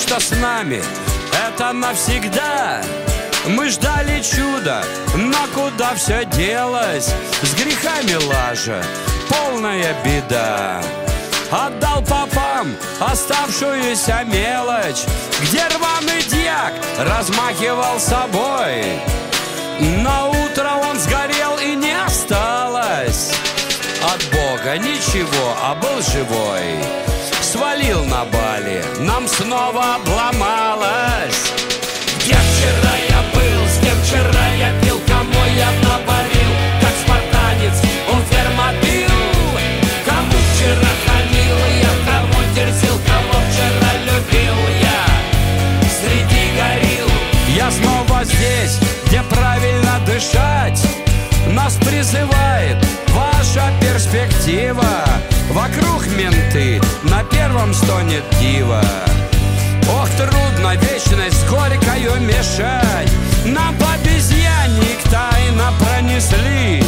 Неужто 0.02 0.18
с 0.18 0.30
нами 0.40 0.82
это 1.48 1.72
навсегда? 1.72 2.82
Мы 3.46 3.68
ждали 3.68 4.20
чуда, 4.20 4.82
но 5.14 5.46
куда 5.54 5.94
все 5.94 6.24
делось? 6.24 7.14
С 7.42 7.54
грехами 7.54 8.14
лажа, 8.14 8.82
полная 9.28 9.94
беда. 10.04 10.82
Отдал 11.52 12.02
попам 12.02 12.74
оставшуюся 12.98 14.24
мелочь, 14.24 15.04
Где 15.42 15.62
рваный 15.68 16.22
дьяк 16.22 16.72
размахивал 16.98 18.00
собой. 18.00 18.82
На 20.02 20.26
утро 20.26 20.70
он 20.90 20.98
сгорел 20.98 21.58
и 21.58 21.74
не 21.74 21.92
осталось 21.92 23.32
От 24.12 24.22
Бога 24.30 24.78
ничего, 24.78 25.56
а 25.62 25.74
был 25.74 26.02
живой 26.02 27.11
свалил 27.82 28.04
на 28.04 28.24
Бали, 28.24 28.82
нам 29.00 29.26
снова 29.26 29.96
обломалось. 29.96 31.52
Где 32.18 32.34
вчера 32.34 32.94
я 33.08 33.22
был, 33.34 33.66
с 33.66 33.78
кем 33.84 33.96
вчера 34.02 34.46
я 34.58 34.72
пил, 34.82 35.00
кому 35.06 35.44
я 35.56 35.70
наварил, 35.82 36.52
как 36.80 36.92
спартанец, 37.04 37.80
он 38.12 38.22
фермопил. 38.30 39.10
Кому 40.06 40.38
вчера 40.54 40.92
хамил 41.06 41.58
я, 41.80 41.92
кому 42.06 42.54
дерзил, 42.54 42.98
кого 43.06 43.40
вчера 43.50 43.92
любил 44.04 44.58
я, 44.80 45.88
среди 46.00 46.44
горил. 46.56 47.08
Я 47.56 47.70
снова 47.70 48.24
здесь, 48.24 48.78
где 49.06 49.22
правильно 49.22 50.00
дышать, 50.06 50.80
нас 51.48 51.74
призывает 51.76 52.76
ваша 53.08 53.72
перспектива. 53.80 55.04
Вокруг 55.52 56.06
менты, 56.16 56.80
на 57.04 57.22
первом 57.24 57.74
стонет 57.74 58.24
дива 58.40 58.82
Ох, 59.90 60.08
трудно 60.16 60.74
вечность 60.76 61.46
горькою 61.48 62.20
мешать. 62.20 63.10
Нам 63.44 63.74
по 63.76 63.92
обезьянник 63.92 65.02
тайно 65.10 65.72
пронесли. 65.78 66.82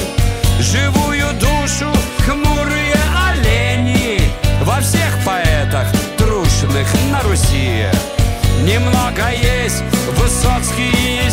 Живую 0.60 1.26
душу 1.34 1.92
хмурые 2.24 2.96
олени. 3.28 4.20
Во 4.62 4.80
всех 4.80 5.12
поэтах 5.26 5.86
трушных 6.16 6.88
на 7.10 7.20
Руси. 7.22 7.86
Немного 8.62 9.30
есть 9.30 9.82
Высоцкий 10.18 11.26
и 11.26 11.30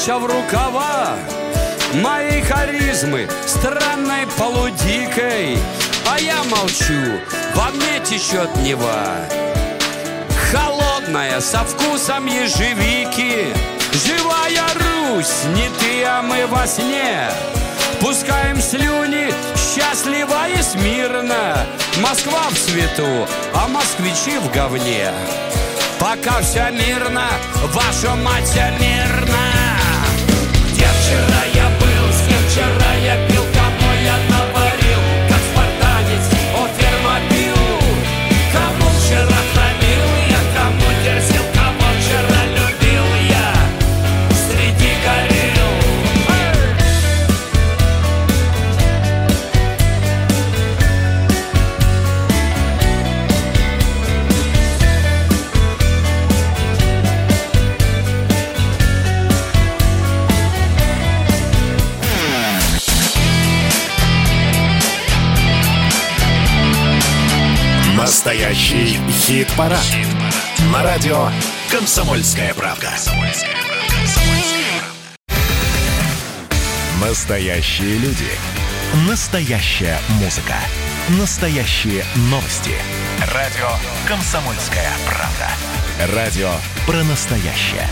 плача 0.00 0.18
в 0.18 0.26
рукава. 0.26 1.16
Моей 1.94 2.42
харизмы 2.42 3.28
странной 3.46 4.26
полудикой. 4.38 5.58
А 6.06 6.18
я 6.18 6.42
молчу, 6.44 7.20
во 7.54 7.70
мне 7.70 8.00
течет 8.04 8.54
Нева. 8.56 9.16
Холодная, 10.50 11.40
со 11.40 11.64
вкусом 11.64 12.26
ежевики. 12.26 13.54
Живая 13.92 14.64
Русь, 14.74 15.44
не 15.54 15.68
ты, 15.78 16.04
а 16.04 16.22
мы 16.22 16.46
во 16.46 16.66
сне. 16.66 17.28
Пускаем 18.00 18.60
слюни, 18.60 19.32
счастливо 19.56 20.48
и 20.48 20.62
смирно. 20.62 21.66
Москва 21.98 22.48
в 22.50 22.58
цвету, 22.58 23.28
а 23.54 23.68
москвичи 23.68 24.38
в 24.38 24.50
говне. 24.52 25.10
Пока 25.98 26.40
все 26.40 26.70
мирно, 26.70 27.26
ваша 27.74 28.14
мать 28.14 28.44
вся 28.44 28.70
мирно 28.80 29.49
Настоящий 68.20 68.98
хит-парад. 69.08 69.80
На 70.70 70.82
радио 70.82 71.30
«Комсомольская 71.70 72.52
правда». 72.52 72.90
Настоящие 77.00 77.96
люди. 77.96 78.28
Настоящая 79.08 79.98
музыка. 80.20 80.56
Настоящие 81.18 82.04
новости. 82.30 82.72
Радио 83.32 83.70
«Комсомольская 84.06 84.90
правда». 85.06 86.14
Радио 86.14 86.50
про 86.86 87.02
настоящее. 87.04 87.88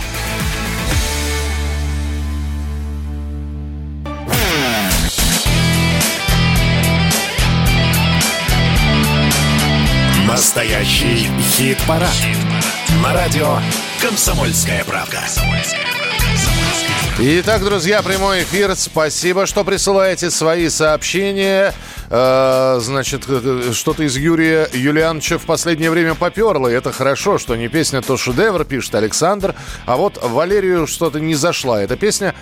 Настоящий 10.59 11.29
хит-парад. 11.39 12.09
На 13.01 13.13
радио 13.13 13.59
«Комсомольская 14.01 14.83
правда». 14.83 15.21
Итак, 17.17 17.63
друзья, 17.63 18.01
прямой 18.01 18.43
эфир. 18.43 18.75
Спасибо, 18.75 19.45
что 19.45 19.63
присылаете 19.63 20.29
свои 20.29 20.67
сообщения. 20.67 21.73
Э, 22.09 22.79
значит, 22.81 23.25
э, 23.27 23.71
что-то 23.73 24.03
из 24.03 24.17
Юрия 24.17 24.67
Юлиановича 24.73 25.37
в 25.37 25.45
последнее 25.45 25.91
время 25.91 26.15
поперло. 26.15 26.67
И 26.67 26.73
это 26.73 26.91
хорошо, 26.91 27.37
что 27.37 27.55
не 27.55 27.67
песня, 27.67 28.01
то 28.01 28.17
шедевр, 28.17 28.65
пишет 28.65 28.95
Александр. 28.95 29.55
А 29.85 29.95
вот 29.95 30.19
Валерию 30.21 30.87
что-то 30.87 31.19
не 31.19 31.35
зашла. 31.35 31.81
Эта 31.81 31.95
песня 31.95 32.33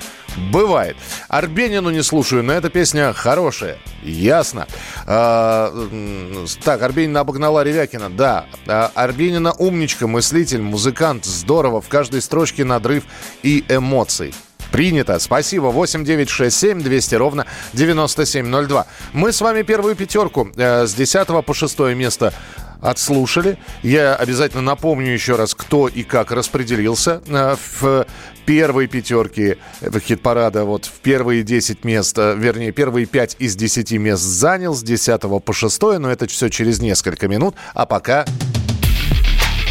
бывает. 0.52 0.96
Арбенину 1.28 1.90
не 1.90 2.02
слушаю, 2.02 2.44
но 2.44 2.54
эта 2.54 2.70
песня 2.70 3.14
хорошая. 3.14 3.78
Ясно. 4.04 4.68
Э, 5.06 6.46
так, 6.64 6.82
Арбенина 6.82 7.22
обогнала 7.22 7.64
Ревякина. 7.64 8.10
Да. 8.10 8.46
А, 8.68 8.92
Арбенина 8.96 9.54
умничка, 9.54 10.08
мыслитель, 10.08 10.62
музыкант. 10.62 11.26
Здорово. 11.26 11.82
В 11.82 11.90
каждой 11.90 12.22
строчке 12.22 12.64
надрыв 12.64 13.04
и 13.44 13.66
эмоций. 13.68 14.34
Принято. 14.72 15.20
Спасибо. 15.20 15.68
8 15.68 16.04
9 16.04 16.30
6 16.30 16.56
7 16.56 16.82
200 16.82 17.16
ровно 17.16 17.46
9702. 17.74 18.86
Мы 19.14 19.32
с 19.32 19.42
вами 19.42 19.62
первую 19.62 19.96
пятерку 19.96 20.50
э, 20.56 20.86
с 20.86 20.94
10 20.94 21.28
по 21.46 21.54
6 21.54 21.80
место 21.96 22.34
отслушали. 22.82 23.58
Я 23.84 24.16
обязательно 24.16 24.62
напомню 24.62 25.12
еще 25.12 25.36
раз, 25.36 25.54
кто 25.56 25.88
и 25.88 26.04
как 26.04 26.32
распределился 26.32 27.22
э, 27.28 27.56
в 27.80 28.06
первой 28.46 28.88
пятерке 28.88 29.58
в 29.82 30.00
хит-парада. 30.00 30.64
Вот 30.66 30.86
в 30.86 30.94
первые 31.02 31.44
10 31.44 31.84
мест, 31.84 32.18
э, 32.18 32.36
вернее, 32.38 32.72
первые 32.72 33.06
5 33.06 33.38
из 33.40 33.56
10 33.56 33.92
мест 33.94 34.24
занял 34.24 34.74
с 34.74 34.84
10 34.84 35.22
по 35.44 35.54
6, 35.54 35.82
но 36.00 36.12
это 36.12 36.28
все 36.28 36.50
через 36.50 36.80
несколько 36.80 37.28
минут. 37.28 37.56
А 37.74 37.86
пока... 37.86 38.26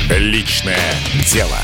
Личное 0.09 0.79
дело. 1.33 1.59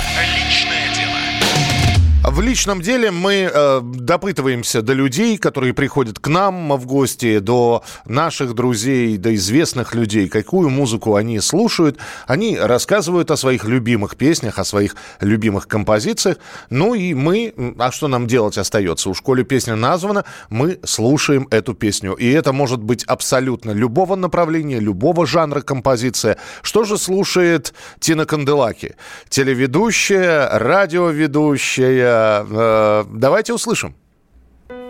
В 2.32 2.40
личном 2.40 2.80
деле 2.80 3.10
мы 3.10 3.50
э, 3.52 3.80
допытываемся 3.82 4.80
до 4.80 4.94
людей, 4.94 5.36
которые 5.36 5.74
приходят 5.74 6.18
к 6.18 6.28
нам 6.28 6.72
в 6.72 6.86
гости, 6.86 7.40
до 7.40 7.84
наших 8.06 8.54
друзей, 8.54 9.18
до 9.18 9.34
известных 9.34 9.94
людей, 9.94 10.30
какую 10.30 10.70
музыку 10.70 11.16
они 11.16 11.40
слушают. 11.40 11.98
Они 12.26 12.56
рассказывают 12.58 13.30
о 13.30 13.36
своих 13.36 13.66
любимых 13.66 14.16
песнях, 14.16 14.58
о 14.58 14.64
своих 14.64 14.96
любимых 15.20 15.68
композициях. 15.68 16.38
Ну 16.70 16.94
и 16.94 17.12
мы, 17.12 17.52
а 17.78 17.92
что 17.92 18.08
нам 18.08 18.26
делать 18.26 18.56
остается? 18.56 19.10
У 19.10 19.14
школе 19.14 19.44
песня 19.44 19.76
названа, 19.76 20.24
мы 20.48 20.80
слушаем 20.84 21.46
эту 21.50 21.74
песню. 21.74 22.14
И 22.14 22.30
это 22.30 22.54
может 22.54 22.82
быть 22.82 23.04
абсолютно 23.04 23.72
любого 23.72 24.16
направления, 24.16 24.80
любого 24.80 25.26
жанра 25.26 25.60
композиция. 25.60 26.38
Что 26.62 26.84
же 26.84 26.96
слушает 26.96 27.74
Тина 28.00 28.24
Канделаки? 28.24 28.94
Телеведущая, 29.28 30.48
радиоведущая. 30.58 32.21
Э, 32.50 33.04
давайте 33.12 33.52
услышим. 33.52 33.94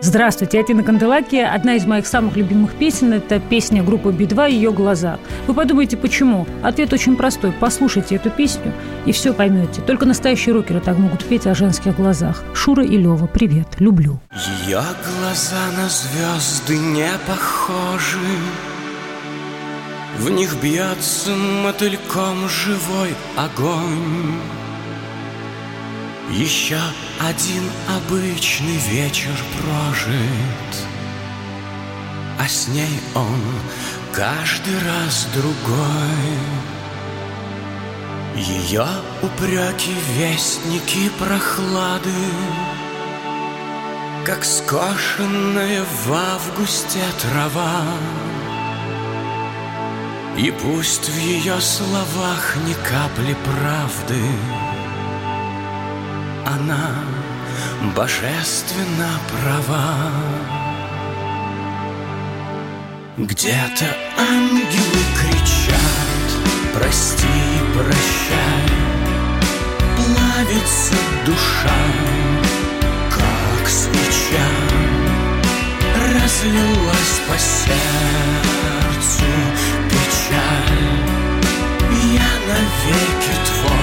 Здравствуйте, 0.03 0.57
я 0.57 0.63
Тина 0.65 0.83
Канделаки. 0.83 1.37
Одна 1.37 1.75
из 1.75 1.85
моих 1.85 2.05
самых 2.07 2.35
любимых 2.35 2.73
песен– 2.73 3.13
это 3.13 3.39
песня 3.39 3.81
группы 3.83 4.11
Би-2 4.11 4.51
«Ее 4.51 4.73
глаза». 4.73 5.17
Вы 5.47 5.53
подумаете, 5.53 5.95
почему? 5.95 6.45
Ответ 6.61 6.91
очень 6.91 7.15
простой. 7.15 7.53
Послушайте 7.57 8.15
эту 8.15 8.29
песню, 8.29 8.73
и 9.05 9.13
все 9.13 9.33
поймете. 9.33 9.81
Только 9.81 10.05
настоящие 10.05 10.55
рокеры 10.55 10.81
так 10.81 10.97
могут 10.97 11.23
петь 11.23 11.47
о 11.47 11.55
женских 11.55 11.95
глазах. 11.95 12.43
Шура 12.53 12.83
и 12.83 12.97
Лева, 12.97 13.27
привет, 13.27 13.79
люблю. 13.79 14.19
Ее 14.65 14.81
глаза 15.21 15.71
на 15.77 15.87
звезды 15.87 16.77
не 16.77 17.09
похожи 17.25 18.17
В 20.17 20.29
них 20.29 20.61
бьется 20.61 21.31
мотыльком 21.33 22.49
живой 22.49 23.15
огонь 23.37 24.41
Еще 26.31 26.79
один 27.19 27.69
обычный 27.87 28.77
вечер 28.89 29.35
прожит 29.57 30.87
А 32.39 32.47
с 32.47 32.67
ней 32.69 32.99
он 33.13 33.41
каждый 34.13 34.79
раз 34.85 35.27
другой. 35.35 36.37
Ее 38.35 38.87
упреки 39.21 39.93
вестники 40.17 41.09
прохлады 41.19 42.09
как 44.25 44.45
скошенная 44.45 45.83
в 45.83 46.13
августе 46.13 47.01
трава. 47.21 47.83
И 50.37 50.49
пусть 50.49 51.09
в 51.09 51.17
ее 51.17 51.59
словах 51.59 52.55
ни 52.65 52.73
капли 52.73 53.35
правды 53.43 54.21
Она 56.53 56.91
божественно 57.95 59.09
права. 59.31 60.43
Где-то 63.17 63.85
ангелы 64.17 65.03
кричат 65.19 66.29
Прости, 66.73 67.27
прощай 67.73 68.65
Плавится 69.95 70.95
душа 71.25 71.81
как 73.11 73.67
свеча 73.69 74.49
Разлилась 75.95 77.21
по 77.29 77.37
сердцу 77.37 78.73
печаль. 79.89 81.23
Я 82.13 82.31
навеки 82.47 83.35
твой, 83.45 83.82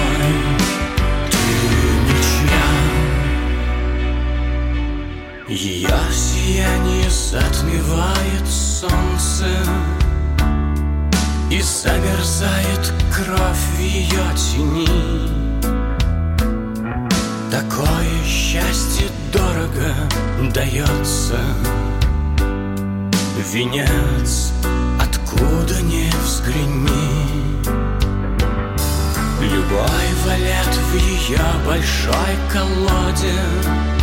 сияние 6.60 7.08
затмевает 7.08 8.46
солнце 8.46 9.46
И 11.50 11.60
замерзает 11.62 12.92
кровь 13.14 13.64
в 13.76 13.80
ее 13.80 14.22
тени. 14.36 14.86
Такое 17.50 18.24
счастье 18.24 19.06
дорого 19.32 19.94
дается 20.52 21.38
Венец, 23.52 24.52
откуда 25.00 25.80
не 25.82 26.10
взгляни. 26.22 27.60
Любой 29.40 30.06
валет 30.26 30.74
в 30.92 30.96
ее 30.96 31.40
большой 31.66 32.36
колоде 32.52 33.99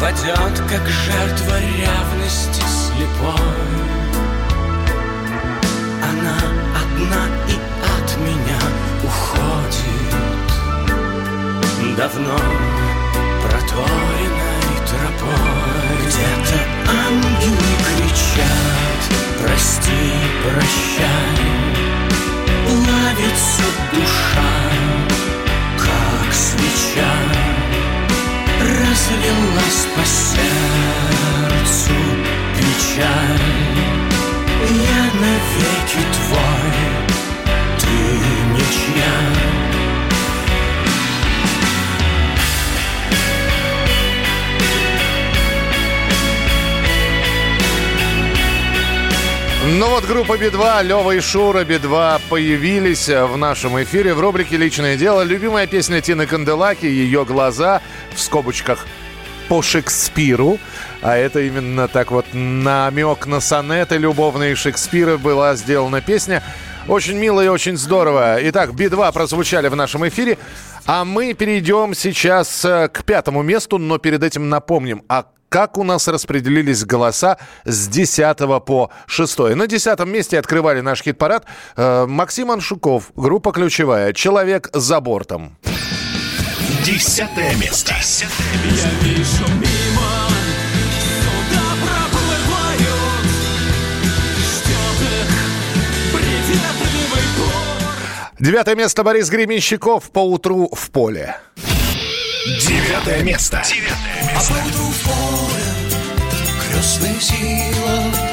Падет, 0.00 0.60
как 0.68 0.86
жертва 0.88 1.58
ревности 1.60 2.62
слепой. 2.62 3.34
Она 6.02 6.38
одна 6.74 7.22
и 7.48 7.54
от 7.82 8.16
меня 8.18 8.60
уходит. 9.04 10.10
Окно 12.02 12.38
проторенной 13.42 14.76
тропой. 14.86 15.80
Где-то 16.06 16.58
ангелы 16.88 17.72
кричат 17.86 19.00
Прости, 19.42 20.02
прощай 20.42 21.36
Плавится 22.66 23.64
душа, 23.92 24.52
как 25.78 26.34
свеча 26.34 27.59
Разлилась 29.00 29.86
по 29.96 30.04
сердцу 30.04 31.92
печаль. 32.54 33.40
Я 34.70 35.04
навеки 35.20 36.02
твой, 36.12 36.72
ты 37.78 37.94
ничья 38.52 39.14
Ну 49.78 49.88
вот 49.88 50.04
группа 50.04 50.36
Би-2, 50.36 50.82
Лева 50.84 51.12
и 51.12 51.20
Шура 51.20 51.64
Би-2 51.64 52.20
появились 52.28 53.08
в 53.08 53.36
нашем 53.36 53.82
эфире 53.82 54.14
в 54.14 54.20
рубрике 54.20 54.56
«Личное 54.56 54.96
дело». 54.96 55.22
Любимая 55.22 55.66
песня 55.66 56.00
Тины 56.00 56.26
Канделаки 56.26 56.86
«Ее 56.86 57.24
глаза» 57.24 57.80
в 58.20 58.22
скобочках 58.22 58.86
по 59.48 59.62
Шекспиру. 59.62 60.58
А 61.02 61.16
это 61.16 61.40
именно 61.40 61.88
так 61.88 62.10
вот 62.10 62.26
намек 62.32 63.26
на 63.26 63.40
сонеты 63.40 63.96
любовные 63.96 64.54
Шекспира 64.54 65.16
была 65.16 65.56
сделана 65.56 66.00
песня. 66.00 66.42
Очень 66.86 67.16
мило 67.16 67.40
и 67.40 67.48
очень 67.48 67.76
здорово. 67.76 68.38
Итак, 68.42 68.74
Би-2 68.74 69.12
прозвучали 69.12 69.68
в 69.68 69.76
нашем 69.76 70.06
эфире. 70.06 70.38
А 70.86 71.04
мы 71.04 71.34
перейдем 71.34 71.94
сейчас 71.94 72.64
э, 72.64 72.88
к 72.88 73.04
пятому 73.04 73.42
месту, 73.42 73.78
но 73.78 73.98
перед 73.98 74.22
этим 74.22 74.48
напомним, 74.48 75.02
а 75.08 75.26
как 75.48 75.78
у 75.78 75.82
нас 75.82 76.08
распределились 76.08 76.84
голоса 76.84 77.38
с 77.64 77.88
10 77.88 78.38
по 78.64 78.90
6. 79.06 79.38
На 79.56 79.66
10 79.66 80.06
месте 80.06 80.38
открывали 80.38 80.80
наш 80.80 81.02
хит-парад 81.02 81.44
э, 81.76 82.06
Максим 82.06 82.50
Аншуков, 82.50 83.12
группа 83.16 83.52
«Ключевая», 83.52 84.12
«Человек 84.12 84.70
за 84.72 85.00
бортом». 85.00 85.56
Десятое 86.84 87.54
место. 87.56 87.94
Я 88.64 88.90
вижу 89.02 89.44
мимо 89.48 90.28
суда 91.22 91.66
проплывают 91.82 93.26
Ждет 94.38 95.00
их 95.02 95.30
приветливый 96.12 97.26
порт 97.36 98.32
Девятое 98.38 98.74
место 98.76 99.04
Борис 99.04 99.28
Гременщиков 99.28 100.10
«По 100.10 100.20
утру 100.20 100.70
в 100.72 100.90
поле». 100.90 101.36
Девятое 102.46 103.22
место. 103.22 103.62
А 104.34 104.38
поутру 104.38 104.86
в 104.86 105.02
поле 105.04 105.70
крестная 106.72 107.20
сила, 107.20 108.29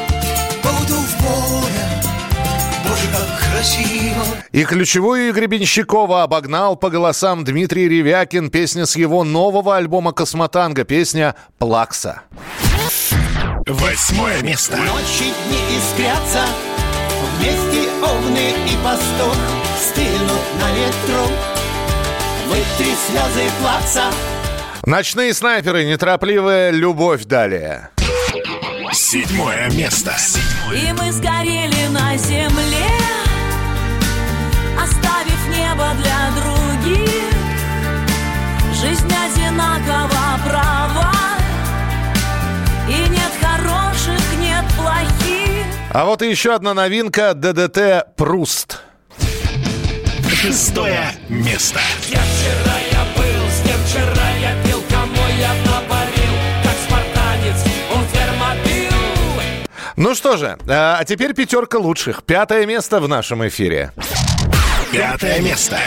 красиво. 3.57 4.23
И 4.51 4.63
ключевую 4.63 5.33
Гребенщикова 5.33 6.23
обогнал 6.23 6.75
по 6.75 6.89
голосам 6.89 7.43
Дмитрий 7.43 7.89
Ревякин. 7.89 8.49
Песня 8.49 8.85
с 8.85 8.95
его 8.95 9.23
нового 9.23 9.75
альбома 9.75 10.11
«Космотанго». 10.11 10.83
Песня 10.83 11.35
«Плакса». 11.57 12.21
Восьмое 13.65 14.41
место. 14.43 14.77
Ночи 14.77 15.33
дни 15.47 15.59
искрятся, 15.77 16.45
вместе 17.35 17.89
овны 18.01 18.51
и 18.65 18.83
пастух 18.83 19.35
Стынут 19.77 20.45
на 20.61 20.71
ветру, 20.71 21.33
вытри 22.47 22.93
слезы 23.07 23.51
плакса 23.61 24.03
Ночные 24.85 25.33
снайперы, 25.33 25.83
неторопливая 25.83 26.71
любовь 26.71 27.25
далее. 27.25 27.89
Седьмое 28.93 29.69
место. 29.71 30.15
И 30.73 30.93
мы 30.93 31.11
сгорели 31.11 31.87
на 31.89 32.15
земле, 32.15 32.87
небо 35.77 35.89
для 36.01 36.41
других. 36.41 37.33
Жизнь 38.73 39.07
одинакова 39.07 40.39
права, 40.45 41.13
и 42.87 43.09
нет 43.09 43.31
хороших, 43.41 44.19
нет 44.39 44.65
плохих. 44.75 45.65
А 45.91 46.05
вот 46.05 46.21
и 46.21 46.29
еще 46.29 46.53
одна 46.53 46.73
новинка 46.73 47.33
ДДТ 47.33 48.15
«Пруст». 48.15 48.81
Шестое 50.29 51.11
место. 51.29 51.79
Я 52.09 52.19
вчера 52.19 52.77
я 52.91 53.03
был, 53.15 53.49
с 53.49 53.61
кем 53.67 53.79
вчера 53.87 54.29
я 54.39 54.63
пил 54.63 54.83
Кому 54.87 55.27
я 55.39 55.51
напарил, 55.65 56.33
как 56.63 56.75
спартанец 56.87 57.65
Он 57.95 58.05
фермобил 58.05 58.91
Ну 59.95 60.13
что 60.13 60.37
же, 60.37 60.57
а 60.67 61.03
теперь 61.05 61.33
пятерка 61.33 61.79
лучших. 61.79 62.23
Пятое 62.23 62.67
место 62.67 62.99
в 62.99 63.07
нашем 63.07 63.47
эфире. 63.47 63.91
Пятое 64.91 65.41
место. 65.41 65.77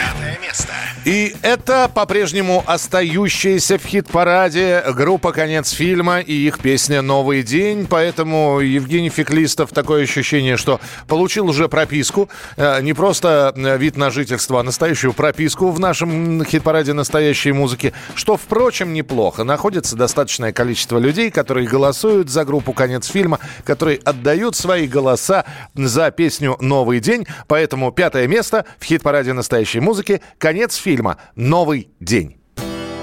И 1.04 1.34
это 1.40 1.90
по-прежнему 1.92 2.62
остающаяся 2.66 3.78
в 3.78 3.84
хит-параде 3.86 4.84
группа 4.94 5.32
«Конец 5.32 5.70
фильма» 5.70 6.20
и 6.20 6.32
их 6.34 6.58
песня 6.58 7.00
«Новый 7.00 7.42
день». 7.42 7.86
Поэтому 7.88 8.60
Евгений 8.60 9.08
Феклистов 9.08 9.70
такое 9.70 10.02
ощущение, 10.02 10.58
что 10.58 10.78
получил 11.08 11.48
уже 11.48 11.68
прописку. 11.68 12.28
э, 12.56 12.82
Не 12.82 12.92
просто 12.92 13.54
э, 13.56 13.78
вид 13.78 13.96
на 13.96 14.10
жительство, 14.10 14.60
а 14.60 14.62
настоящую 14.62 15.14
прописку 15.14 15.70
в 15.70 15.80
нашем 15.80 16.44
хит-параде 16.44 16.92
настоящей 16.92 17.52
музыки. 17.52 17.94
Что, 18.14 18.36
впрочем, 18.36 18.92
неплохо. 18.92 19.44
Находится 19.44 19.96
достаточное 19.96 20.52
количество 20.52 20.98
людей, 20.98 21.30
которые 21.30 21.66
голосуют 21.66 22.28
за 22.28 22.44
группу 22.44 22.74
«Конец 22.74 23.06
фильма», 23.06 23.38
которые 23.64 23.98
отдают 24.04 24.54
свои 24.54 24.86
голоса 24.86 25.46
за 25.74 26.10
песню 26.10 26.58
«Новый 26.60 27.00
день». 27.00 27.26
Поэтому 27.46 27.90
пятое 27.90 28.26
место 28.26 28.66
в 28.78 28.84
хит-параде 28.90 29.32
настоящей 29.32 29.78
музыки 29.78 30.20
«Конец 30.38 30.74
фильма. 30.74 31.16
Новый 31.36 31.90
день». 32.00 32.40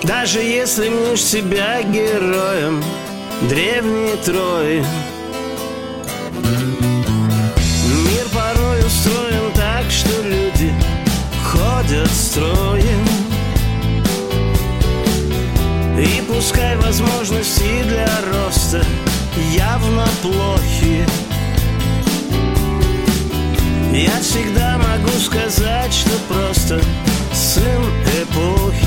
Даже 0.04 0.40
если 0.40 0.90
мнешь 0.90 1.24
себя 1.24 1.82
героем 1.82 2.84
древней 3.50 4.18
Трои 4.24 4.84
Мир 8.06 8.26
порой 8.34 8.86
устроен 8.86 9.52
так, 9.56 9.90
что 9.90 10.22
люди 10.24 10.72
ходят 11.44 12.12
строем 12.12 13.08
И 15.98 16.22
пускай 16.28 16.76
возможности 16.78 17.84
для 17.84 18.10
роста 18.34 18.84
явно 19.56 20.06
плохи 20.22 21.08
Я 23.98 24.22
всегда 24.22 24.78
могу 24.78 25.10
сказать, 25.18 25.92
что 25.92 26.12
просто 26.30 26.80
сын 27.34 27.82
эпохи 28.22 28.87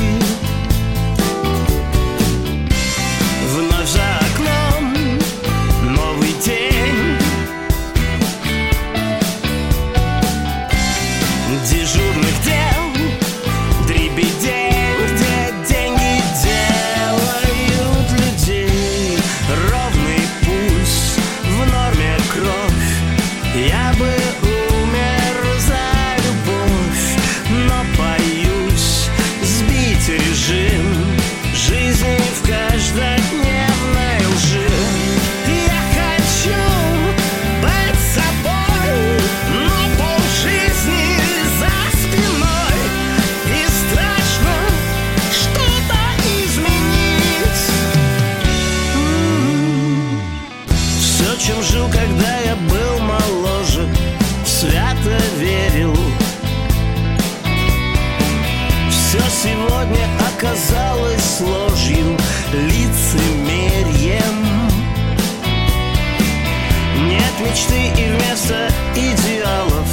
мечты 67.61 68.01
и 68.01 68.09
вместо 68.09 68.69
идеалов. 68.95 69.89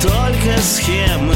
Только 0.00 0.58
схемы 0.60 1.34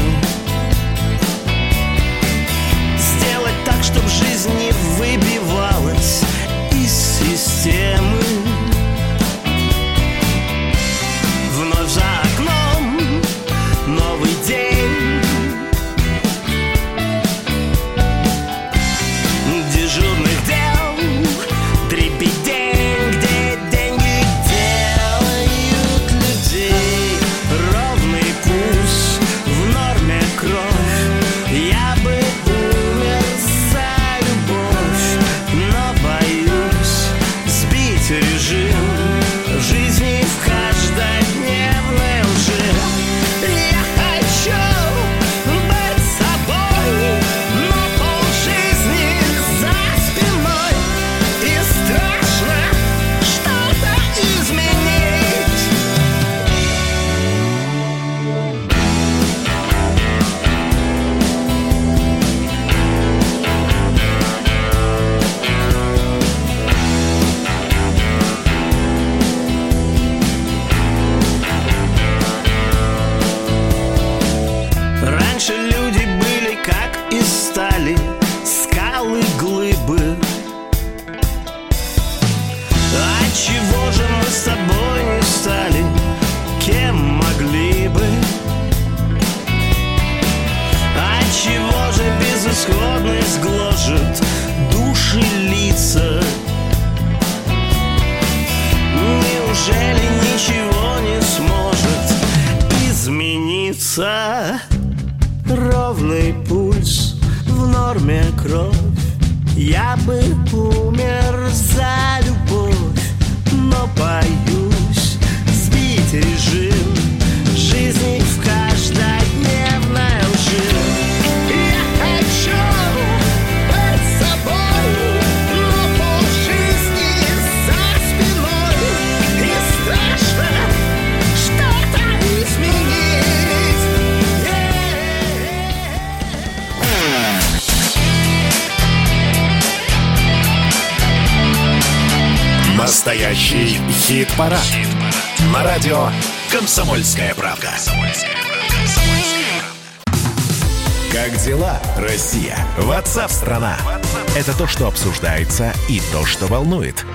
обсуждается 155.23 155.73
и 155.87 156.01
то, 156.11 156.25
что 156.25 156.47
волнует. 156.47 157.05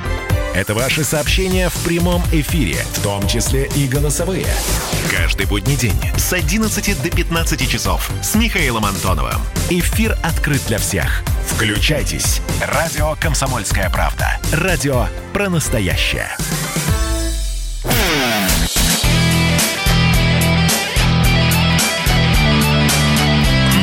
Это 0.55 0.75
ваши 0.75 1.05
сообщения 1.05 1.69
в 1.69 1.85
прямом 1.85 2.23
эфире, 2.33 2.77
в 2.95 3.03
том 3.03 3.29
числе 3.29 3.69
и 3.77 3.87
голосовые. 3.87 4.47
Каждый 5.11 5.47
будний 5.47 5.77
день 5.77 6.01
с 6.17 6.33
11 6.33 7.03
до 7.03 7.11
15 7.11 7.71
часов 7.71 8.11
с 8.23 8.35
Михаилом 8.35 8.87
Антоновым. 8.87 9.41
Эфир 9.69 10.17
открыт 10.23 10.63
для 10.67 10.79
всех. 10.79 11.23
Включайтесь. 11.47 12.41
Радио 12.63 13.15
«Комсомольская 13.21 13.91
правда». 13.91 14.41
Радио 14.53 15.07
про 15.35 15.51
настоящее. 15.51 16.31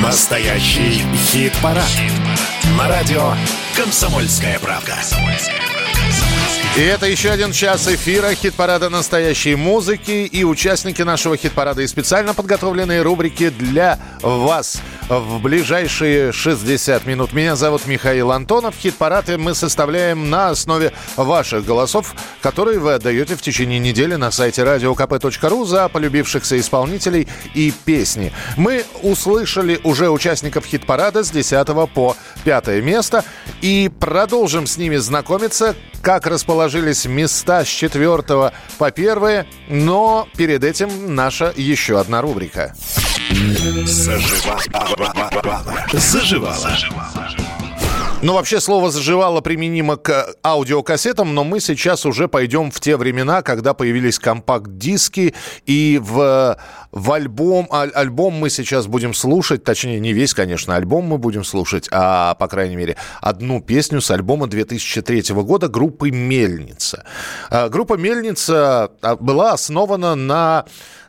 Настоящий 0.01 1.03
хит-парад. 1.31 1.85
На 2.73 2.87
радио 2.87 3.33
«Комсомольская 3.75 4.57
правда». 4.59 4.97
И 6.77 6.81
это 6.81 7.05
еще 7.05 7.29
один 7.29 7.53
час 7.53 7.87
эфира 7.87 8.33
хит-парада 8.33 8.89
настоящей 8.89 9.55
музыки 9.55 10.25
и 10.25 10.43
участники 10.43 11.03
нашего 11.03 11.37
хит-парада 11.37 11.81
и 11.81 11.87
специально 11.87 12.33
подготовленные 12.33 13.01
рубрики 13.01 13.47
для 13.47 13.97
вас 14.21 14.81
в 15.07 15.39
ближайшие 15.39 16.33
60 16.33 17.05
минут. 17.05 17.31
Меня 17.31 17.55
зовут 17.55 17.85
Михаил 17.85 18.33
Антонов. 18.33 18.75
Хит-парады 18.75 19.37
мы 19.37 19.55
составляем 19.55 20.29
на 20.29 20.49
основе 20.49 20.91
ваших 21.15 21.63
голосов, 21.63 22.13
которые 22.41 22.79
вы 22.79 22.95
отдаете 22.95 23.37
в 23.37 23.41
течение 23.41 23.79
недели 23.79 24.15
на 24.15 24.29
сайте 24.31 24.63
radiokp.ru 24.63 25.65
за 25.65 25.87
полюбившихся 25.87 26.59
исполнителей 26.59 27.29
и 27.53 27.71
песни. 27.85 28.33
Мы 28.57 28.83
услышали 29.01 29.79
уже 29.85 30.09
участников 30.09 30.65
хит-парада 30.65 31.23
с 31.23 31.31
10 31.31 31.67
по 31.93 32.17
5 32.43 32.67
место 32.83 33.23
и 33.61 33.89
продолжим 33.97 34.67
с 34.67 34.75
ними 34.75 34.97
знакомиться, 34.97 35.73
как 36.01 36.27
расположились 36.65 37.05
места 37.05 37.63
с 37.63 37.67
4 37.67 38.23
по 38.77 38.87
1, 38.87 39.45
но 39.69 40.27
перед 40.35 40.63
этим 40.63 41.13
наша 41.13 41.53
еще 41.55 41.99
одна 41.99 42.21
рубрика. 42.21 42.73
Заживала. 43.85 44.61
Заживала. 45.93 47.44
Ну, 48.25 48.33
вообще, 48.33 48.59
слово 48.59 48.89
«заживало» 48.89 49.41
применимо 49.41 49.97
к 49.97 50.33
аудиокассетам, 50.43 51.35
но 51.35 51.43
мы 51.43 51.59
сейчас 51.59 52.07
уже 52.07 52.27
пойдем 52.27 52.71
в 52.71 52.79
те 52.79 52.97
времена, 52.97 53.43
когда 53.43 53.75
появились 53.75 54.17
компакт-диски, 54.17 55.35
и 55.67 56.01
в, 56.03 56.57
в 56.91 57.11
альбом, 57.11 57.67
аль- 57.71 57.91
альбом 57.91 58.33
мы 58.33 58.49
сейчас 58.49 58.87
будем 58.87 59.13
слушать, 59.13 59.63
точнее, 59.63 59.99
не 59.99 60.11
весь, 60.11 60.33
конечно, 60.33 60.75
альбом 60.75 61.05
мы 61.05 61.19
будем 61.19 61.43
слушать, 61.43 61.87
а, 61.91 62.33
по 62.33 62.47
крайней 62.47 62.77
мере, 62.77 62.97
одну 63.21 63.61
песню 63.61 64.01
с 64.01 64.09
альбома 64.09 64.47
2003 64.47 65.35
года 65.43 65.67
группы 65.67 66.09
«Мельница». 66.09 67.05
А, 67.51 67.69
Группа 67.69 67.93
«Мельница» 67.93 68.89
а, 69.03 69.17
была 69.17 69.51
основана 69.51 70.15
на 70.15 70.65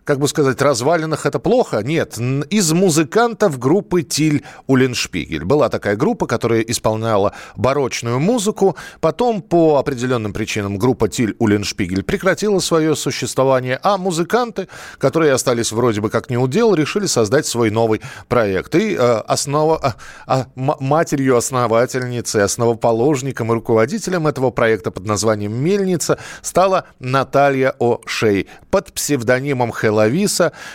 как 0.06 0.20
бы 0.20 0.28
сказать, 0.28 0.62
развалинах 0.62 1.26
это 1.26 1.40
плохо? 1.40 1.82
Нет. 1.82 2.16
Из 2.16 2.72
музыкантов 2.72 3.58
группы 3.58 4.02
Тиль 4.02 4.44
Уллиншпигель. 4.68 5.44
Была 5.44 5.68
такая 5.68 5.96
группа, 5.96 6.28
которая 6.28 6.60
исполняла 6.60 7.32
барочную 7.56 8.20
музыку. 8.20 8.76
Потом, 9.00 9.42
по 9.42 9.78
определенным 9.78 10.32
причинам, 10.32 10.78
группа 10.78 11.08
Тиль 11.08 11.34
Уллиншпигель 11.40 12.04
прекратила 12.04 12.60
свое 12.60 12.94
существование, 12.94 13.80
а 13.82 13.98
музыканты, 13.98 14.68
которые 14.98 15.32
остались 15.32 15.72
вроде 15.72 16.00
бы 16.00 16.08
как 16.08 16.30
неудел, 16.30 16.74
решили 16.74 17.06
создать 17.06 17.46
свой 17.46 17.70
новый 17.70 18.00
проект. 18.28 18.76
И 18.76 18.94
э, 18.94 18.98
основа, 19.26 19.96
а, 20.26 20.46
м- 20.54 20.76
матерью 20.78 21.36
основательницей, 21.36 22.44
основоположником 22.44 23.50
и 23.50 23.54
руководителем 23.54 24.28
этого 24.28 24.52
проекта 24.52 24.92
под 24.92 25.04
названием 25.04 25.52
«Мельница» 25.52 26.18
стала 26.42 26.84
Наталья 27.00 27.74
О'Шей 27.80 28.46
под 28.70 28.92
псевдонимом 28.92 29.72
Хеловиса. 29.72 29.95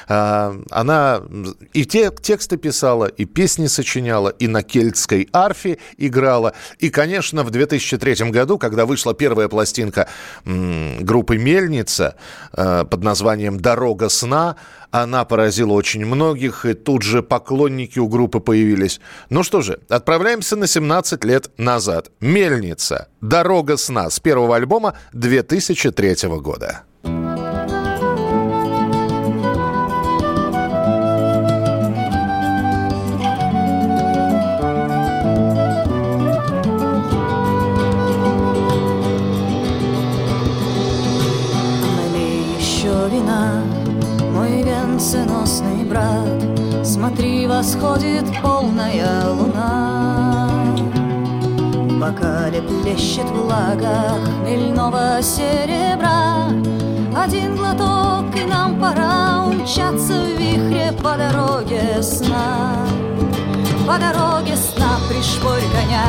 А, 0.07 0.55
Она 0.69 1.21
и 1.73 1.85
те 1.85 2.11
тексты 2.11 2.57
писала, 2.57 3.05
и 3.05 3.25
песни 3.25 3.67
сочиняла, 3.67 4.29
и 4.29 4.47
на 4.47 4.63
кельтской 4.63 5.27
арфе 5.33 5.77
играла. 5.97 6.53
И, 6.79 6.89
конечно, 6.89 7.43
в 7.43 7.49
2003 7.49 8.31
году, 8.31 8.57
когда 8.57 8.85
вышла 8.85 9.13
первая 9.13 9.47
пластинка 9.47 10.07
группы 10.45 11.37
«Мельница» 11.37 12.15
э, 12.53 12.85
под 12.89 13.03
названием 13.03 13.59
«Дорога 13.59 14.09
сна», 14.09 14.55
она 14.91 15.23
поразила 15.23 15.71
очень 15.71 16.05
многих, 16.05 16.65
и 16.65 16.73
тут 16.73 17.01
же 17.01 17.23
поклонники 17.23 17.97
у 17.97 18.07
группы 18.07 18.41
появились. 18.41 18.99
Ну 19.29 19.41
что 19.41 19.61
же, 19.61 19.79
отправляемся 19.89 20.57
на 20.57 20.67
17 20.67 21.23
лет 21.23 21.49
назад. 21.57 22.11
«Мельница. 22.19 23.07
Дорога 23.21 23.77
сна» 23.77 24.09
с 24.09 24.19
первого 24.19 24.57
альбома 24.57 24.97
2003 25.13 26.27
года. 26.39 26.83
Мой 45.01 45.25
венценосный 45.25 45.83
брат, 45.83 46.85
Смотри, 46.85 47.47
восходит 47.47 48.25
полная 48.41 49.29
луна. 49.29 50.49
Бокале 51.99 52.61
плещет 52.61 53.25
влага 53.29 54.15
хмельного 54.25 55.21
серебра, 55.21 56.49
Один 57.15 57.55
глоток, 57.55 58.35
и 58.35 58.45
нам 58.45 58.79
пора 58.79 59.45
умчаться 59.45 60.21
в 60.21 60.39
вихре 60.39 60.91
по 60.91 61.15
дороге 61.17 62.01
сна. 62.01 62.75
По 63.87 63.97
дороге 63.97 64.55
сна 64.55 64.97
пришпорь 65.09 65.63
коня, 65.73 66.05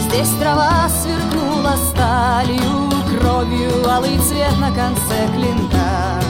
Здесь 0.00 0.30
трава 0.40 0.88
сверкнула 0.88 1.76
сталью, 1.90 2.90
Кровью 3.18 3.88
алый 3.88 4.18
цвет 4.18 4.58
на 4.58 4.70
конце 4.70 5.28
клинка. 5.34 6.23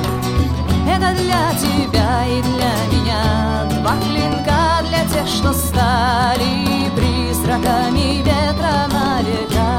Это 0.97 1.13
для 1.13 1.53
тебя 1.59 2.25
и 2.25 2.41
для 2.41 2.75
меня. 2.93 3.65
Два 3.81 3.97
клинка 3.97 4.81
для 4.89 5.05
тех, 5.13 5.27
что 5.27 5.53
стали 5.53 6.89
Призраками 6.95 8.19
ветра 8.19 8.87
на 8.93 9.21
века 9.23 9.71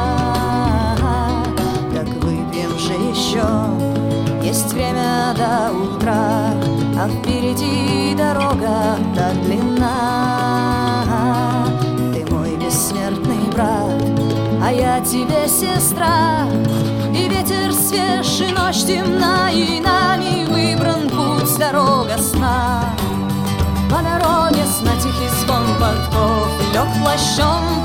Так 1.93 2.07
выпьем 2.21 2.77
же 2.77 2.93
еще? 2.93 3.47
Есть 4.45 4.73
время 4.73 5.33
до 5.37 5.71
утра 5.71 6.53
А 6.99 7.07
впереди 7.07 8.13
дорога 8.15 8.97
так 9.15 9.41
длинна. 9.41 9.93
Ты 12.13 12.25
мой 12.29 12.57
бессмертный 12.57 13.49
брат 13.53 14.14
А 14.65 14.71
я 14.71 14.99
тебе 14.99 15.47
сестра 15.47 16.47
И 17.13 17.29
ветер 17.29 17.71
свеж, 17.71 18.41
и 18.41 18.51
ночь 18.51 18.83
темна 18.83 19.51
И 19.51 19.79
нами 19.79 20.45
выбран 20.45 21.07
путь, 21.07 21.57
дорога 21.59 22.17
сна 22.17 22.83
По 23.89 23.97
дороге 24.01 24.65
сна 24.65 24.91
тихий 25.01 25.29
звон 25.43 25.65
подков 25.79 26.49
Лег 26.73 26.87
плащом 27.03 27.75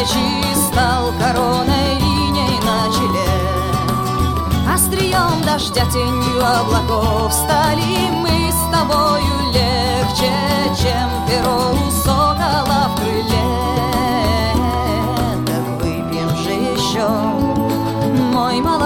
ночи 0.00 0.54
стал 0.54 1.12
короной 1.18 1.98
иней 1.98 2.58
на 2.60 2.92
челе. 2.92 4.72
Острием 4.72 5.42
дождя 5.44 5.84
тенью 5.90 6.42
облаков 6.42 7.32
стали 7.32 8.08
мы 8.10 8.50
с 8.50 8.74
тобою 8.74 9.52
легче, 9.52 10.32
чем 10.80 11.10
перо 11.28 11.72
у 11.72 11.90
сокола 11.90 12.90
в 12.94 13.00
крыле. 13.00 13.59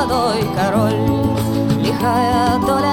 Молодой 0.04 0.42
король, 0.54 0.92
лихая 1.80 2.58
доля 2.60 2.83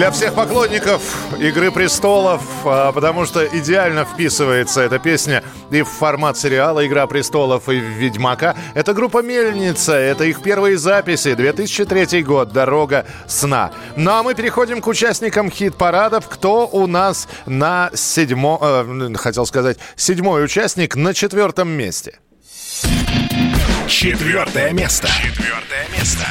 Для 0.00 0.10
всех 0.10 0.32
поклонников 0.32 1.02
«Игры 1.38 1.70
престолов», 1.70 2.40
а, 2.64 2.90
потому 2.90 3.26
что 3.26 3.44
идеально 3.44 4.06
вписывается 4.06 4.80
эта 4.80 4.98
песня 4.98 5.44
и 5.70 5.82
в 5.82 5.88
формат 5.88 6.38
сериала 6.38 6.86
«Игра 6.86 7.06
престолов» 7.06 7.68
и 7.68 7.74
«Ведьмака». 7.74 8.56
Это 8.72 8.94
группа 8.94 9.20
«Мельница», 9.20 9.92
это 9.92 10.24
их 10.24 10.42
первые 10.42 10.78
записи, 10.78 11.34
2003 11.34 12.22
год, 12.22 12.50
«Дорога 12.50 13.04
сна». 13.26 13.72
Ну 13.94 14.10
а 14.12 14.22
мы 14.22 14.34
переходим 14.34 14.80
к 14.80 14.86
участникам 14.86 15.50
хит-парадов. 15.50 16.30
Кто 16.30 16.66
у 16.66 16.86
нас 16.86 17.28
на 17.44 17.90
седьмом, 17.92 18.58
э, 18.62 19.14
хотел 19.16 19.44
сказать, 19.44 19.76
седьмой 19.96 20.42
участник 20.42 20.96
на 20.96 21.12
четвертом 21.12 21.68
месте? 21.68 22.18
Четвертое 23.86 24.72
место. 24.72 25.08
Четвертое 25.08 25.86
место. 25.94 26.24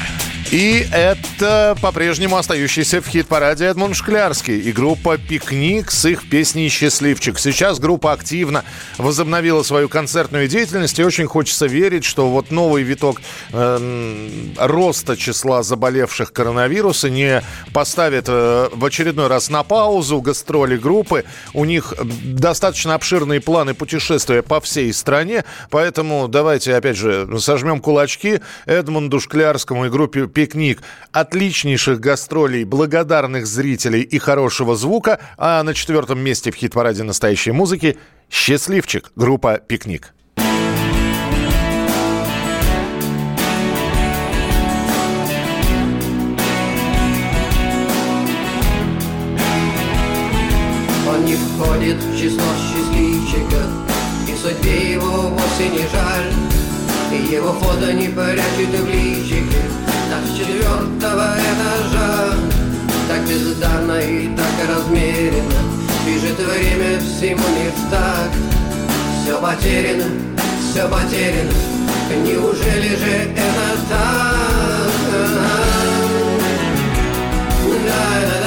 И 0.52 0.88
это 0.92 1.78
по-прежнему 1.80 2.36
остающийся 2.36 3.02
в 3.02 3.08
хит-параде 3.08 3.66
Эдмунд 3.66 3.96
Шклярский 3.96 4.60
и 4.60 4.72
группа 4.72 5.20
«Пикник» 5.20 5.92
с 5.92 6.06
их 6.06 6.28
песней 6.28 6.70
«Счастливчик». 6.70 7.38
Сейчас 7.38 7.78
группа 7.78 8.14
активно 8.14 8.66
возобновила 8.98 9.62
свою 9.62 9.90
концертную 9.90 10.48
деятельность, 10.48 10.98
и 10.98 11.04
очень 11.04 11.28
хочется 11.28 11.68
верить, 11.68 12.04
что 12.04 12.32
вот 12.32 12.50
новый 12.50 12.82
виток 12.82 13.22
э, 13.54 14.30
роста 14.58 15.16
числа 15.16 15.62
заболевших 15.62 16.34
коронавируса 16.34 17.12
не 17.12 17.44
поставит 17.72 18.26
э, 18.28 18.70
в 18.74 18.84
очередной 18.84 19.28
раз 19.28 19.52
на 19.52 19.62
паузу 19.62 20.20
гастроли 20.20 20.78
группы. 20.78 21.26
У 21.54 21.64
них 21.64 21.94
достаточно 22.24 22.96
обширные 22.96 23.40
планы 23.40 23.76
путешествия 23.76 24.42
по 24.42 24.60
всей 24.60 24.92
стране, 24.94 25.46
поэтому 25.70 26.28
давайте, 26.28 26.74
опять 26.74 26.98
же, 26.98 27.40
сожмем 27.40 27.82
кулачки 27.82 28.42
Эдмунду 28.66 29.20
Шклярскому 29.20 29.86
и 29.86 29.90
группе 29.90 30.26
«Пикник». 30.26 30.39
Отличнейших 31.12 32.00
гастролей, 32.00 32.64
благодарных 32.64 33.48
зрителей 33.48 34.02
и 34.02 34.20
хорошего 34.20 34.76
звука. 34.76 35.20
А 35.38 35.62
на 35.64 35.74
четвертом 35.74 36.20
месте 36.20 36.52
в 36.52 36.56
хит-параде 36.56 37.04
настоящей 37.04 37.52
музыки 37.52 37.98
«Счастливчик» 38.30 39.12
группа 39.16 39.58
«Пикник». 39.58 40.14
Он 51.08 51.26
не 51.26 51.36
входит 51.36 51.98
в 51.98 52.18
число 52.18 52.44
счастливчиков 52.56 53.68
И 54.28 54.36
судьбе 54.36 54.94
его 54.94 55.30
вовсе 55.30 55.70
не 55.70 55.88
жаль 55.88 56.32
И 57.12 57.34
его 57.34 57.52
фото 57.54 57.94
не 57.94 58.10
прячет 58.10 58.70
в 58.70 58.88
личике 58.88 59.69
четвертого 60.50 61.36
этажа. 61.38 62.34
Так 63.08 63.22
бездарно 63.28 64.00
и 64.00 64.30
так 64.36 64.70
размеренно 64.70 65.60
Бежит 66.06 66.40
время 66.40 67.00
всему 67.00 67.48
не 67.56 67.70
в 67.70 67.92
так. 67.92 68.32
Все 69.22 69.40
потеряно, 69.40 70.06
все 70.72 70.88
потеряно. 70.88 71.52
Неужели 72.26 72.96
же 72.96 73.12
это 73.36 73.78
так? 73.90 74.30
Дай-дай-дай 77.62 78.39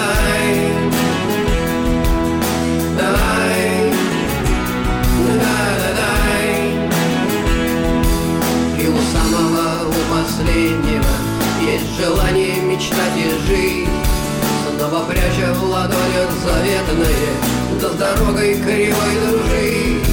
желание 11.96 12.56
мечтать 12.62 13.16
и 13.16 13.30
жить. 13.46 13.88
Снова 14.78 15.04
пряча 15.04 15.52
в 15.54 15.64
ладонях 15.64 16.30
заветное 16.44 17.32
Да 17.80 17.88
дорогой 17.90 18.54
кривой 18.54 19.14
дружить. 19.26 20.06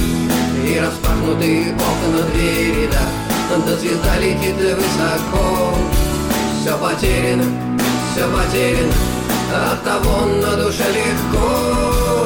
И 0.64 0.78
распахнутые 0.78 1.74
окна 1.74 2.22
двери, 2.32 2.88
да 2.92 3.56
Да 3.66 3.76
звезда 3.76 4.18
летит 4.18 4.56
высоко. 4.56 5.74
Все 6.60 6.76
потеряно, 6.76 7.44
все 8.12 8.28
потеряно 8.28 8.92
От 9.72 9.82
того 9.82 10.26
на 10.26 10.62
душе 10.62 10.84
легко 10.92 12.19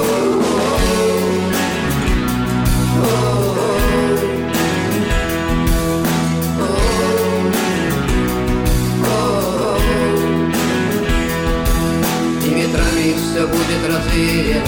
ветрами 13.14 13.16
все 13.16 13.46
будет 13.46 13.88
развеяно 13.88 14.66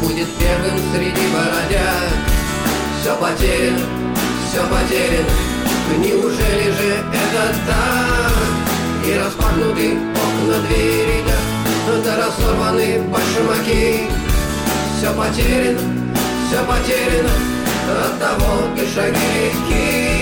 Будет 0.00 0.28
первым 0.38 0.78
среди 0.92 1.26
бородяг 1.32 2.10
Все 3.00 3.14
потеряно, 3.16 3.80
все 4.48 4.62
потеряно 4.62 5.28
Неужели 5.98 6.70
же 6.72 7.04
это 7.12 7.54
так? 7.66 9.06
И 9.06 9.18
распахнуты 9.18 9.92
окна 9.92 10.58
двери, 10.66 11.24
да 12.04 12.16
разорваны 12.16 13.02
башмаки 13.02 14.08
Все 14.98 15.12
потеряно, 15.14 15.80
все 16.48 16.64
потеряно 16.64 17.30
От 18.04 18.18
того 18.18 18.64
и 18.76 18.94
шаги 18.94 19.16
легки 19.16 20.15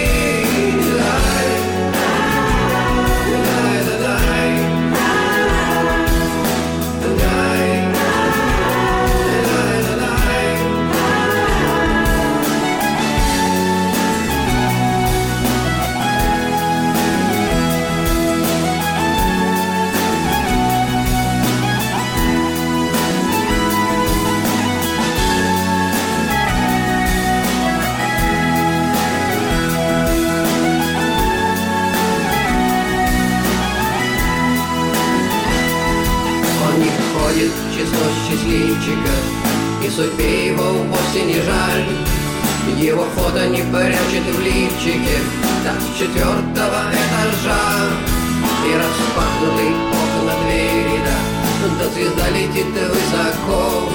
в 37.34 37.74
число 37.74 38.06
счастливчиков 38.22 39.20
И 39.84 39.90
судьбе 39.90 40.48
его 40.48 40.64
вовсе 40.64 41.22
не 41.24 41.40
жаль. 41.42 41.86
Его 42.78 43.04
фото 43.14 43.46
не 43.48 43.62
прячет 43.62 44.24
в 44.32 44.40
лифчике. 44.40 45.18
С 45.64 45.98
четвертого 45.98 46.90
этажа. 46.92 47.90
И 48.66 48.74
распахнуты 48.74 49.68
окна 49.90 50.34
двери, 50.44 51.00
да. 51.04 51.78
Да 51.78 51.90
звезда 51.90 52.28
летит 52.30 52.66
высоко. 52.66 53.90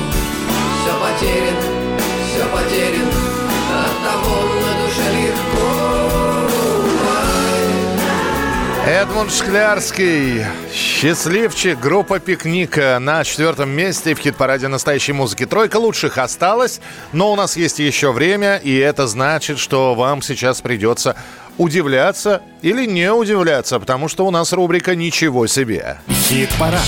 Все 0.81 0.93
потеряно, 0.99 1.61
все 2.27 2.45
потеряно 2.45 3.38
Эдмунд 8.89 9.31
Шклярский, 9.31 10.43
счастливчик, 10.73 11.79
группа 11.79 12.19
«Пикника» 12.19 12.97
на 12.99 13.23
четвертом 13.23 13.69
месте 13.69 14.15
в 14.15 14.17
хит-параде 14.17 14.67
настоящей 14.67 15.11
музыки. 15.11 15.45
Тройка 15.45 15.77
лучших 15.77 16.17
осталась, 16.17 16.81
но 17.13 17.31
у 17.31 17.35
нас 17.35 17.55
есть 17.55 17.77
еще 17.77 18.11
время, 18.11 18.57
и 18.57 18.75
это 18.75 19.05
значит, 19.05 19.59
что 19.59 19.93
вам 19.93 20.23
сейчас 20.23 20.61
придется 20.61 21.15
удивляться 21.59 22.41
или 22.63 22.87
не 22.87 23.13
удивляться, 23.13 23.79
потому 23.79 24.07
что 24.07 24.25
у 24.25 24.31
нас 24.31 24.53
рубрика 24.53 24.95
«Ничего 24.95 25.45
себе». 25.45 25.99
Хит-парад. 26.09 26.81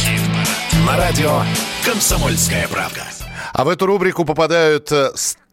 На 0.88 0.98
радио 0.98 1.44
«Комсомольская 1.86 2.68
правда». 2.68 3.04
А 3.54 3.64
в 3.64 3.70
эту 3.70 3.86
рубрику 3.86 4.26
попадают 4.26 4.92
э, 4.92 5.12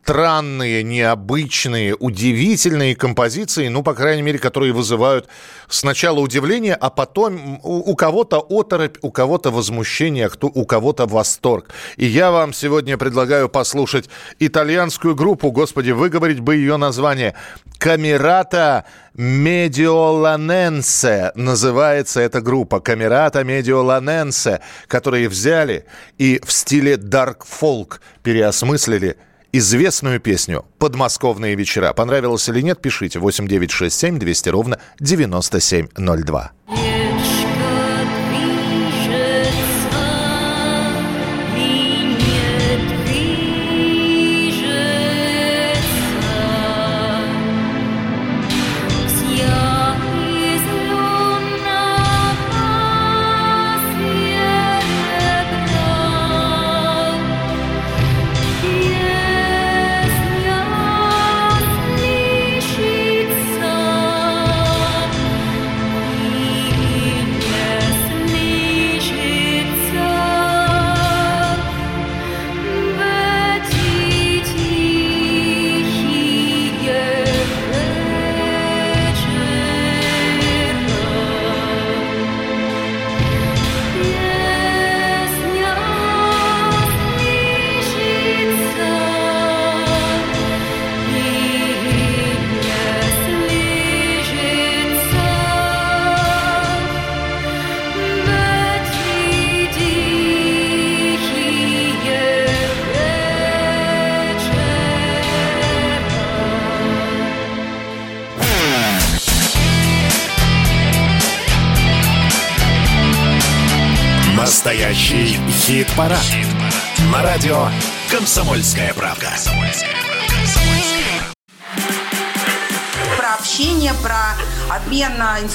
странные, 0.08 0.82
необычные, 0.82 1.94
удивительные 1.94 2.96
композиции, 2.96 3.68
ну, 3.68 3.82
по 3.82 3.92
крайней 3.92 4.22
мере, 4.22 4.38
которые 4.38 4.72
вызывают 4.72 5.28
сначала 5.68 6.20
удивление, 6.20 6.76
а 6.76 6.88
потом 6.88 7.60
у, 7.62 7.90
у 7.90 7.94
кого-то 7.94 8.38
оторопь, 8.38 8.96
у 9.02 9.10
кого-то 9.10 9.50
возмущение, 9.50 10.30
кто, 10.30 10.46
у 10.46 10.64
кого-то 10.64 11.04
восторг. 11.04 11.68
И 11.98 12.06
я 12.06 12.30
вам 12.30 12.54
сегодня 12.54 12.96
предлагаю 12.96 13.50
послушать 13.50 14.08
итальянскую 14.38 15.14
группу, 15.14 15.50
господи, 15.50 15.90
выговорить 15.90 16.40
бы 16.40 16.56
ее 16.56 16.78
название, 16.78 17.34
Камерата 17.76 18.86
Медиоланенсе 19.12 21.32
называется 21.34 22.22
эта 22.22 22.40
группа, 22.40 22.80
Камерата 22.80 23.44
Медиоланенсе, 23.44 24.62
которые 24.86 25.28
взяли 25.28 25.84
и 26.16 26.40
в 26.42 26.50
стиле 26.50 26.96
дарк 26.96 27.44
фолк 27.44 28.00
переосмыслили 28.22 29.18
известную 29.52 30.20
песню 30.20 30.64
«Подмосковные 30.78 31.54
вечера». 31.54 31.92
Понравилось 31.92 32.48
или 32.48 32.60
нет, 32.60 32.80
пишите 32.80 33.18
8967 33.18 34.18
200 34.18 34.48
ровно 34.48 34.80
9702. 35.00 36.52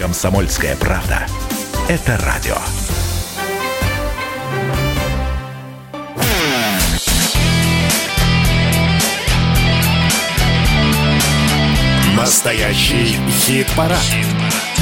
«Комсомольская 0.00 0.76
правда». 0.76 1.26
Это 1.86 2.16
радио. 2.24 2.56
Настоящий 12.16 13.14
хит-парад. 13.28 13.98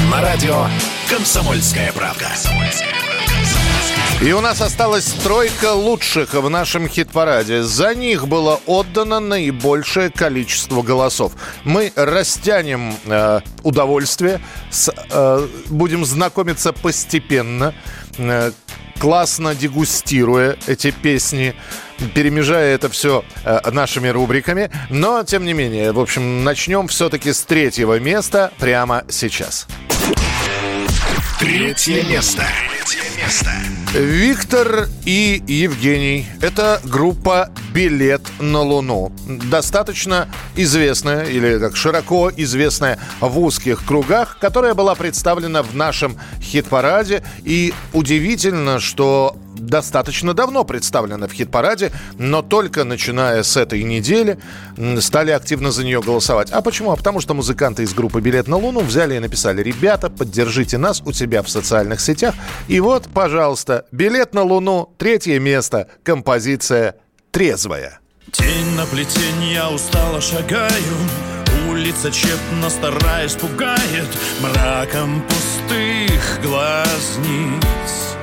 На 0.09 0.21
радио 0.21 0.65
«Комсомольская 1.09 1.91
правда». 1.91 2.29
И 4.21 4.33
у 4.33 4.41
нас 4.41 4.59
осталась 4.59 5.05
тройка 5.23 5.71
лучших 5.71 6.33
в 6.33 6.49
нашем 6.49 6.89
хит-параде. 6.89 7.63
За 7.63 7.95
них 7.95 8.27
было 8.27 8.59
отдано 8.65 9.21
наибольшее 9.21 10.09
количество 10.09 10.81
голосов. 10.81 11.31
Мы 11.63 11.93
растянем 11.95 12.93
э, 13.05 13.39
удовольствие, 13.63 14.41
с, 14.71 14.93
э, 15.09 15.47
будем 15.69 16.03
знакомиться 16.03 16.73
постепенно, 16.73 17.73
э, 18.17 18.51
классно 18.99 19.55
дегустируя 19.55 20.57
эти 20.67 20.91
песни, 20.91 21.55
перемежая 22.13 22.75
это 22.75 22.89
все 22.89 23.23
э, 23.45 23.71
нашими 23.71 24.09
рубриками. 24.09 24.69
Но, 24.89 25.23
тем 25.23 25.45
не 25.45 25.53
менее, 25.53 25.93
в 25.93 25.99
общем, 25.99 26.43
начнем 26.43 26.89
все-таки 26.89 27.31
с 27.31 27.41
третьего 27.43 27.99
места 27.99 28.51
прямо 28.59 29.05
сейчас. 29.07 29.65
Третье 31.39 32.03
место. 32.03 32.45
Третье 32.83 33.03
место. 33.17 33.51
Виктор 33.93 34.87
и 35.05 35.41
Евгений. 35.47 36.27
Это 36.41 36.79
группа 36.83 37.49
«Билет 37.73 38.21
на 38.39 38.61
Луну». 38.61 39.11
Достаточно 39.49 40.29
известная, 40.55 41.23
или 41.25 41.57
как 41.57 41.75
широко 41.75 42.31
известная 42.37 42.99
в 43.19 43.39
узких 43.39 43.83
кругах, 43.83 44.37
которая 44.39 44.75
была 44.75 44.93
представлена 44.93 45.63
в 45.63 45.75
нашем 45.75 46.19
хит-параде. 46.39 47.23
И 47.43 47.73
удивительно, 47.91 48.79
что 48.79 49.35
достаточно 49.59 50.33
давно 50.33 50.63
представлена 50.63 51.27
в 51.27 51.33
хит-параде, 51.33 51.91
но 52.17 52.41
только 52.41 52.83
начиная 52.83 53.43
с 53.43 53.57
этой 53.57 53.83
недели 53.83 54.39
стали 54.99 55.31
активно 55.31 55.71
за 55.71 55.83
нее 55.83 56.01
голосовать. 56.01 56.51
А 56.51 56.61
почему? 56.61 56.91
А 56.91 56.95
потому 56.95 57.21
что 57.21 57.33
музыканты 57.33 57.83
из 57.83 57.93
группы 57.93 58.21
«Билет 58.21 58.47
на 58.47 58.57
Луну» 58.57 58.81
взяли 58.81 59.15
и 59.15 59.19
написали 59.19 59.61
«Ребята, 59.61 60.09
поддержите 60.09 60.77
нас 60.77 61.01
у 61.05 61.11
себя 61.11 61.43
в 61.43 61.49
социальных 61.49 62.01
сетях». 62.01 62.35
И 62.67 62.79
вот, 62.79 63.07
пожалуйста, 63.13 63.85
«Билет 63.91 64.33
на 64.33 64.43
Луну», 64.43 64.93
третье 64.97 65.39
место, 65.39 65.87
композиция 66.03 66.95
«Трезвая». 67.31 67.99
Тень 68.31 68.75
на 68.75 68.85
плетень, 68.85 69.43
я 69.51 69.69
устало 69.71 70.21
шагаю 70.21 70.69
Улица 71.69 72.11
тщетно 72.11 72.69
стараясь 72.69 73.33
пугает 73.33 74.07
Мраком 74.41 75.21
пустых 75.21 76.41
глазниц 76.43 78.18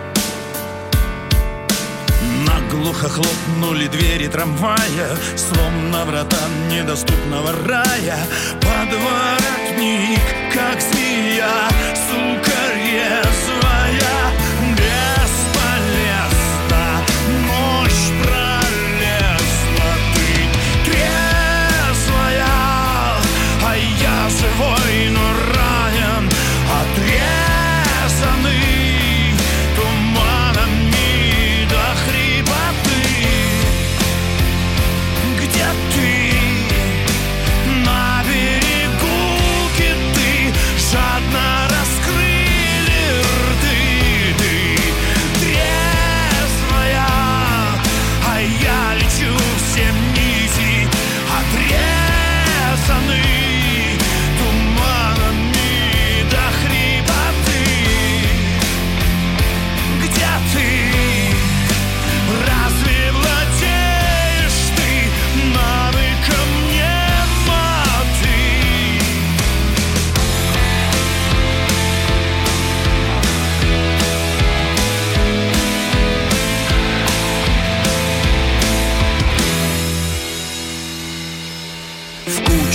Наглухо 2.77 3.09
хлопнули 3.09 3.89
двери 3.89 4.29
трамвая 4.29 5.16
Словно 5.37 6.05
врата 6.05 6.49
недоступного 6.70 7.53
рая. 7.66 8.18
Подворотник, 8.61 10.20
как 10.53 10.81
змея 10.81 11.68
Сука 11.95 12.57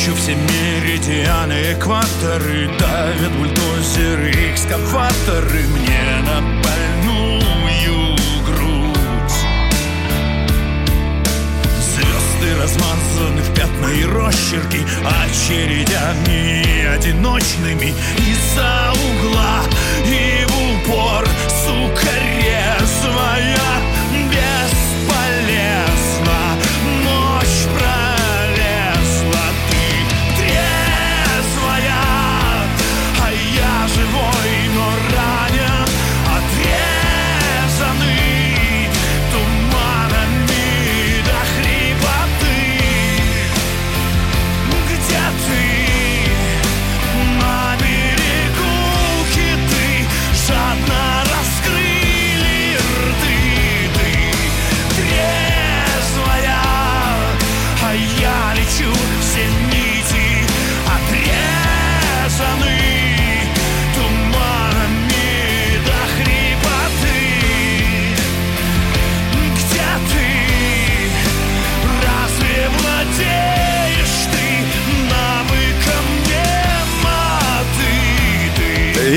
Ищу 0.01 0.15
все 0.15 0.33
меридианы, 0.33 1.73
экваторы 1.73 2.71
Давят 2.79 3.31
бульдозеры, 3.33 4.31
экскаваторы 4.51 5.61
Мне 5.75 6.01
на 6.25 6.41
больную 6.63 8.17
грудь. 8.43 9.39
Звезды 11.93 12.59
размазаны 12.59 13.41
в 13.43 13.53
пятна 13.53 13.89
и 13.89 14.03
росчерки 14.05 14.79
Очередями 15.23 16.87
одиночными 16.95 17.93
Из-за 18.17 18.93
угла 18.93 19.61
и 20.03 20.47
в 20.47 20.89
упор 20.89 21.30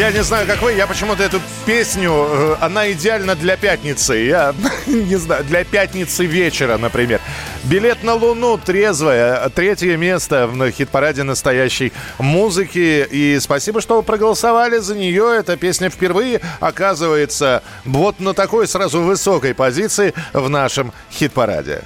Я 0.04 0.12
не 0.12 0.22
знаю, 0.22 0.46
как 0.46 0.60
вы, 0.60 0.74
я 0.74 0.86
почему-то 0.86 1.22
эту 1.22 1.40
песню, 1.64 2.12
э, 2.12 2.56
она 2.60 2.92
идеальна 2.92 3.34
для 3.34 3.56
пятницы. 3.56 4.14
Я 4.16 4.54
не 4.86 5.16
знаю, 5.16 5.44
для 5.44 5.64
пятницы 5.64 6.26
вечера, 6.26 6.76
например. 6.76 7.22
Билет 7.62 8.02
на 8.02 8.12
Луну, 8.12 8.58
трезвая, 8.58 9.48
третье 9.48 9.96
место 9.96 10.46
в 10.46 10.70
хит-параде 10.72 11.22
настоящей 11.22 11.90
музыки. 12.18 13.08
И 13.10 13.38
спасибо, 13.40 13.80
что 13.80 13.96
вы 13.96 14.02
проголосовали 14.02 14.76
за 14.76 14.94
нее. 14.94 15.36
Эта 15.38 15.56
песня 15.56 15.88
впервые 15.88 16.42
оказывается 16.60 17.62
вот 17.86 18.20
на 18.20 18.34
такой 18.34 18.68
сразу 18.68 19.00
высокой 19.00 19.54
позиции 19.54 20.12
в 20.34 20.50
нашем 20.50 20.92
хит-параде. 21.12 21.82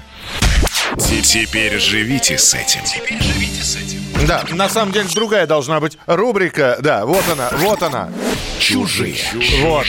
Теперь 0.99 1.79
живите 1.79 3.63
с 3.63 3.77
этим. 3.77 4.08
Да, 4.27 4.45
на 4.53 4.69
самом 4.69 4.93
деле 4.93 5.09
другая 5.15 5.47
должна 5.47 5.81
быть 5.81 5.97
рубрика. 6.07 6.77
Да, 6.81 7.07
вот 7.07 7.25
она, 7.31 7.51
вот 7.59 7.83
она. 7.83 8.11
Чужие. 8.59 9.17
Вот. 9.63 9.87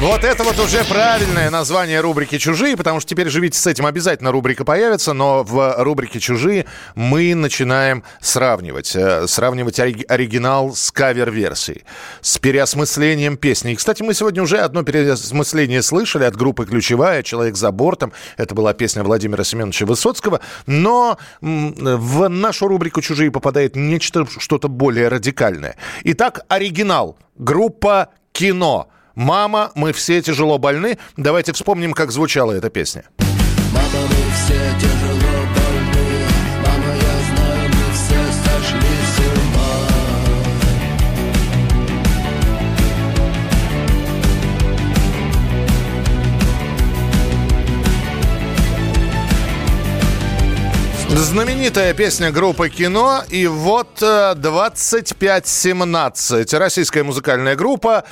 Вот 0.00 0.24
это 0.24 0.42
вот 0.42 0.58
уже 0.58 0.82
правильное 0.84 1.50
название 1.50 2.00
рубрики 2.00 2.38
«Чужие», 2.38 2.76
потому 2.76 2.98
что 2.98 3.10
теперь 3.10 3.28
живите 3.28 3.56
с 3.58 3.66
этим. 3.66 3.86
Обязательно 3.86 4.32
рубрика 4.32 4.64
появится, 4.64 5.12
но 5.12 5.44
в 5.44 5.76
рубрике 5.78 6.18
«Чужие» 6.18 6.64
мы 6.96 7.34
начинаем 7.34 8.02
сравнивать. 8.20 8.96
э, 8.96 9.26
Сравнивать 9.28 9.78
ори- 9.78 10.04
оригинал 10.08 10.74
с 10.74 10.90
кавер-версией, 10.90 11.84
с 12.20 12.38
переосмыслением 12.38 13.36
песни. 13.36 13.72
И, 13.72 13.76
кстати, 13.76 14.02
мы 14.02 14.14
сегодня 14.14 14.42
уже 14.42 14.58
одно 14.58 14.82
переосмысление 14.82 15.82
слышали 15.82 16.24
от 16.24 16.34
группы 16.34 16.66
«Ключевая», 16.66 17.22
«Человек 17.22 17.56
за 17.56 17.70
бортом». 17.70 18.12
Это 18.38 18.54
была 18.56 18.72
песня 18.72 19.04
Владимира 19.04 19.44
Семеновича 19.44 19.86
Высоцкого. 19.86 20.40
Но 20.66 21.18
в 21.40 22.28
нашу 22.28 22.66
рубрику 22.66 23.02
«Чужие» 23.02 23.30
попадает 23.42 23.74
нечто, 23.74 24.24
что-то 24.38 24.68
более 24.68 25.08
радикальное. 25.08 25.76
Итак, 26.04 26.44
оригинал. 26.48 27.18
Группа 27.36 28.08
«Кино». 28.32 28.88
«Мама, 29.14 29.72
мы 29.74 29.92
все 29.92 30.22
тяжело 30.22 30.56
больны». 30.56 30.96
Давайте 31.18 31.52
вспомним, 31.52 31.92
как 31.92 32.12
звучала 32.12 32.52
эта 32.52 32.70
песня. 32.70 33.04
Мама, 33.74 34.06
мы 34.08 34.16
все 34.32 34.58
тяжело 34.80 35.11
Знаменитая 51.14 51.92
песня 51.92 52.32
группы 52.32 52.70
«Кино». 52.70 53.22
И 53.28 53.46
вот 53.46 54.02
э, 54.02 54.32
2517. 54.34 56.54
Российская 56.54 57.02
музыкальная 57.02 57.54
группа. 57.54 58.04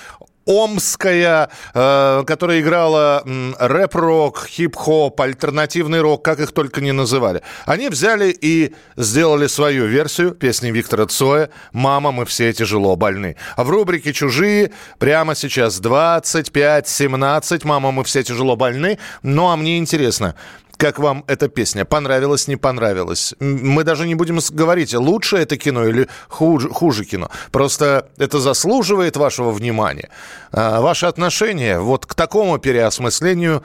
Омская, 0.47 1.51
э, 1.75 2.23
которая 2.27 2.61
играла 2.61 3.23
рэп-рок, 3.59 4.47
хип-хоп, 4.49 5.21
альтернативный 5.21 6.01
рок, 6.01 6.25
как 6.25 6.41
их 6.41 6.53
только 6.53 6.81
не 6.81 6.93
называли. 6.93 7.43
Они 7.67 7.89
взяли 7.89 8.37
и 8.39 8.75
сделали 8.97 9.47
свою 9.47 9.87
версию 9.87 10.33
песни 10.33 10.71
Виктора 10.71 11.07
Цоя 11.07 11.51
«Мама, 11.73 12.13
мы 12.13 12.27
все 12.27 12.53
тяжело 12.53 12.97
больны». 12.97 13.37
А 13.57 13.65
в 13.65 13.71
рубрике 13.71 14.13
«Чужие» 14.13 14.73
прямо 14.99 15.35
сейчас 15.35 15.81
25-17. 15.81 17.61
«Мама, 17.65 17.93
мы 17.93 18.05
все 18.05 18.23
тяжело 18.23 18.57
больны». 18.57 18.99
Ну, 19.23 19.49
а 19.49 19.57
мне 19.57 19.79
интересно, 19.79 20.35
как 20.81 20.99
вам 20.99 21.25
эта 21.27 21.49
песня? 21.49 21.85
Понравилась, 21.85 22.49
не 22.49 22.57
понравилась? 22.57 23.35
Мы 23.39 23.85
даже 23.85 24.07
не 24.07 24.15
будем 24.15 24.39
говорить, 24.51 24.95
лучше 24.95 25.37
это 25.37 25.59
кино 25.59 25.87
или 25.87 26.09
хуже, 26.29 26.71
хуже 26.71 27.05
кино. 27.05 27.31
Просто 27.53 28.09
это 28.17 28.41
заслуживает 28.41 29.17
вашего 29.19 29.51
внимания. 29.51 30.09
А, 30.53 30.81
ваше 30.81 31.07
отношение 31.07 31.79
вот 31.81 32.07
к 32.07 32.15
такому 32.15 32.59
переосмыслению 32.59 33.63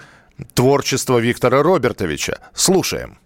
творчества 0.54 1.20
Виктора 1.20 1.64
Робертовича. 1.64 2.40
Слушаем. 2.54 3.18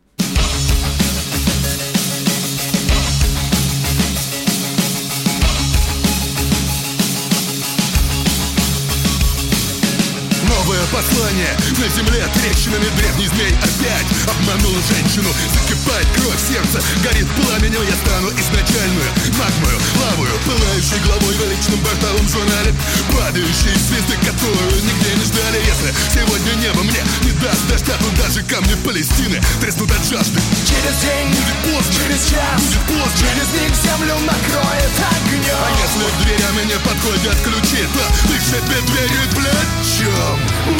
Послание. 11.00 11.56
На 11.80 11.88
земле 11.95 12.28
трещинами 12.36 12.88
древний 12.97 13.28
змей 13.28 13.56
опять 13.64 14.10
Обманул 14.28 14.76
женщину, 14.91 15.32
закипает 15.56 16.08
кровь 16.16 16.41
сердца 16.43 16.84
Горит 17.04 17.28
пламенем, 17.39 17.80
я 17.88 17.95
стану 18.04 18.30
изначальную 18.36 19.10
Магмою, 19.39 19.80
лавою, 19.95 20.36
пылающей 20.43 21.00
главой 21.06 21.36
в 21.36 21.43
личном 21.47 21.80
бортовом 21.80 22.28
журнале. 22.28 22.76
Падающие 23.16 23.76
звезды, 23.80 24.16
которую 24.28 24.76
нигде 24.84 25.12
не 25.16 25.24
ждали. 25.24 25.60
Если 25.64 25.89
сегодня 26.12 26.52
небо 26.60 26.84
мне 26.84 27.02
не 27.24 27.32
даст 27.39 27.64
дождя 27.70 27.95
То 27.95 28.10
даже 28.22 28.43
камни 28.43 28.76
Палестины 28.84 29.39
треснут 29.62 29.91
от 29.91 30.04
жажды. 30.04 30.39
Через 30.68 30.95
день, 31.00 31.30
Будет 31.30 31.60
поздно, 31.64 31.93
через 31.95 32.22
час, 32.28 32.60
будет 32.60 32.84
поздно 32.91 33.18
через 33.24 33.47
миг 33.56 33.74
землю 33.80 34.16
накроет 34.28 34.95
огнем 35.00 35.60
А 35.64 35.70
если 35.80 36.04
к 36.04 36.18
дверям 36.24 36.56
не 36.68 36.78
подходят 36.84 37.38
ключи 37.43 37.84
То 37.95 38.04
ты 38.28 38.36
себе 38.43 38.78
дверью 38.84 39.24
плечом 39.32 40.39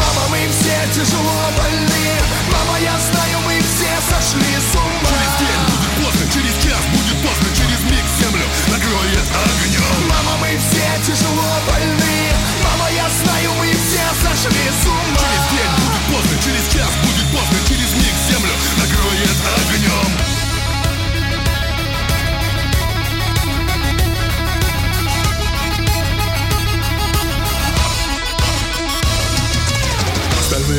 Мама, 0.10 0.28
мы 0.30 0.42
все 0.50 0.74
тяжело 0.92 1.38
больны. 1.56 2.06
Мама, 2.50 2.80
я 2.80 2.98
знаю, 2.98 3.38
мы 3.46 3.62
все 3.62 3.94
сошли 4.10 4.58
с 4.58 4.74
ума. 4.74 5.06
Через 5.06 5.34
день 5.38 5.62
будет 5.70 5.94
поздно, 6.02 6.26
через 6.34 6.54
час 6.66 6.82
будет 6.90 7.18
поздно 7.22 7.48
Через 7.54 7.80
миг 7.92 8.06
землю 8.18 8.46
накроет 8.74 9.28
огнем 9.38 10.10
Мама, 10.10 10.34
мы 10.42 10.58
все 10.58 10.90
тяжело 11.06 11.46
больны. 11.70 12.18
Мама, 12.66 12.90
я 12.90 13.06
знаю, 13.22 13.54
мы 13.60 13.70
все 13.70 14.06
сошли 14.26 14.66
с 14.82 14.86
ума. 14.88 15.22
Через 15.22 15.46
день 15.54 15.74
будет 15.78 16.04
поздно, 16.10 16.36
через 16.42 16.66
час 16.74 16.92
будет 17.06 17.28
поздно 17.30 17.58
Через 17.70 17.94
миг 17.94 18.16
землю 18.30 18.54
накроет 18.82 19.38
огнем 19.62 20.29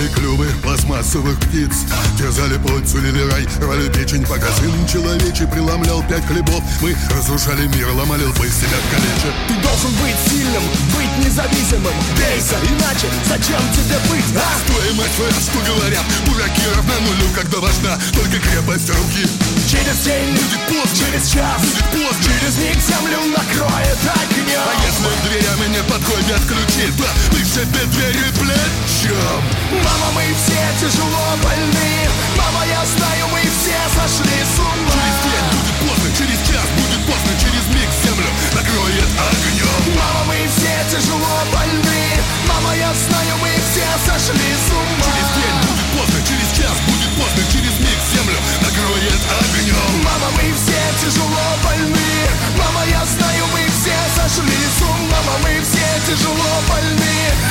Стальные 0.00 0.16
клювы 0.16 0.46
пластмассовых 0.62 1.38
птиц. 1.40 1.84
Терзали 2.16 2.56
путь, 2.56 2.88
сулили 2.88 3.20
рай, 3.30 3.46
рвали 3.60 3.88
печень 3.88 4.24
Пока 4.24 4.46
сын 4.56 4.72
человечий 4.86 5.46
преломлял 5.46 6.02
пять 6.04 6.24
хлебов. 6.24 6.62
Мы 6.80 6.96
разрушали 7.10 7.66
мир, 7.66 7.88
ломали 7.92 8.24
лбы, 8.24 8.48
себя 8.48 8.80
калеча 8.90 9.30
Ты 9.48 9.54
должен 9.60 9.92
быть 10.00 10.16
сильным, 10.24 10.62
быть 10.96 11.26
независимым. 11.26 11.92
Бейся, 12.16 12.56
иначе 12.64 13.08
зачем 13.28 13.60
тебе 13.76 13.98
быть, 14.08 14.24
а? 14.36 14.48
Стой, 14.64 14.94
мать 14.94 15.12
твоя, 15.16 15.36
что 15.36 15.58
говорят? 15.68 16.04
Дураки 16.24 16.60
Киров 16.60 16.86
на 16.86 16.98
нулю, 17.04 17.28
когда 17.34 17.58
важна 17.58 17.98
только 18.14 18.40
крепость 18.40 18.88
руки. 18.88 19.28
Через 19.68 20.00
день, 20.00 20.32
будет 20.32 20.64
поздно, 20.68 20.96
через 20.96 21.28
час, 21.28 21.60
будет 21.60 21.88
поздно 21.92 22.24
через 22.24 22.56
миг 22.56 22.78
землю 22.80 23.20
накроет 23.36 24.00
огнем. 24.16 24.64
А 24.64 24.72
если 24.80 25.12
дверями 25.28 25.76
не 25.76 25.82
подходят 25.84 26.40
ключи, 26.48 26.88
то 26.96 27.04
пришибет 27.36 27.90
двери 27.92 28.32
плечом 28.40 29.89
Мама, 29.90 30.12
мы 30.14 30.22
все 30.38 30.60
тяжело 30.78 31.34
больны. 31.42 31.90
Мама, 32.38 32.62
я 32.66 32.82
знаю, 32.86 33.26
мы 33.32 33.40
все 33.42 33.74
сошли 33.98 34.38
с 34.46 34.58
ума. 34.58 34.94
Через 34.94 35.18
день 35.26 35.46
будет 35.50 35.76
поздно, 35.82 36.08
через 36.14 36.38
час 36.46 36.66
будет 36.78 37.00
поздно 37.06 37.32
Через 37.42 37.64
миг 37.74 37.90
землю 38.04 38.30
накроет 38.54 39.10
огнем 39.18 39.82
Мама, 39.98 40.22
мы 40.30 40.38
все 40.46 40.74
тяжело 40.94 41.34
больны. 41.50 42.02
Мама, 42.46 42.70
я 42.76 42.94
знаю, 42.94 43.34
мы 43.42 43.50
все 43.66 43.86
сошли 44.06 44.50
с 44.54 44.66
ума. 44.70 45.06
Через 45.10 45.28
день 45.34 45.56
будет 45.66 45.88
поздно, 45.98 46.18
через 46.22 46.48
час 46.54 46.76
будет 46.86 47.10
поздно 47.18 47.42
Через 47.50 47.74
миг 47.82 47.98
землю 48.20 48.36
накроет 48.62 49.20
огнем 49.40 50.04
Мама, 50.04 50.30
мы 50.36 50.52
все 50.54 51.06
тяжело 51.06 51.28
больны 51.64 52.10
Мама, 52.58 52.86
я 52.90 53.04
знаю, 53.04 53.44
мы 53.52 53.60
все 53.68 53.96
сошли 54.16 54.56
с 54.78 54.82
ума 54.82 55.00
Мама, 55.10 55.38
мы 55.42 55.60
все 55.62 56.12
тяжело 56.12 56.36
больны 56.68 57.10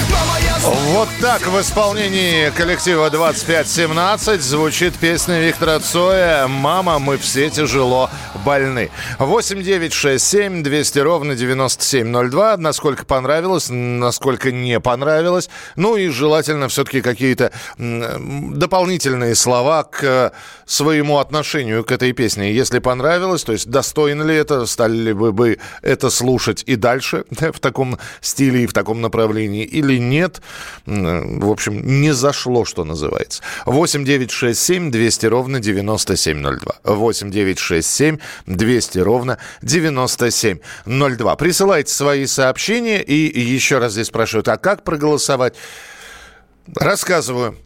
Мама, 0.10 0.40
я 0.44 0.60
знаю 0.60 0.76
Вот 0.94 1.10
так 1.22 1.46
в 1.48 1.62
исполнении 1.62 2.50
коллектива 2.52 3.10
2517 3.10 4.42
звучит 4.42 4.96
песня 4.96 5.40
Виктора 5.40 5.80
Цоя 5.80 6.48
«Мама, 6.48 7.00
мы 7.00 7.18
все 7.18 7.50
тяжело 7.50 8.10
больны». 8.46 8.90
8967 9.20 10.64
200 10.64 11.00
ровно 11.00 11.36
9702. 11.36 12.58
Насколько 12.58 13.06
понравилось, 13.06 13.68
насколько 13.70 14.52
не 14.52 14.80
понравилось. 14.80 15.50
Ну 15.76 15.96
и 15.96 16.10
желательно 16.10 16.68
все-таки 16.68 17.02
какие-то 17.02 17.52
дополнительные 17.78 19.36
слова 19.36 19.84
к 19.84 20.34
своему 20.66 21.18
отношению 21.20 21.84
к 21.84 21.92
этой 21.92 22.12
песне. 22.14 22.54
Если 22.54 22.80
понравилось, 22.80 23.44
то 23.44 23.52
есть 23.52 23.68
достойно 23.70 24.24
ли 24.24 24.36
это, 24.36 24.66
стали 24.66 24.96
ли 24.96 25.14
вы 25.14 25.32
бы 25.32 25.60
это 25.82 26.10
слушать 26.10 26.64
и 26.66 26.76
дальше 26.76 27.26
в 27.30 27.60
таком 27.60 27.98
стиле 28.22 28.64
и 28.64 28.68
в 28.68 28.74
таком 28.74 29.02
направлении 29.02 29.64
или 29.64 29.98
нет. 29.98 30.42
В 30.86 31.50
общем, 31.50 32.02
не 32.02 32.14
зашло, 32.14 32.66
что 32.66 32.84
называется. 32.84 33.42
8 33.66 34.06
9 34.06 34.32
6 34.32 34.60
7 34.60 34.92
200 34.92 35.26
ровно 35.26 35.60
9702. 35.60 36.74
8 36.84 37.32
9 37.32 37.60
6 37.60 37.88
7 37.88 38.18
200 38.46 39.00
ровно 39.00 39.38
9702. 39.62 41.36
Присылайте 41.36 41.94
свои 41.94 42.26
сообщения 42.26 43.02
и 43.02 43.40
еще 43.40 43.80
раз 43.80 43.94
здесь 43.94 44.08
спрашивают, 44.08 44.48
а 44.48 44.58
как 44.58 44.84
проголосовать? 44.84 45.56
Рассказываю. 46.76 47.58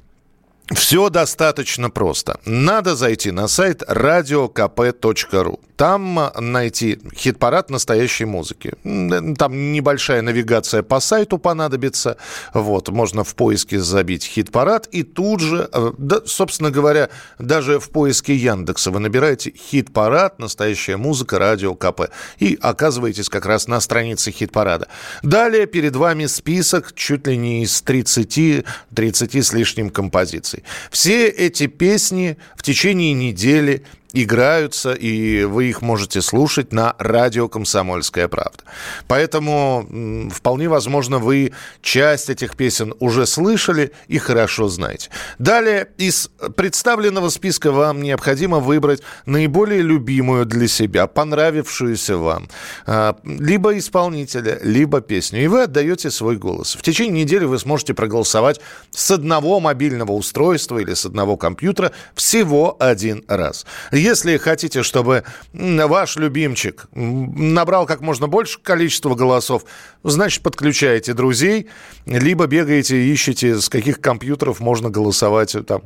Все 0.72 1.10
достаточно 1.10 1.90
просто. 1.90 2.40
Надо 2.46 2.96
зайти 2.96 3.32
на 3.32 3.48
сайт 3.48 3.84
radiokp.ru. 3.84 5.60
Там 5.76 6.32
найти 6.40 7.00
хит-парад 7.16 7.70
настоящей 7.70 8.26
музыки. 8.26 8.74
М, 8.84 9.36
Там 9.36 9.72
небольшая 9.72 10.22
навигация 10.22 10.84
по 10.84 11.00
сайту 11.00 11.38
понадобится. 11.38 12.18
Вот, 12.54 12.90
можно 12.90 13.24
в 13.24 13.36
поиске 13.36 13.80
забить 13.80 14.24
хит-парад 14.26 14.88
и 14.92 15.04
тут 15.04 15.40
же, 15.42 15.70
э, 15.72 15.92
да, 15.98 16.22
собственно 16.26 16.72
говоря, 16.72 17.10
даже 17.40 17.80
в 17.80 17.90
поиске 17.90 18.36
Яндекса 18.36 18.92
вы 18.92 19.00
набираете 19.00 19.52
хит-парад 19.52 20.40
настоящая 20.40 20.98
музыка 20.98 21.40
радио 21.40 21.76
КП 21.76 22.10
и 22.40 22.58
оказываетесь 22.62 23.30
как 23.30 23.46
раз 23.46 23.68
на 23.68 23.80
странице 23.80 24.32
хит-парада. 24.32 24.88
Далее 25.24 25.66
перед 25.66 25.96
вами 25.96 26.28
список 26.28 26.94
чуть 26.94 27.28
ли 27.28 27.38
не 27.38 27.64
из 27.64 27.82
30, 27.82 28.66
30 28.96 29.36
с 29.36 29.54
лишним 29.54 29.90
композиций. 29.90 30.64
Все 30.92 31.28
эти 31.28 31.68
песни 31.68 32.38
в 32.56 32.64
течение 32.64 33.14
недели 33.14 33.84
играются, 34.14 34.94
и 34.94 35.44
вы 35.44 35.66
их 35.66 35.82
можете 35.82 36.22
слушать 36.22 36.72
на 36.72 36.96
радио 37.00 37.50
«Комсомольская 37.50 38.28
правда». 38.28 38.64
Поэтому 39.08 40.30
вполне 40.32 40.70
возможно, 40.70 41.18
вы 41.18 41.52
часть 41.82 42.30
этих 42.30 42.56
песен 42.56 42.94
уже 43.00 43.26
слышали 43.26 43.92
и 44.08 44.20
хорошо 44.20 44.70
знаете. 44.70 45.10
Далее 45.40 45.88
из 45.98 46.30
представленного 46.56 47.30
списка 47.30 47.72
вам 47.72 48.02
необходимо 48.02 48.60
выбрать 48.60 49.02
наиболее 49.26 49.82
любимую 49.82 50.46
для 50.46 50.68
себя, 50.68 51.08
понравившуюся 51.08 52.18
вам, 52.18 52.50
а, 52.86 53.18
либо 53.24 53.78
исполнителя, 53.78 54.60
либо 54.64 55.02
песню. 55.02 55.44
И 55.44 55.48
вы 55.48 55.64
отдаете 55.64 56.12
свой 56.12 56.38
голос. 56.38 56.76
В 56.76 56.84
течение 56.84 57.24
недели 57.24 57.46
вы 57.46 57.58
сможете 57.58 57.96
проголосовать 57.96 58.62
с 58.92 59.10
одного 59.10 59.60
мобильного 59.60 60.12
устройства 60.12 60.78
или 60.78 60.94
с 60.94 61.06
одного 61.06 61.36
компьютера 61.36 61.92
всего 62.14 62.78
один 62.80 63.24
раз. 63.28 63.66
Если 64.04 64.36
хотите, 64.36 64.84
чтобы 64.84 65.24
ваш 65.54 66.18
любимчик 66.18 66.88
набрал 66.94 67.86
как 67.86 68.02
можно 68.02 68.28
больше 68.28 68.60
количества 68.60 69.16
голосов, 69.16 69.64
значит, 70.12 70.44
подключаете 70.44 71.14
друзей, 71.14 71.68
либо 72.06 72.46
бегаете 72.46 72.98
ищете, 73.06 73.60
с 73.60 73.70
каких 73.70 74.02
компьютеров 74.02 74.60
можно 74.60 74.90
голосовать. 74.90 75.56
Там, 75.66 75.84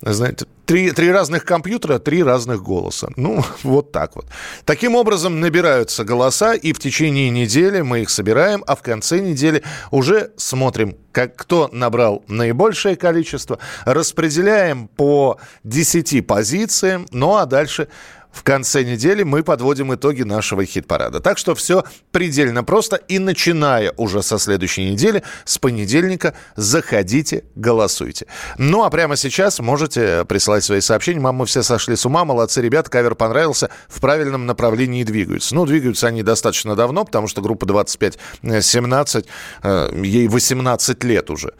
знаете, 0.00 0.46
три, 0.66 0.90
три 0.90 1.10
разных 1.12 1.44
компьютера, 1.44 1.98
три 1.98 2.22
разных 2.22 2.62
голоса. 2.62 3.10
Ну, 3.16 3.44
вот 3.62 3.92
так 3.92 4.16
вот. 4.16 4.26
Таким 4.64 4.94
образом 4.94 5.40
набираются 5.40 6.04
голоса, 6.04 6.54
и 6.54 6.72
в 6.72 6.78
течение 6.78 7.30
недели 7.30 7.80
мы 7.82 8.00
их 8.00 8.10
собираем, 8.10 8.64
а 8.66 8.74
в 8.74 8.82
конце 8.82 9.20
недели 9.20 9.62
уже 9.90 10.32
смотрим, 10.36 10.96
как, 11.12 11.36
кто 11.36 11.68
набрал 11.72 12.24
наибольшее 12.28 12.96
количество, 12.96 13.58
распределяем 13.84 14.88
по 14.88 15.38
10 15.64 16.26
позициям, 16.26 17.06
ну 17.10 17.36
а 17.36 17.46
дальше 17.46 17.88
в 18.32 18.42
конце 18.42 18.82
недели 18.82 19.22
мы 19.22 19.42
подводим 19.42 19.94
итоги 19.94 20.22
нашего 20.22 20.64
хит-парада. 20.64 21.20
Так 21.20 21.38
что 21.38 21.54
все 21.54 21.84
предельно 22.10 22.64
просто. 22.64 22.96
И 22.96 23.18
начиная 23.18 23.92
уже 23.96 24.22
со 24.22 24.38
следующей 24.38 24.90
недели, 24.90 25.22
с 25.44 25.58
понедельника, 25.58 26.34
заходите, 26.56 27.44
голосуйте. 27.54 28.26
Ну 28.58 28.84
а 28.84 28.90
прямо 28.90 29.16
сейчас 29.16 29.60
можете 29.60 30.24
присылать 30.24 30.64
свои 30.64 30.80
сообщения. 30.80 31.20
Мам, 31.20 31.36
мы 31.36 31.46
все 31.46 31.62
сошли 31.62 31.94
с 31.94 32.06
ума, 32.06 32.24
молодцы 32.24 32.62
ребята, 32.62 32.90
кавер 32.90 33.14
понравился, 33.14 33.70
в 33.88 34.00
правильном 34.00 34.46
направлении 34.46 35.04
двигаются. 35.04 35.54
Ну, 35.54 35.66
двигаются 35.66 36.06
они 36.06 36.22
достаточно 36.22 36.74
давно, 36.74 37.04
потому 37.04 37.28
что 37.28 37.42
группа 37.42 37.64
25-17, 37.66 39.26
э, 39.62 39.90
ей 40.02 40.28
18 40.28 41.04
лет 41.04 41.30
уже. 41.30 41.52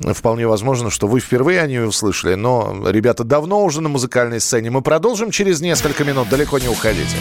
Вполне 0.00 0.46
возможно, 0.46 0.90
что 0.90 1.06
вы 1.06 1.20
впервые 1.20 1.60
о 1.60 1.66
ней 1.66 1.84
услышали, 1.84 2.34
но 2.34 2.84
ребята 2.88 3.24
давно 3.24 3.64
уже 3.64 3.80
на 3.80 3.88
музыкальной 3.88 4.40
сцене. 4.40 4.70
Мы 4.70 4.82
продолжим 4.82 5.30
через 5.30 5.60
несколько 5.60 6.04
минут, 6.04 6.17
далеко 6.24 6.58
не 6.58 6.68
уходите. 6.68 7.16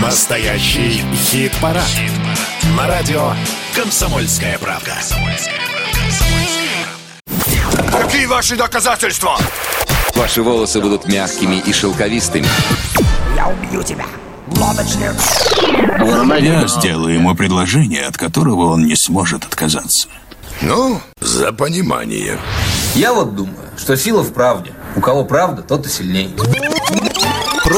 Настоящий 0.00 1.04
хит-парад. 1.14 1.90
На 2.76 2.86
радио 2.86 3.32
«Комсомольская 3.74 4.58
правда». 4.58 4.96
Какие 7.92 8.26
ваши 8.26 8.56
доказательства? 8.56 9.36
Ваши 10.14 10.42
волосы 10.42 10.80
будут 10.80 11.06
мягкими 11.06 11.56
и 11.56 11.72
шелковистыми. 11.72 12.46
Я 13.36 13.48
убью 13.48 13.82
тебя, 13.82 14.06
лодочник 14.48 15.12
Я 16.40 16.66
сделаю 16.66 17.14
ему 17.14 17.34
предложение, 17.34 18.06
от 18.06 18.16
которого 18.16 18.72
он 18.72 18.86
не 18.86 18.96
сможет 18.96 19.44
отказаться. 19.44 20.08
Ну, 20.62 21.00
за 21.20 21.52
понимание 21.52 22.38
Я 22.94 23.12
вот 23.12 23.36
думаю, 23.36 23.68
что 23.76 23.96
сила 23.96 24.22
в 24.22 24.32
правде. 24.32 24.72
У 24.96 25.00
кого 25.00 25.24
правда, 25.24 25.62
тот 25.62 25.86
и 25.86 25.88
сильней. 25.88 26.34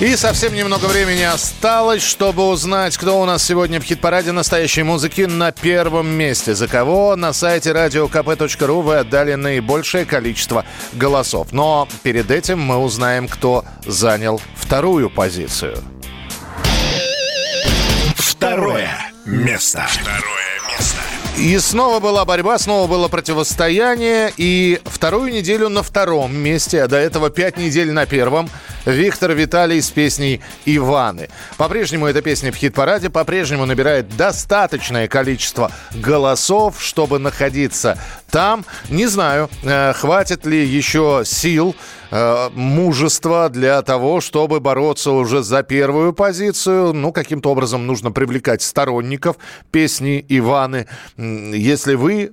И 0.00 0.14
совсем 0.14 0.54
немного 0.54 0.86
времени 0.86 1.22
осталось, 1.22 2.04
чтобы 2.04 2.46
узнать, 2.48 2.96
кто 2.96 3.20
у 3.20 3.24
нас 3.24 3.42
сегодня 3.42 3.80
в 3.80 3.82
хит-параде 3.82 4.30
настоящей 4.30 4.84
музыки 4.84 5.22
на 5.22 5.50
первом 5.50 6.06
месте. 6.06 6.54
За 6.54 6.68
кого 6.68 7.16
на 7.16 7.32
сайте 7.32 7.70
radiokp.ru 7.70 8.82
вы 8.82 8.98
отдали 8.98 9.34
наибольшее 9.34 10.04
количество 10.04 10.64
голосов. 10.92 11.48
Но 11.50 11.88
перед 12.04 12.30
этим 12.30 12.60
мы 12.60 12.76
узнаем, 12.76 13.26
кто 13.26 13.64
занял 13.84 14.40
вторую 14.54 15.10
позицию. 15.10 15.78
Второе 18.14 18.88
место. 19.26 19.84
Второе. 19.88 20.47
И 21.38 21.56
снова 21.60 22.00
была 22.00 22.24
борьба, 22.24 22.58
снова 22.58 22.88
было 22.88 23.06
противостояние. 23.06 24.32
И 24.36 24.80
вторую 24.84 25.32
неделю 25.32 25.68
на 25.68 25.84
втором 25.84 26.36
месте, 26.36 26.82
а 26.82 26.88
до 26.88 26.96
этого 26.96 27.30
пять 27.30 27.56
недель 27.56 27.92
на 27.92 28.06
первом, 28.06 28.50
Виктор 28.84 29.32
Виталий 29.34 29.80
с 29.80 29.88
песней 29.88 30.40
«Иваны». 30.64 31.28
По-прежнему 31.56 32.06
эта 32.06 32.22
песня 32.22 32.50
в 32.50 32.56
хит-параде, 32.56 33.08
по-прежнему 33.08 33.66
набирает 33.66 34.16
достаточное 34.16 35.06
количество 35.06 35.70
голосов, 35.94 36.82
чтобы 36.82 37.20
находиться 37.20 37.98
там. 38.30 38.64
Не 38.90 39.06
знаю, 39.06 39.48
э, 39.62 39.92
хватит 39.92 40.46
ли 40.46 40.64
еще 40.64 41.22
сил 41.24 41.74
э, 42.10 42.50
мужества 42.54 43.48
для 43.48 43.82
того, 43.82 44.20
чтобы 44.20 44.60
бороться 44.60 45.10
уже 45.12 45.42
за 45.42 45.62
первую 45.62 46.12
позицию. 46.12 46.92
Ну, 46.92 47.12
каким-то 47.12 47.50
образом 47.50 47.86
нужно 47.86 48.10
привлекать 48.10 48.62
сторонников 48.62 49.36
песни 49.70 50.24
Иваны. 50.28 50.86
Если 51.16 51.94
вы 51.94 52.32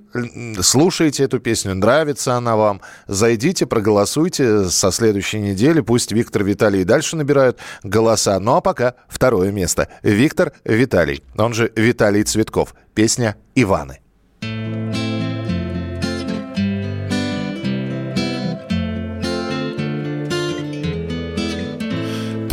слушаете 0.60 1.24
эту 1.24 1.40
песню, 1.40 1.74
нравится 1.74 2.34
она 2.34 2.56
вам, 2.56 2.80
зайдите, 3.06 3.66
проголосуйте 3.66 4.68
со 4.68 4.90
следующей 4.90 5.40
недели. 5.40 5.80
Пусть 5.80 6.12
Виктор 6.12 6.44
Виталий 6.44 6.84
дальше 6.84 7.16
набирают 7.16 7.58
голоса. 7.82 8.38
Ну, 8.40 8.56
а 8.56 8.60
пока 8.60 8.94
второе 9.08 9.50
место. 9.52 9.88
Виктор 10.02 10.52
Виталий, 10.64 11.22
он 11.36 11.54
же 11.54 11.72
Виталий 11.74 12.22
Цветков. 12.24 12.74
Песня 12.94 13.36
«Иваны». 13.54 14.00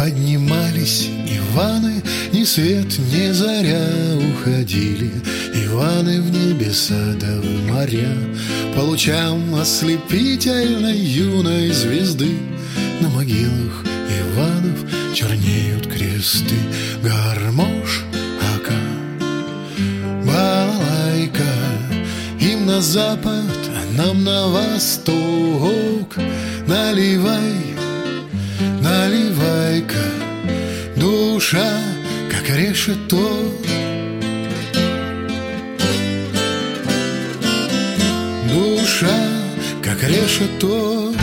Поднимались 0.03 1.07
Иваны, 1.29 2.03
ни 2.33 2.43
свет, 2.43 2.99
ни 3.09 3.31
заря 3.31 3.87
уходили. 4.17 5.09
Иваны 5.55 6.19
в 6.19 6.29
небеса 6.29 7.15
да 7.21 7.39
в 7.39 7.71
моря 7.71 8.13
По 8.75 8.81
лучам 8.81 9.55
ослепительной 9.55 10.97
юной 10.97 11.69
звезды. 11.69 12.37
На 12.99 13.07
могилах 13.07 13.85
Иванов 14.19 14.85
чернеют 15.13 15.87
кресты 15.87 16.57
Гармош, 17.01 18.03
ака, 18.57 18.75
балалайка 20.25 21.53
Им 22.41 22.65
на 22.65 22.81
запад, 22.81 23.45
а 23.69 23.97
нам 23.97 24.25
на 24.25 24.47
восток. 24.47 26.17
Наливай, 26.67 27.82
наливай-ка 28.81 30.23
Душа, 31.03 31.81
как 32.31 32.49
решето. 32.49 33.51
Душа, 38.53 39.17
как 39.81 40.03
решето. 40.03 41.13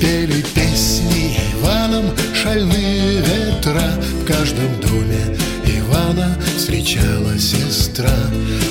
Пели 0.00 0.44
песни 0.54 1.38
Иваном 1.54 2.04
шальные 2.34 3.22
ветра 3.22 4.00
В 4.20 4.24
каждом 4.26 4.80
доме 4.80 5.36
Ивана 5.66 6.38
встречала 6.56 7.38
сестра. 7.38 8.16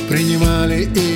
Принимали 0.09 0.85
Иваны 0.85 1.12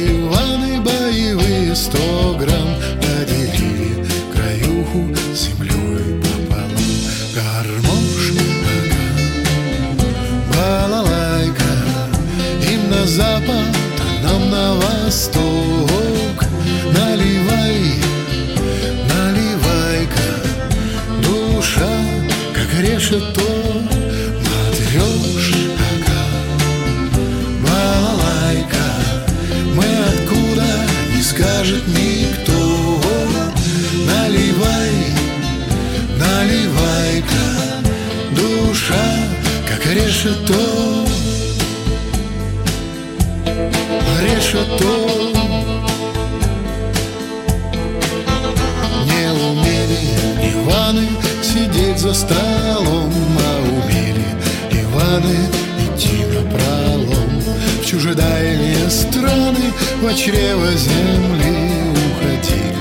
В 58.07 58.09
чужедальние 58.09 58.89
страны 58.89 59.73
В 60.01 60.15
чрево 60.15 60.71
земли 60.71 61.91
уходили 61.91 62.77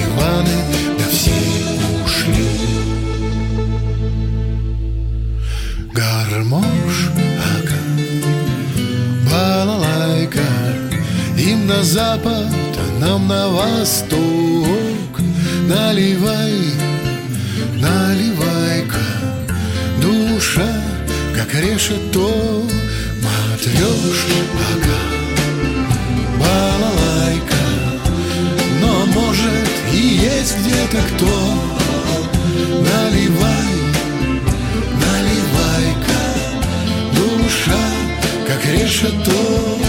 Иваны, 0.00 0.58
да 0.96 1.04
все 1.10 1.32
ушли. 2.04 2.46
Гармош, 5.92 7.10
ага, 7.56 7.80
балалайка 9.28 10.46
Им 11.36 11.66
на 11.66 11.82
запад, 11.82 12.46
а 12.78 13.00
нам 13.00 13.26
на 13.26 13.48
восток. 13.48 15.20
Наливай, 15.66 16.60
наливай-ка 17.74 19.04
Душа, 20.00 20.72
как 21.34 21.52
решето 21.56 22.69
Матрешка, 23.70 24.34
ага, 24.72 25.00
балалайка. 26.38 27.64
Но 28.80 29.06
может 29.06 29.68
и 29.92 29.96
есть 29.96 30.56
где-то 30.58 30.98
кто? 31.14 31.34
Наливай, 32.80 33.74
наливай-ка. 35.02 36.22
Душа, 37.14 37.84
как 38.48 38.64
решето 38.66 39.79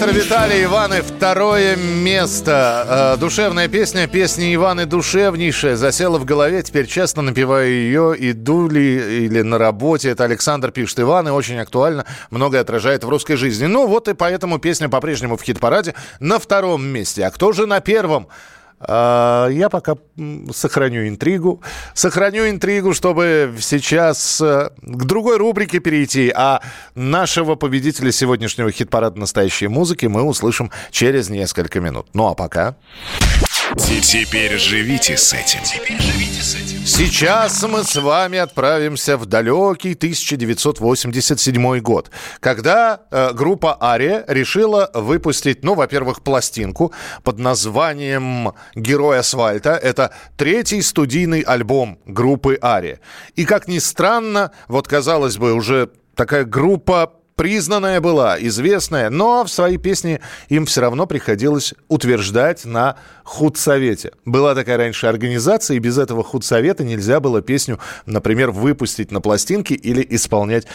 Виктор 0.00 0.16
Виталий, 0.16 0.64
Иваны, 0.64 1.02
второе 1.02 1.76
место. 1.76 3.16
Э, 3.16 3.20
Душевная 3.20 3.68
песня, 3.68 4.06
песня 4.06 4.54
Иваны 4.54 4.86
душевнейшая, 4.86 5.76
засела 5.76 6.16
в 6.16 6.24
голове, 6.24 6.62
теперь 6.62 6.86
часто 6.86 7.20
напеваю 7.20 7.70
ее, 7.70 8.14
иду 8.18 8.66
ли 8.66 9.26
или 9.26 9.42
на 9.42 9.58
работе. 9.58 10.08
Это 10.08 10.24
Александр 10.24 10.70
пишет, 10.70 11.00
Иваны, 11.00 11.32
очень 11.32 11.58
актуально, 11.58 12.06
многое 12.30 12.62
отражает 12.62 13.04
в 13.04 13.10
русской 13.10 13.36
жизни. 13.36 13.66
Ну 13.66 13.86
вот 13.86 14.08
и 14.08 14.14
поэтому 14.14 14.58
песня 14.58 14.88
по-прежнему 14.88 15.36
в 15.36 15.42
хит-параде 15.42 15.94
на 16.18 16.38
втором 16.38 16.82
месте. 16.82 17.26
А 17.26 17.30
кто 17.30 17.52
же 17.52 17.66
на 17.66 17.80
первом? 17.80 18.28
А, 18.80 19.48
Я 19.48 19.68
пока 19.68 19.96
сохраню 20.52 21.06
интригу. 21.08 21.60
Сохраню 21.94 22.48
интригу, 22.48 22.94
чтобы 22.94 23.54
сейчас 23.60 24.40
э, 24.40 24.70
к 24.80 25.04
другой 25.04 25.36
рубрике 25.36 25.80
перейти. 25.80 26.32
А 26.34 26.60
нашего 26.94 27.54
победителя 27.54 28.10
сегодняшнего 28.12 28.70
хит-парада 28.72 29.18
настоящей 29.18 29.68
музыки 29.68 30.06
мы 30.06 30.22
услышим 30.22 30.70
через 30.90 31.28
несколько 31.28 31.80
минут. 31.80 32.08
Ну 32.14 32.28
а 32.28 32.34
пока... 32.34 32.76
Теперь 33.76 34.58
живите 34.58 35.16
с 35.16 35.32
этим. 35.32 35.60
Сейчас 36.84 37.62
мы 37.62 37.84
с 37.84 37.94
вами 37.94 38.38
отправимся 38.38 39.16
в 39.16 39.26
далекий 39.26 39.92
1987 39.92 41.78
год, 41.78 42.10
когда 42.40 43.02
э, 43.10 43.32
группа 43.32 43.76
Ария 43.80 44.24
решила 44.26 44.90
выпустить, 44.94 45.62
ну, 45.62 45.74
во-первых, 45.74 46.22
пластинку 46.22 46.92
под 47.22 47.38
названием 47.38 48.54
«Герой 48.74 49.20
асфальта». 49.20 49.70
Это 49.70 50.12
третий 50.36 50.82
студийный 50.82 51.42
альбом 51.42 52.00
группы 52.06 52.58
Ария. 52.60 52.98
И, 53.36 53.44
как 53.44 53.68
ни 53.68 53.78
странно, 53.78 54.50
вот, 54.66 54.88
казалось 54.88 55.36
бы, 55.36 55.52
уже 55.52 55.90
такая 56.16 56.44
группа 56.44 57.19
признанная 57.40 58.02
была, 58.02 58.36
известная, 58.38 59.08
но 59.08 59.44
в 59.44 59.48
своей 59.48 59.78
песне 59.78 60.20
им 60.50 60.66
все 60.66 60.82
равно 60.82 61.06
приходилось 61.06 61.72
утверждать 61.88 62.66
на 62.66 62.96
худсовете. 63.24 64.12
Была 64.26 64.54
такая 64.54 64.76
раньше 64.76 65.06
организация, 65.06 65.78
и 65.78 65.80
без 65.80 65.96
этого 65.96 66.22
худсовета 66.22 66.84
нельзя 66.84 67.18
было 67.18 67.40
песню, 67.40 67.78
например, 68.04 68.50
выпустить 68.50 69.10
на 69.10 69.22
пластинке 69.22 69.74
или 69.74 70.06
исполнять 70.10 70.66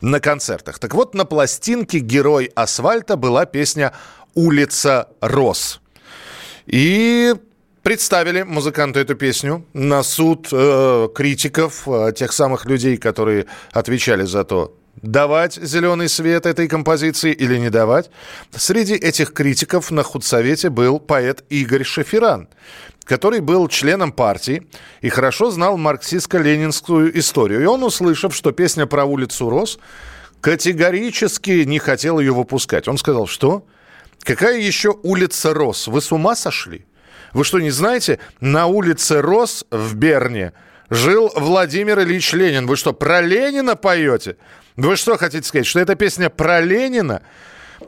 на 0.00 0.18
концертах. 0.18 0.80
Так 0.80 0.92
вот, 0.94 1.14
на 1.14 1.24
пластинке 1.24 2.00
«Герой 2.00 2.50
асфальта» 2.56 3.14
была 3.14 3.46
песня 3.46 3.92
«Улица 4.34 5.10
Рос». 5.20 5.80
И 6.66 7.32
Представили 7.82 8.42
музыканты 8.42 9.00
эту 9.00 9.14
песню 9.14 9.64
на 9.72 10.02
суд 10.02 10.48
э, 10.52 11.08
критиков, 11.14 11.88
э, 11.88 12.12
тех 12.14 12.32
самых 12.32 12.66
людей, 12.66 12.98
которые 12.98 13.46
отвечали 13.72 14.24
за 14.24 14.44
то, 14.44 14.77
давать 15.02 15.54
зеленый 15.54 16.08
свет 16.08 16.46
этой 16.46 16.68
композиции 16.68 17.32
или 17.32 17.56
не 17.58 17.70
давать. 17.70 18.10
Среди 18.54 18.94
этих 18.94 19.32
критиков 19.32 19.90
на 19.90 20.02
худсовете 20.02 20.70
был 20.70 21.00
поэт 21.00 21.44
Игорь 21.48 21.84
Шаферан, 21.84 22.48
который 23.04 23.40
был 23.40 23.68
членом 23.68 24.12
партии 24.12 24.66
и 25.00 25.08
хорошо 25.08 25.50
знал 25.50 25.78
марксистско-ленинскую 25.78 27.16
историю. 27.18 27.62
И 27.62 27.66
он, 27.66 27.82
услышав, 27.82 28.34
что 28.34 28.52
песня 28.52 28.86
про 28.86 29.04
улицу 29.04 29.50
Рос, 29.50 29.78
категорически 30.40 31.64
не 31.64 31.78
хотел 31.78 32.18
ее 32.18 32.32
выпускать. 32.32 32.88
Он 32.88 32.98
сказал, 32.98 33.26
что? 33.26 33.66
Какая 34.22 34.58
еще 34.58 34.94
улица 35.02 35.54
Рос? 35.54 35.88
Вы 35.88 36.00
с 36.00 36.12
ума 36.12 36.36
сошли? 36.36 36.84
Вы 37.32 37.44
что, 37.44 37.60
не 37.60 37.70
знаете, 37.70 38.18
на 38.40 38.66
улице 38.66 39.20
Рос 39.20 39.64
в 39.70 39.94
Берне 39.94 40.52
жил 40.90 41.30
Владимир 41.34 42.00
Ильич 42.00 42.32
Ленин. 42.32 42.66
Вы 42.66 42.76
что, 42.76 42.92
про 42.92 43.20
Ленина 43.20 43.76
поете? 43.76 44.36
Вы 44.78 44.94
что 44.94 45.18
хотите 45.18 45.44
сказать, 45.44 45.66
что 45.66 45.80
эта 45.80 45.96
песня 45.96 46.30
про 46.30 46.60
Ленина? 46.60 47.22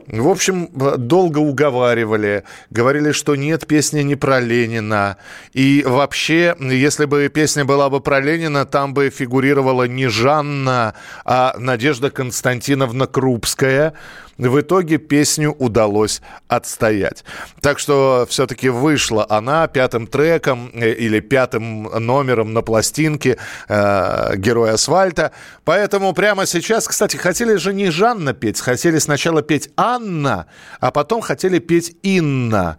В 0.07 0.27
общем, 0.27 0.69
долго 0.73 1.37
уговаривали, 1.37 2.43
говорили, 2.69 3.13
что 3.13 3.37
нет, 3.37 3.65
песня 3.65 4.03
не 4.03 4.17
про 4.17 4.41
Ленина. 4.41 5.15
И 5.53 5.85
вообще, 5.87 6.53
если 6.59 7.05
бы 7.05 7.29
песня 7.29 7.63
была 7.63 7.89
бы 7.89 8.01
про 8.01 8.19
Ленина, 8.19 8.65
там 8.65 8.93
бы 8.93 9.09
фигурировала 9.09 9.83
не 9.83 10.07
Жанна, 10.07 10.95
а 11.23 11.55
Надежда 11.57 12.11
Константиновна 12.11 13.07
Крупская 13.07 13.93
в 14.37 14.59
итоге 14.59 14.97
песню 14.97 15.51
удалось 15.51 16.21
отстоять. 16.47 17.23
Так 17.61 17.79
что 17.79 18.25
все-таки 18.29 18.69
вышла 18.69 19.25
она 19.29 19.67
пятым 19.67 20.07
треком 20.07 20.71
э, 20.73 20.91
или 20.91 21.19
пятым 21.19 21.83
номером 21.83 22.53
на 22.53 22.61
пластинке 22.61 23.37
э, 23.67 24.35
«Герой 24.35 24.71
асфальта». 24.71 25.31
Поэтому 25.63 26.13
прямо 26.13 26.45
сейчас, 26.45 26.87
кстати, 26.87 27.17
хотели 27.17 27.55
же 27.55 27.73
не 27.73 27.91
Жанна 27.91 28.33
петь, 28.33 28.59
хотели 28.59 28.99
сначала 28.99 29.41
петь 29.41 29.69
Анна, 29.77 30.47
а 30.79 30.91
потом 30.91 31.21
хотели 31.21 31.59
петь 31.59 31.95
Инна 32.03 32.77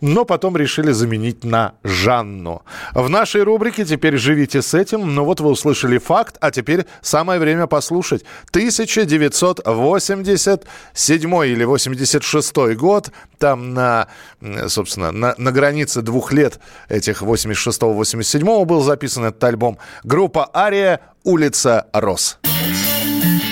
но 0.00 0.24
потом 0.24 0.56
решили 0.56 0.92
заменить 0.92 1.42
на 1.44 1.74
Жанну. 1.84 2.62
В 2.94 3.08
нашей 3.08 3.42
рубрике 3.42 3.84
«Теперь 3.84 4.16
живите 4.16 4.62
с 4.62 4.74
этим». 4.74 5.14
Ну 5.14 5.24
вот 5.24 5.40
вы 5.40 5.50
услышали 5.50 5.98
факт, 5.98 6.36
а 6.40 6.50
теперь 6.50 6.86
самое 7.02 7.38
время 7.40 7.66
послушать. 7.66 8.24
1987 8.50 11.46
или 11.46 11.64
86 11.64 12.56
год, 12.76 13.10
там 13.38 13.74
на, 13.74 14.06
собственно, 14.68 15.12
на, 15.12 15.34
на 15.36 15.52
границе 15.52 16.00
двух 16.02 16.32
лет 16.32 16.58
этих 16.88 17.22
86-87 17.22 18.64
был 18.64 18.82
записан 18.82 19.24
этот 19.24 19.44
альбом. 19.44 19.78
Группа 20.04 20.50
«Ария. 20.54 21.00
Улица 21.22 21.86
Рос». 21.92 22.38
Группа 22.42 23.49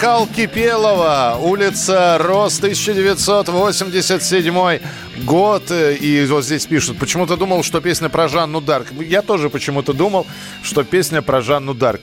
вокал 0.00 0.26
Кипелова, 0.26 1.38
улица 1.42 2.16
Рос, 2.18 2.56
1987 2.56 4.80
год. 5.24 5.70
И 5.70 6.26
вот 6.26 6.42
здесь 6.42 6.64
пишут, 6.64 6.98
почему-то 6.98 7.36
думал, 7.36 7.62
что 7.62 7.82
песня 7.82 8.08
про 8.08 8.26
Жанну 8.26 8.62
Дарк. 8.62 8.86
Я 8.98 9.20
тоже 9.20 9.50
почему-то 9.50 9.92
думал, 9.92 10.26
что 10.62 10.84
песня 10.84 11.20
про 11.20 11.42
Жанну 11.42 11.74
Дарк. 11.74 12.00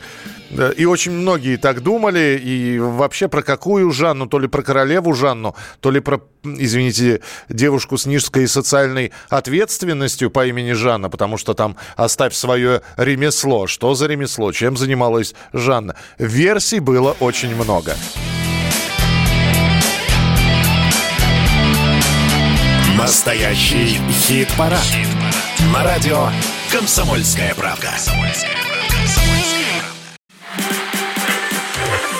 И 0.77 0.85
очень 0.85 1.11
многие 1.11 1.57
так 1.57 1.81
думали, 1.81 2.39
и 2.43 2.79
вообще 2.79 3.27
про 3.27 3.43
какую 3.43 3.91
Жанну, 3.91 4.27
то 4.27 4.39
ли 4.39 4.47
про 4.47 4.63
королеву 4.63 5.13
Жанну, 5.13 5.55
то 5.81 5.91
ли 5.91 5.99
про, 5.99 6.21
извините, 6.43 7.21
девушку 7.47 7.97
с 7.97 8.05
низкой 8.05 8.47
социальной 8.47 9.11
ответственностью 9.29 10.31
по 10.31 10.45
имени 10.47 10.71
Жанна, 10.71 11.09
потому 11.09 11.37
что 11.37 11.53
там 11.53 11.75
«Оставь 11.95 12.33
свое 12.33 12.81
ремесло». 12.97 13.67
Что 13.67 13.93
за 13.93 14.07
ремесло? 14.07 14.51
Чем 14.51 14.77
занималась 14.77 15.35
Жанна? 15.53 15.95
Версий 16.17 16.79
было 16.79 17.15
очень 17.19 17.55
много. 17.55 17.95
Настоящий 22.97 23.99
хит-парад. 24.11 24.85
На 25.73 25.83
радио 25.83 26.29
«Комсомольская 26.71 27.53
правда». 27.55 27.93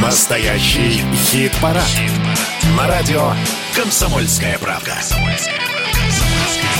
Настоящий 0.00 1.02
хит-парад. 1.14 1.82
На 2.76 2.86
радио 2.86 3.32
«Комсомольская 3.74 4.58
правда». 4.58 4.94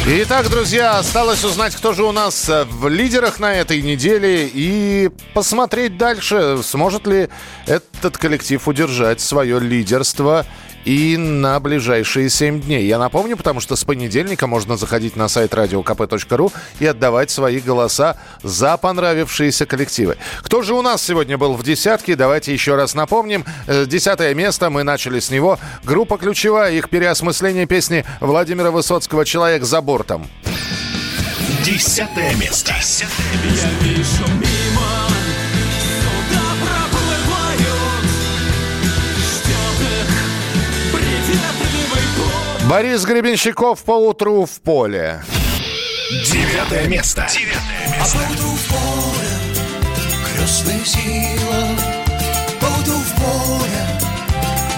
Итак, 0.04 0.50
друзья, 0.50 0.98
осталось 0.98 1.44
узнать, 1.44 1.76
кто 1.76 1.92
же 1.92 2.02
у 2.02 2.12
нас 2.12 2.48
в 2.48 2.88
лидерах 2.88 3.38
на 3.38 3.54
этой 3.54 3.80
неделе 3.82 4.50
и 4.52 5.10
посмотреть 5.32 5.96
дальше, 5.96 6.58
сможет 6.62 7.06
ли 7.06 7.28
этот 7.66 8.18
коллектив 8.18 8.66
удержать 8.66 9.20
свое 9.20 9.60
лидерство 9.60 10.44
и 10.84 11.16
на 11.16 11.58
ближайшие 11.60 12.28
7 12.30 12.60
дней. 12.60 12.86
Я 12.86 12.98
напомню, 12.98 13.36
потому 13.36 13.60
что 13.60 13.76
с 13.76 13.84
понедельника 13.84 14.46
можно 14.46 14.76
заходить 14.76 15.16
на 15.16 15.28
сайт 15.28 15.52
radiokp.ru 15.54 16.52
и 16.80 16.86
отдавать 16.86 17.30
свои 17.30 17.60
голоса 17.60 18.16
за 18.42 18.76
понравившиеся 18.76 19.66
коллективы. 19.66 20.16
Кто 20.42 20.62
же 20.62 20.74
у 20.74 20.82
нас 20.82 21.02
сегодня 21.02 21.38
был 21.38 21.54
в 21.54 21.62
десятке? 21.62 22.16
Давайте 22.16 22.52
еще 22.52 22.74
раз 22.74 22.94
напомним. 22.94 23.44
Э, 23.66 23.86
Десятое 23.86 24.34
место, 24.34 24.70
мы 24.70 24.82
начали 24.82 25.20
с 25.20 25.30
него. 25.30 25.58
Группа 25.84 26.18
«Ключевая», 26.18 26.72
их 26.72 26.88
переосмысление 26.88 27.66
песни 27.66 28.04
Владимира 28.20 28.70
Высоцкого 28.70 29.24
«Человек 29.24 29.64
за 29.64 29.80
бортом». 29.80 30.26
Десятое 31.64 32.34
место. 32.34 32.74
Я 33.44 33.70
вижу 33.80 34.24
Борис 42.72 43.04
Гребенщиков 43.04 43.84
поутру 43.84 44.46
в 44.46 44.62
поле. 44.62 45.22
Девятое 46.24 46.88
место. 46.88 47.28
А 48.00 48.04
поутру 48.04 48.48
в 48.48 48.68
поле 48.68 49.28
крестная 50.24 50.82
сила, 50.82 51.68
поутру 52.58 52.94
в 52.94 53.12
поле, 53.16 54.00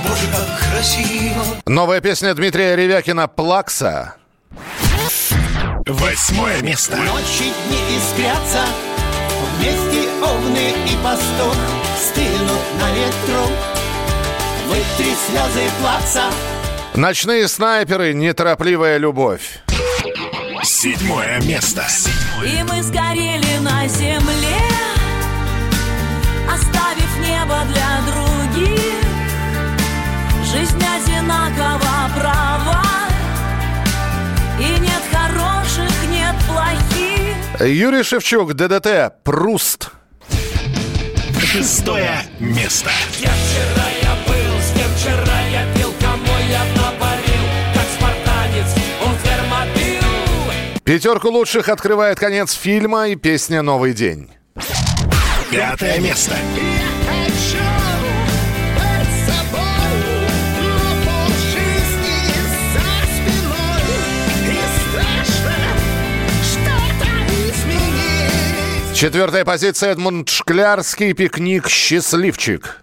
Боже, 0.02 0.26
как 0.26 0.72
красиво. 0.72 1.44
Новая 1.66 2.00
песня 2.00 2.34
Дмитрия 2.34 2.74
Ревякина 2.74 3.28
«Плакса». 3.28 4.16
Восьмое 5.86 6.62
место. 6.62 6.96
Ночи 6.96 7.52
дни 7.68 7.78
искрятся, 7.96 8.64
вместе 9.56 10.08
овны 10.20 10.74
и 10.90 10.96
пастух 11.04 11.54
стынут 12.02 12.64
на 12.80 12.90
ветру. 12.92 13.54
Вытри 14.66 15.14
слезы 15.28 15.70
плакса, 15.80 16.24
Ночные 16.96 17.48
снайперы, 17.48 18.14
неторопливая 18.14 18.98
любовь. 18.98 19.58
Седьмое 20.62 21.40
место. 21.42 21.84
И 22.44 22.62
мы 22.62 22.80
сгорели 22.84 23.58
на 23.62 23.88
земле, 23.88 24.60
оставив 26.48 27.18
небо 27.18 27.56
для 27.72 27.98
других. 28.06 29.02
Жизнь 30.44 30.78
одинакова 30.78 32.10
права, 32.16 32.84
и 34.60 34.78
нет 34.78 35.02
хороших, 35.12 35.90
нет 36.08 36.36
плохих. 36.46 37.60
Юрий 37.60 38.04
Шевчук, 38.04 38.54
ДДТ, 38.54 39.14
Пруст. 39.24 39.90
Шестое 41.40 42.22
место. 42.38 42.90
Я 43.18 43.30
вчера 43.30 43.88
я 44.00 44.14
был, 44.28 44.60
с 44.60 44.72
кем 44.76 44.90
вчера 44.96 45.43
Пятерку 50.84 51.30
лучших 51.30 51.70
открывает 51.70 52.18
конец 52.18 52.52
фильма 52.52 53.08
и 53.08 53.16
песня 53.16 53.62
«Новый 53.62 53.94
день». 53.94 54.28
Пятое 55.50 55.98
место. 55.98 56.34
Хочу 57.06 57.64
быть 58.74 59.14
собой, 59.24 59.94
но 60.60 60.76
полжизни 61.06 62.18
за 62.74 62.86
спиной. 63.14 63.84
И 64.50 64.60
страшно 64.90 65.56
что-то 66.52 67.08
изменить. 67.48 68.94
Четвертая 68.94 69.44
позиция 69.46 69.92
Эдмунд 69.92 70.28
Шклярский, 70.28 71.14
пикник 71.14 71.66
«Счастливчик». 71.66 72.82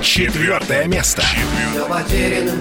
Четвертое 0.00 0.86
место. 0.86 1.22
Все 1.22 1.86
потеряно, 1.86 2.52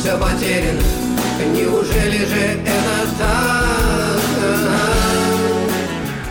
все 0.00 0.18
потеряно. 0.18 1.05
Неужели 1.52 2.24
же 2.26 2.36
это 2.36 3.06
так? 3.18 3.36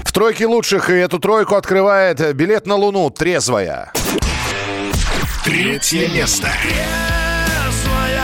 В 0.03 0.11
тройке 0.11 0.45
лучших 0.45 0.89
и 0.89 0.93
эту 0.93 1.19
тройку 1.19 1.55
открывает 1.55 2.35
билет 2.35 2.65
на 2.67 2.75
Луну 2.75 3.09
«Трезвая». 3.09 3.91
Третье 5.43 6.07
место. 6.07 6.47
Трезвая, 6.63 8.23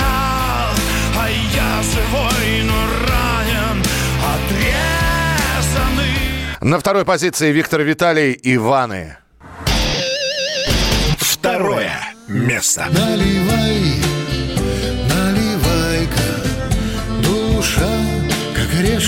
а 1.15 1.29
я 1.53 1.83
живой, 1.83 2.63
но 2.63 2.73
ранен, 3.07 3.83
отрезанный. 5.61 6.17
На 6.61 6.79
второй 6.79 7.05
позиции 7.05 7.51
Виктор 7.51 7.81
Виталий 7.81 8.39
«Иваны». 8.41 9.17
Второе 11.19 11.91
место. 12.27 12.87
Наливай, 12.89 14.00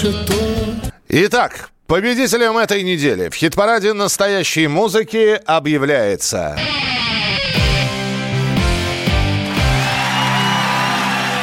решето. 0.03 0.33
Итак, 1.09 1.69
победителем 1.87 2.57
этой 2.57 2.83
недели 2.83 3.29
в 3.29 3.35
хит-параде 3.35 3.93
настоящей 3.93 4.67
музыки 4.67 5.39
объявляется... 5.45 6.57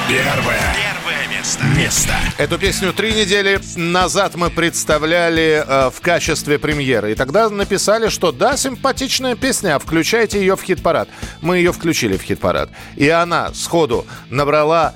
Первое. 0.09 0.75
Первое 0.75 1.39
место. 1.39 1.65
Место. 1.77 2.15
Эту 2.37 2.59
песню 2.59 2.93
три 2.93 3.13
недели 3.13 3.61
назад 3.77 4.35
мы 4.35 4.51
представляли 4.51 5.65
э, 5.65 5.91
в 5.91 6.01
качестве 6.01 6.59
премьеры. 6.59 7.13
И 7.13 7.15
тогда 7.15 7.49
написали, 7.49 8.09
что 8.09 8.33
да, 8.33 8.57
симпатичная 8.57 9.37
песня, 9.37 9.77
а 9.77 9.79
включайте 9.79 10.41
ее 10.41 10.57
в 10.57 10.63
хит-парад. 10.63 11.09
Мы 11.43 11.59
ее 11.59 11.73
включили 11.73 12.17
в 12.17 12.23
хит-парад. 12.23 12.71
И 12.97 13.09
она 13.09 13.55
сходу 13.55 14.05
набрала 14.31 14.95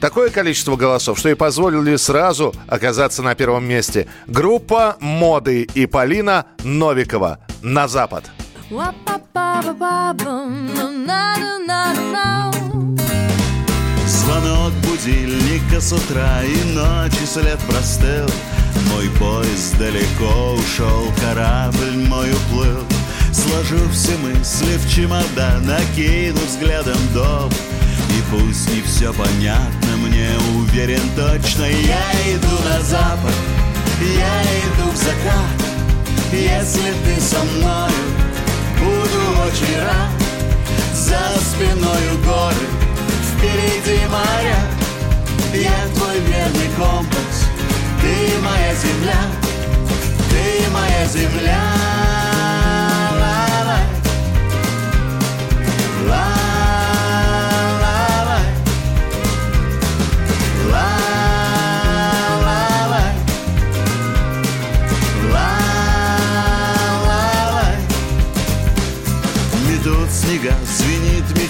такое 0.00 0.30
количество 0.30 0.76
голосов, 0.76 1.18
что 1.18 1.28
и 1.28 1.34
позволили 1.34 1.96
сразу 1.96 2.54
оказаться 2.66 3.22
на 3.22 3.34
первом 3.34 3.64
месте. 3.64 4.06
Группа 4.26 4.96
«Моды» 5.00 5.62
и 5.62 5.86
Полина 5.86 6.46
Новикова 6.62 7.38
«На 7.62 7.88
запад». 7.88 8.24
Звонок 14.06 14.72
будильника 14.82 15.80
с 15.80 15.92
утра 15.92 16.42
и 16.42 16.74
ночи 16.74 17.24
след 17.26 17.58
простыл 17.68 18.26
Мой 18.92 19.10
поезд 19.18 19.78
далеко 19.78 20.54
ушел, 20.54 21.06
корабль 21.20 21.96
мой 22.08 22.30
уплыл 22.30 22.84
Сложу 23.32 23.88
все 23.90 24.16
мысли 24.18 24.76
в 24.76 24.88
чемодан, 24.88 25.66
накину 25.66 26.40
взглядом 26.46 26.98
дом 27.12 27.50
И 28.14 28.22
пусть 28.30 28.70
не 28.70 28.80
все 28.82 29.12
понятно, 29.12 29.96
мне 29.96 30.28
уверен 30.56 31.02
точно. 31.16 31.64
Я 31.64 32.34
иду 32.34 32.54
на 32.64 32.80
запад, 32.82 33.34
я 34.00 34.42
иду 34.64 34.90
в 34.90 34.96
закат. 34.96 35.58
Если 36.32 36.92
ты 37.04 37.20
со 37.20 37.42
мною, 37.42 38.04
буду 38.78 39.20
очень 39.46 39.78
рад. 39.80 40.12
За 40.94 41.18
спиною 41.40 42.18
горы, 42.24 42.66
впереди 43.36 44.00
моря. 44.06 44.74
Я 45.54 45.88
твой 45.94 46.18
верный 46.18 46.68
компас, 46.76 47.46
ты 48.00 48.38
моя 48.42 48.74
земля 48.74 49.22
Ты 50.28 50.70
моя 50.72 51.06
земля 51.06 52.23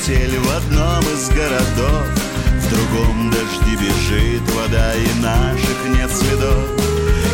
метель 0.06 0.39
в 0.39 0.56
одном 0.56 1.01
из 1.01 1.28
городов. 1.28 2.06
В 2.60 2.70
другом 2.70 3.31
дожди 3.31 3.76
бежит 3.76 4.43
вода 4.55 4.94
и 4.94 5.20
наших 5.20 5.97
нет 5.97 6.10
следов. 6.10 6.68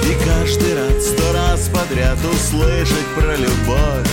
И 0.04 0.24
каждый 0.24 0.74
раз, 0.74 1.06
сто 1.06 1.32
раз 1.32 1.68
подряд 1.68 2.18
услышать 2.24 3.06
про 3.16 3.34
любовь. 3.36 4.08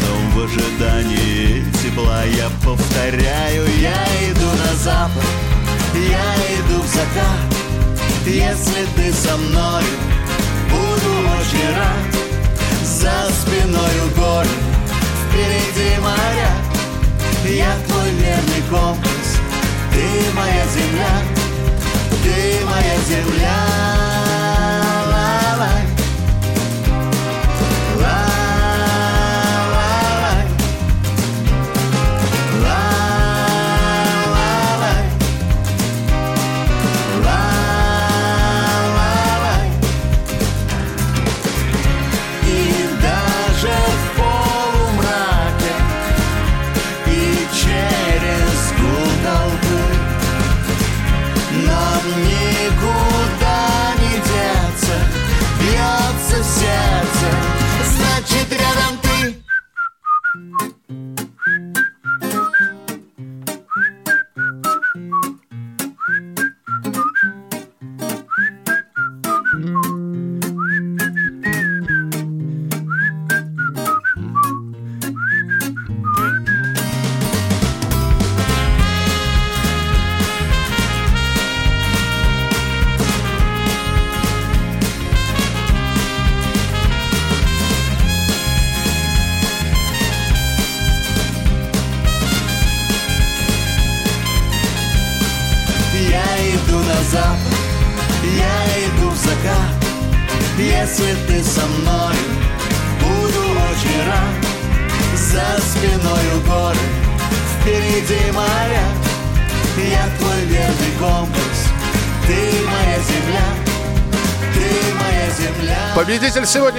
Но 0.00 0.40
в 0.40 0.44
ожидании 0.44 1.64
тепла 1.82 2.24
я 2.24 2.48
повторяю. 2.64 3.66
Я 3.80 4.04
иду 4.30 4.46
на 4.46 4.74
запад, 4.76 5.24
я 5.94 6.34
иду 6.60 6.82
в 6.82 6.86
закат. 6.86 7.48
Если 8.26 8.86
ты 8.96 9.12
со 9.12 9.36
мною, 9.36 9.84
буду 10.70 11.17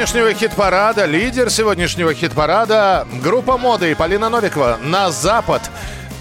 сегодняшнего 0.09 0.33
хит-парада, 0.33 1.05
лидер 1.05 1.51
сегодняшнего 1.51 2.15
хит-парада, 2.15 3.07
группа 3.21 3.59
моды 3.59 3.95
Полина 3.95 4.27
Новикова 4.29 4.79
«На 4.81 5.11
запад». 5.11 5.61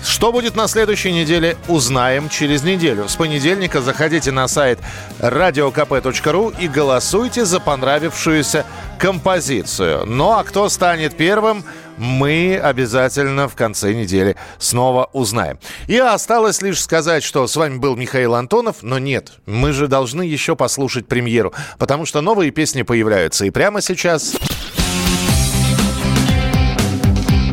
Что 0.04 0.30
будет 0.30 0.54
на 0.56 0.68
следующей 0.68 1.10
неделе, 1.10 1.56
узнаем 1.68 2.28
через 2.28 2.62
неделю. 2.62 3.08
С 3.08 3.16
понедельника 3.16 3.80
заходите 3.80 4.30
на 4.30 4.46
сайт 4.46 4.78
radiokp.ru 5.20 6.54
и 6.60 6.68
голосуйте 6.68 7.46
за 7.46 7.60
понравившуюся 7.60 8.66
композицию. 8.98 10.04
Ну 10.04 10.32
а 10.32 10.44
кто 10.44 10.68
станет 10.68 11.16
первым, 11.16 11.64
мы 11.98 12.58
обязательно 12.62 13.48
в 13.48 13.54
конце 13.54 13.92
недели 13.92 14.36
снова 14.58 15.10
узнаем. 15.12 15.58
И 15.86 15.98
осталось 15.98 16.62
лишь 16.62 16.80
сказать, 16.82 17.22
что 17.22 17.46
с 17.46 17.56
вами 17.56 17.78
был 17.78 17.96
Михаил 17.96 18.34
Антонов, 18.34 18.76
но 18.82 18.98
нет, 18.98 19.32
мы 19.46 19.72
же 19.72 19.88
должны 19.88 20.22
еще 20.22 20.56
послушать 20.56 21.06
премьеру, 21.06 21.52
потому 21.78 22.06
что 22.06 22.20
новые 22.20 22.50
песни 22.50 22.82
появляются. 22.82 23.44
И 23.44 23.50
прямо 23.50 23.80
сейчас... 23.80 24.36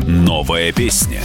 Новая 0.06 0.72
песня. 0.72 1.20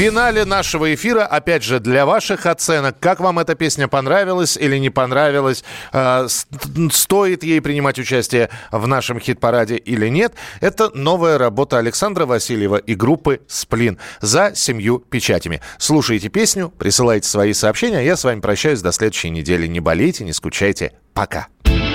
Финале 0.00 0.46
нашего 0.46 0.94
эфира, 0.94 1.26
опять 1.26 1.62
же, 1.62 1.78
для 1.78 2.06
ваших 2.06 2.46
оценок, 2.46 2.98
как 3.00 3.20
вам 3.20 3.38
эта 3.38 3.54
песня 3.54 3.86
понравилась 3.86 4.56
или 4.56 4.78
не 4.78 4.88
понравилась, 4.88 5.62
с- 5.92 6.46
стоит 6.90 7.44
ей 7.44 7.60
принимать 7.60 7.98
участие 7.98 8.48
в 8.72 8.86
нашем 8.86 9.20
хит-параде 9.20 9.76
или 9.76 10.08
нет, 10.08 10.32
это 10.62 10.88
новая 10.94 11.36
работа 11.36 11.76
Александра 11.76 12.24
Васильева 12.24 12.76
и 12.78 12.94
группы 12.94 13.42
«Сплин» 13.46 13.98
за 14.22 14.52
семью 14.54 15.00
печатями. 15.00 15.60
Слушайте 15.76 16.30
песню, 16.30 16.70
присылайте 16.70 17.28
свои 17.28 17.52
сообщения, 17.52 17.98
а 17.98 18.02
я 18.02 18.16
с 18.16 18.24
вами 18.24 18.40
прощаюсь 18.40 18.80
до 18.80 18.92
следующей 18.92 19.28
недели. 19.28 19.66
Не 19.66 19.80
болейте, 19.80 20.24
не 20.24 20.32
скучайте. 20.32 20.92
Пока. 21.12 21.48
У 21.66 21.89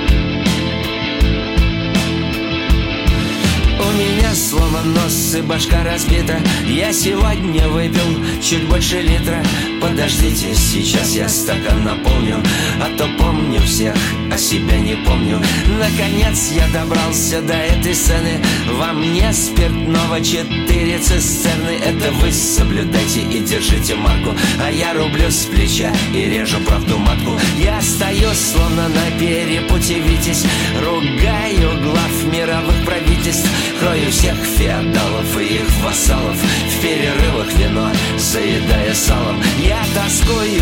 сломан 4.35 4.93
нос 4.93 5.35
и 5.35 5.41
башка 5.41 5.83
разбита. 5.83 6.37
Я 6.67 6.91
сегодня 6.91 7.67
выпил 7.69 8.41
чуть 8.41 8.67
больше 8.67 9.01
литра. 9.01 9.41
Подождите, 9.81 10.53
сейчас 10.53 11.15
я 11.15 11.29
стакан 11.29 11.83
наполню 11.83 12.41
А 12.81 12.97
то 12.97 13.07
помню 13.17 13.61
всех, 13.61 13.95
а 14.35 14.37
себя 14.37 14.77
не 14.77 14.95
помню. 14.95 15.41
Наконец 15.79 16.51
я 16.51 16.67
добрался 16.67 17.41
до 17.41 17.53
этой 17.53 17.95
сцены. 17.95 18.41
Во 18.69 18.91
мне 18.91 19.31
спиртного 19.31 20.19
четыре 20.21 20.99
цистерны 20.99 21.79
Это 21.85 22.11
вы 22.11 22.31
соблюдайте 22.31 23.21
и 23.21 23.39
держите 23.39 23.95
марку. 23.95 24.35
А 24.61 24.69
я 24.69 24.93
рублю 24.93 25.29
с 25.29 25.45
плеча 25.45 25.89
и 26.13 26.25
режу 26.25 26.59
правду 26.67 26.97
матку. 26.97 27.39
Я 27.57 27.81
стою 27.81 28.29
словно 28.33 28.89
на 28.89 29.19
перепуте 29.19 29.99
Витязь. 29.99 30.45
Ругаю 30.83 31.81
глав 31.83 32.33
мировых 32.33 32.83
правительств. 32.85 33.49
Крою 33.79 34.11
всех 34.11 34.35
феодалов 34.57 35.39
и 35.39 35.55
их 35.55 35.69
вассалов. 35.81 36.35
В 36.35 36.81
перерывах 36.81 37.53
вино, 37.53 37.89
заедая 38.17 38.93
салом. 38.93 39.41
Я 39.59 39.81
тоскую, 39.93 40.61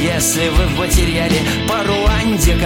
если 0.00 0.48
вы 0.48 0.66
в 0.66 0.78
материале. 0.78 1.40
По 1.68 1.82
Руанде, 1.84 2.56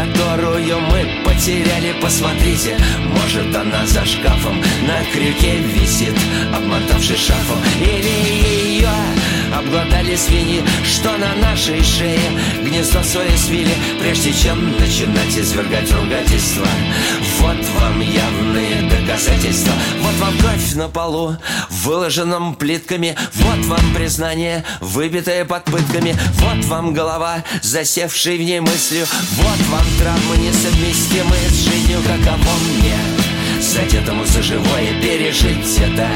которую 0.47 0.81
мы 0.81 1.25
потеряли. 1.25 1.93
Посмотрите, 2.01 2.77
может 3.09 3.55
она 3.57 3.85
за 3.87 4.05
шкафом 4.05 4.63
На 4.87 5.05
крюке 5.13 5.57
висит, 5.59 6.15
обмотавшись 6.55 7.19
шарфом. 7.19 7.59
Или 7.81 8.47
ее 8.47 8.89
обглодали 9.53 10.15
свиньи 10.17 10.63
Что 10.85 11.17
на 11.17 11.35
нашей 11.37 11.83
шее? 11.83 12.19
Гнездо 12.63 13.03
свое 13.03 13.37
свили 13.37 13.75
Прежде 14.01 14.33
чем 14.33 14.73
начинать 14.79 15.37
извергать 15.37 15.93
ругательства 15.93 16.67
Вот 17.41 17.57
вам 17.81 18.01
явные 18.01 18.83
доказательства. 19.07 19.73
Вот 20.01 20.15
вам 20.17 20.39
кровь 20.39 20.75
на 20.75 20.89
полу, 20.89 21.37
выложенном 21.71 22.55
плитками. 22.55 23.17
Вот 23.35 23.65
вам 23.67 23.95
признание, 23.95 24.65
выбитое 24.81 25.45
под 25.45 25.65
пытками. 25.65 26.17
Вот 26.35 26.65
вам 26.67 26.93
голова, 26.93 27.45
засевшей 27.63 28.39
в 28.39 28.43
ней 28.43 28.61
мыслью. 28.61 29.07
Вот 29.33 29.67
вам 29.69 29.85
травмы, 29.99 30.37
несовместимые 30.39 31.49
с 31.49 31.65
жизнью 31.65 32.01
Каково 32.07 32.53
мне 32.79 33.26
задетому 33.77 34.25
за 34.25 34.43
живое 34.43 35.01
пережить 35.03 35.79
это. 35.79 36.09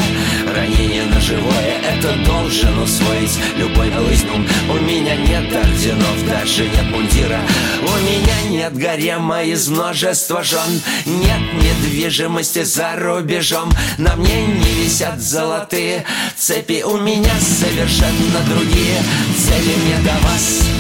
Ранение 0.55 1.05
на 1.05 1.21
живое, 1.21 1.81
это 1.93 2.15
должен 2.25 2.79
усвоить 2.79 3.39
любой 3.57 3.91
лызнун 3.91 4.47
У 4.71 4.75
меня 4.83 5.17
нет 5.17 5.55
орденов, 5.55 6.27
даже 6.27 6.65
нет 6.65 6.91
мундира. 6.91 7.41
У 7.83 7.93
меня 8.05 8.61
нет 8.61 8.77
гарема 8.77 9.43
из 9.43 9.69
множества 9.69 10.43
жен. 10.43 10.81
Нет 11.05 11.41
недвижимости 11.55 12.63
за 12.63 12.97
рубежом. 12.97 13.71
На 13.99 14.17
мне 14.17 14.47
не 14.47 14.85
висят 14.85 15.21
золотые 15.21 16.05
цепи. 16.37 16.83
У 16.83 16.97
меня 16.97 17.35
совершенно 17.41 18.41
другие 18.49 19.03
цели. 19.37 19.75
Мне 19.85 19.97
до 20.05 20.27
вас 20.27 20.80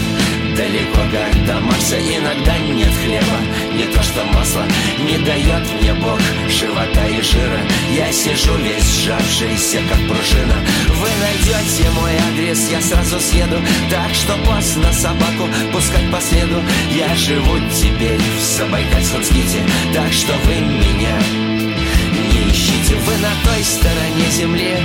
Далеко 0.61 1.01
как 1.11 1.47
до 1.47 1.59
Марса 1.59 1.99
иногда 1.99 2.59
нет 2.59 2.93
хлеба. 3.03 3.39
Не 3.73 3.85
то 3.85 4.03
что 4.03 4.23
масло 4.27 4.63
не 4.99 5.17
дает 5.25 5.65
мне 5.81 5.95
Бог 5.95 6.21
живота 6.51 7.07
и 7.09 7.23
жира. 7.23 7.61
Я 7.97 8.13
сижу 8.13 8.55
весь 8.57 8.85
сжавшийся 8.99 9.79
как 9.89 9.99
пружина. 10.07 10.57
Вы 10.97 11.09
найдете 11.23 11.89
мой 11.95 12.13
адрес, 12.31 12.71
я 12.71 12.79
сразу 12.83 13.19
съеду. 13.21 13.57
Так 13.89 14.13
что 14.13 14.37
поздно 14.45 14.93
собаку 14.93 15.49
пускать 15.73 16.11
по 16.13 16.21
следу. 16.21 16.61
Я 16.91 17.15
живу 17.15 17.57
теперь 17.75 18.21
в 18.21 18.43
Забайкальском 18.43 19.25
ските. 19.25 19.65
Так 19.95 20.13
что 20.13 20.35
вы 20.45 20.57
меня 20.57 21.50
Вы 22.95 23.17
на 23.19 23.33
той 23.45 23.63
стороне 23.63 24.31
земли, 24.31 24.77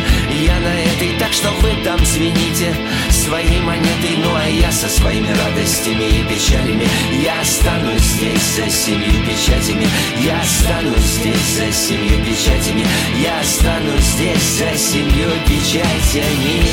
я 0.46 0.60
на 0.60 0.74
этой 0.82 1.18
Так 1.20 1.34
что 1.34 1.50
вы 1.62 1.72
там 1.84 2.04
звените 2.06 2.76
своей 3.10 3.60
монетой. 3.62 4.18
Ну 4.18 4.36
а 4.36 4.48
я 4.48 4.72
со 4.72 4.88
своими 4.88 5.28
радостями 5.28 6.04
и 6.04 6.24
печалями. 6.24 6.88
Я 7.24 7.42
останусь 7.42 8.02
здесь 8.02 8.44
за 8.58 8.70
семью 8.70 9.14
печатями. 9.26 9.88
Я 10.24 10.40
останусь 10.40 11.06
здесь 11.20 11.56
за 11.58 11.72
семью 11.72 12.24
печатями. 12.24 12.86
Я 13.22 13.40
останусь 13.40 14.04
здесь 14.04 14.44
за 14.60 14.78
семью 14.78 15.30
печатями. 15.48 16.64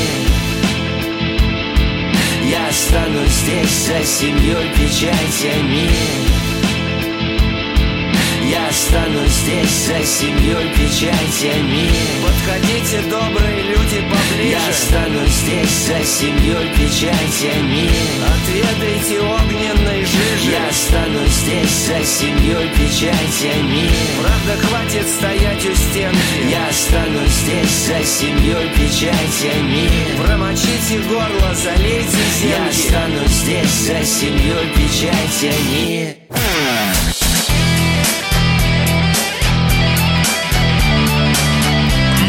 Я 2.49 2.67
останусь 2.67 3.29
здесь 3.29 3.87
за 3.87 4.05
семью 4.05 4.57
печатями 4.75 6.42
останусь 8.73 9.31
здесь 9.31 9.85
за 9.85 10.03
семьей 10.03 10.67
печатями 10.73 11.89
Подходите, 12.23 13.01
добрые 13.09 13.61
люди, 13.69 14.01
поближе. 14.09 14.49
Я 14.49 14.67
останусь 14.67 15.29
здесь 15.29 15.75
за 15.87 16.03
семьей 16.03 16.67
печатями 16.73 17.89
Отведайте 18.33 19.21
огненной 19.21 20.01
жижи. 20.05 20.51
Я 20.51 20.67
останусь 20.69 21.37
здесь 21.43 21.75
за 21.85 22.03
семьей 22.03 22.67
печатями 22.69 23.89
Правда, 24.19 24.65
хватит 24.65 25.07
стоять 25.07 25.65
у 25.65 25.75
стенки. 25.75 26.37
Я 26.49 26.67
останусь 26.67 27.37
здесь 27.43 27.75
за 27.87 28.03
семьей 28.03 28.69
печатями 28.73 29.89
Промочите 30.17 30.97
горло, 31.09 31.53
залейте 31.53 32.23
зенки. 32.39 32.49
Я 32.49 32.67
останусь 32.69 33.37
здесь 33.43 33.73
за 33.85 34.03
семьей 34.03 34.65
печатями 34.73 36.23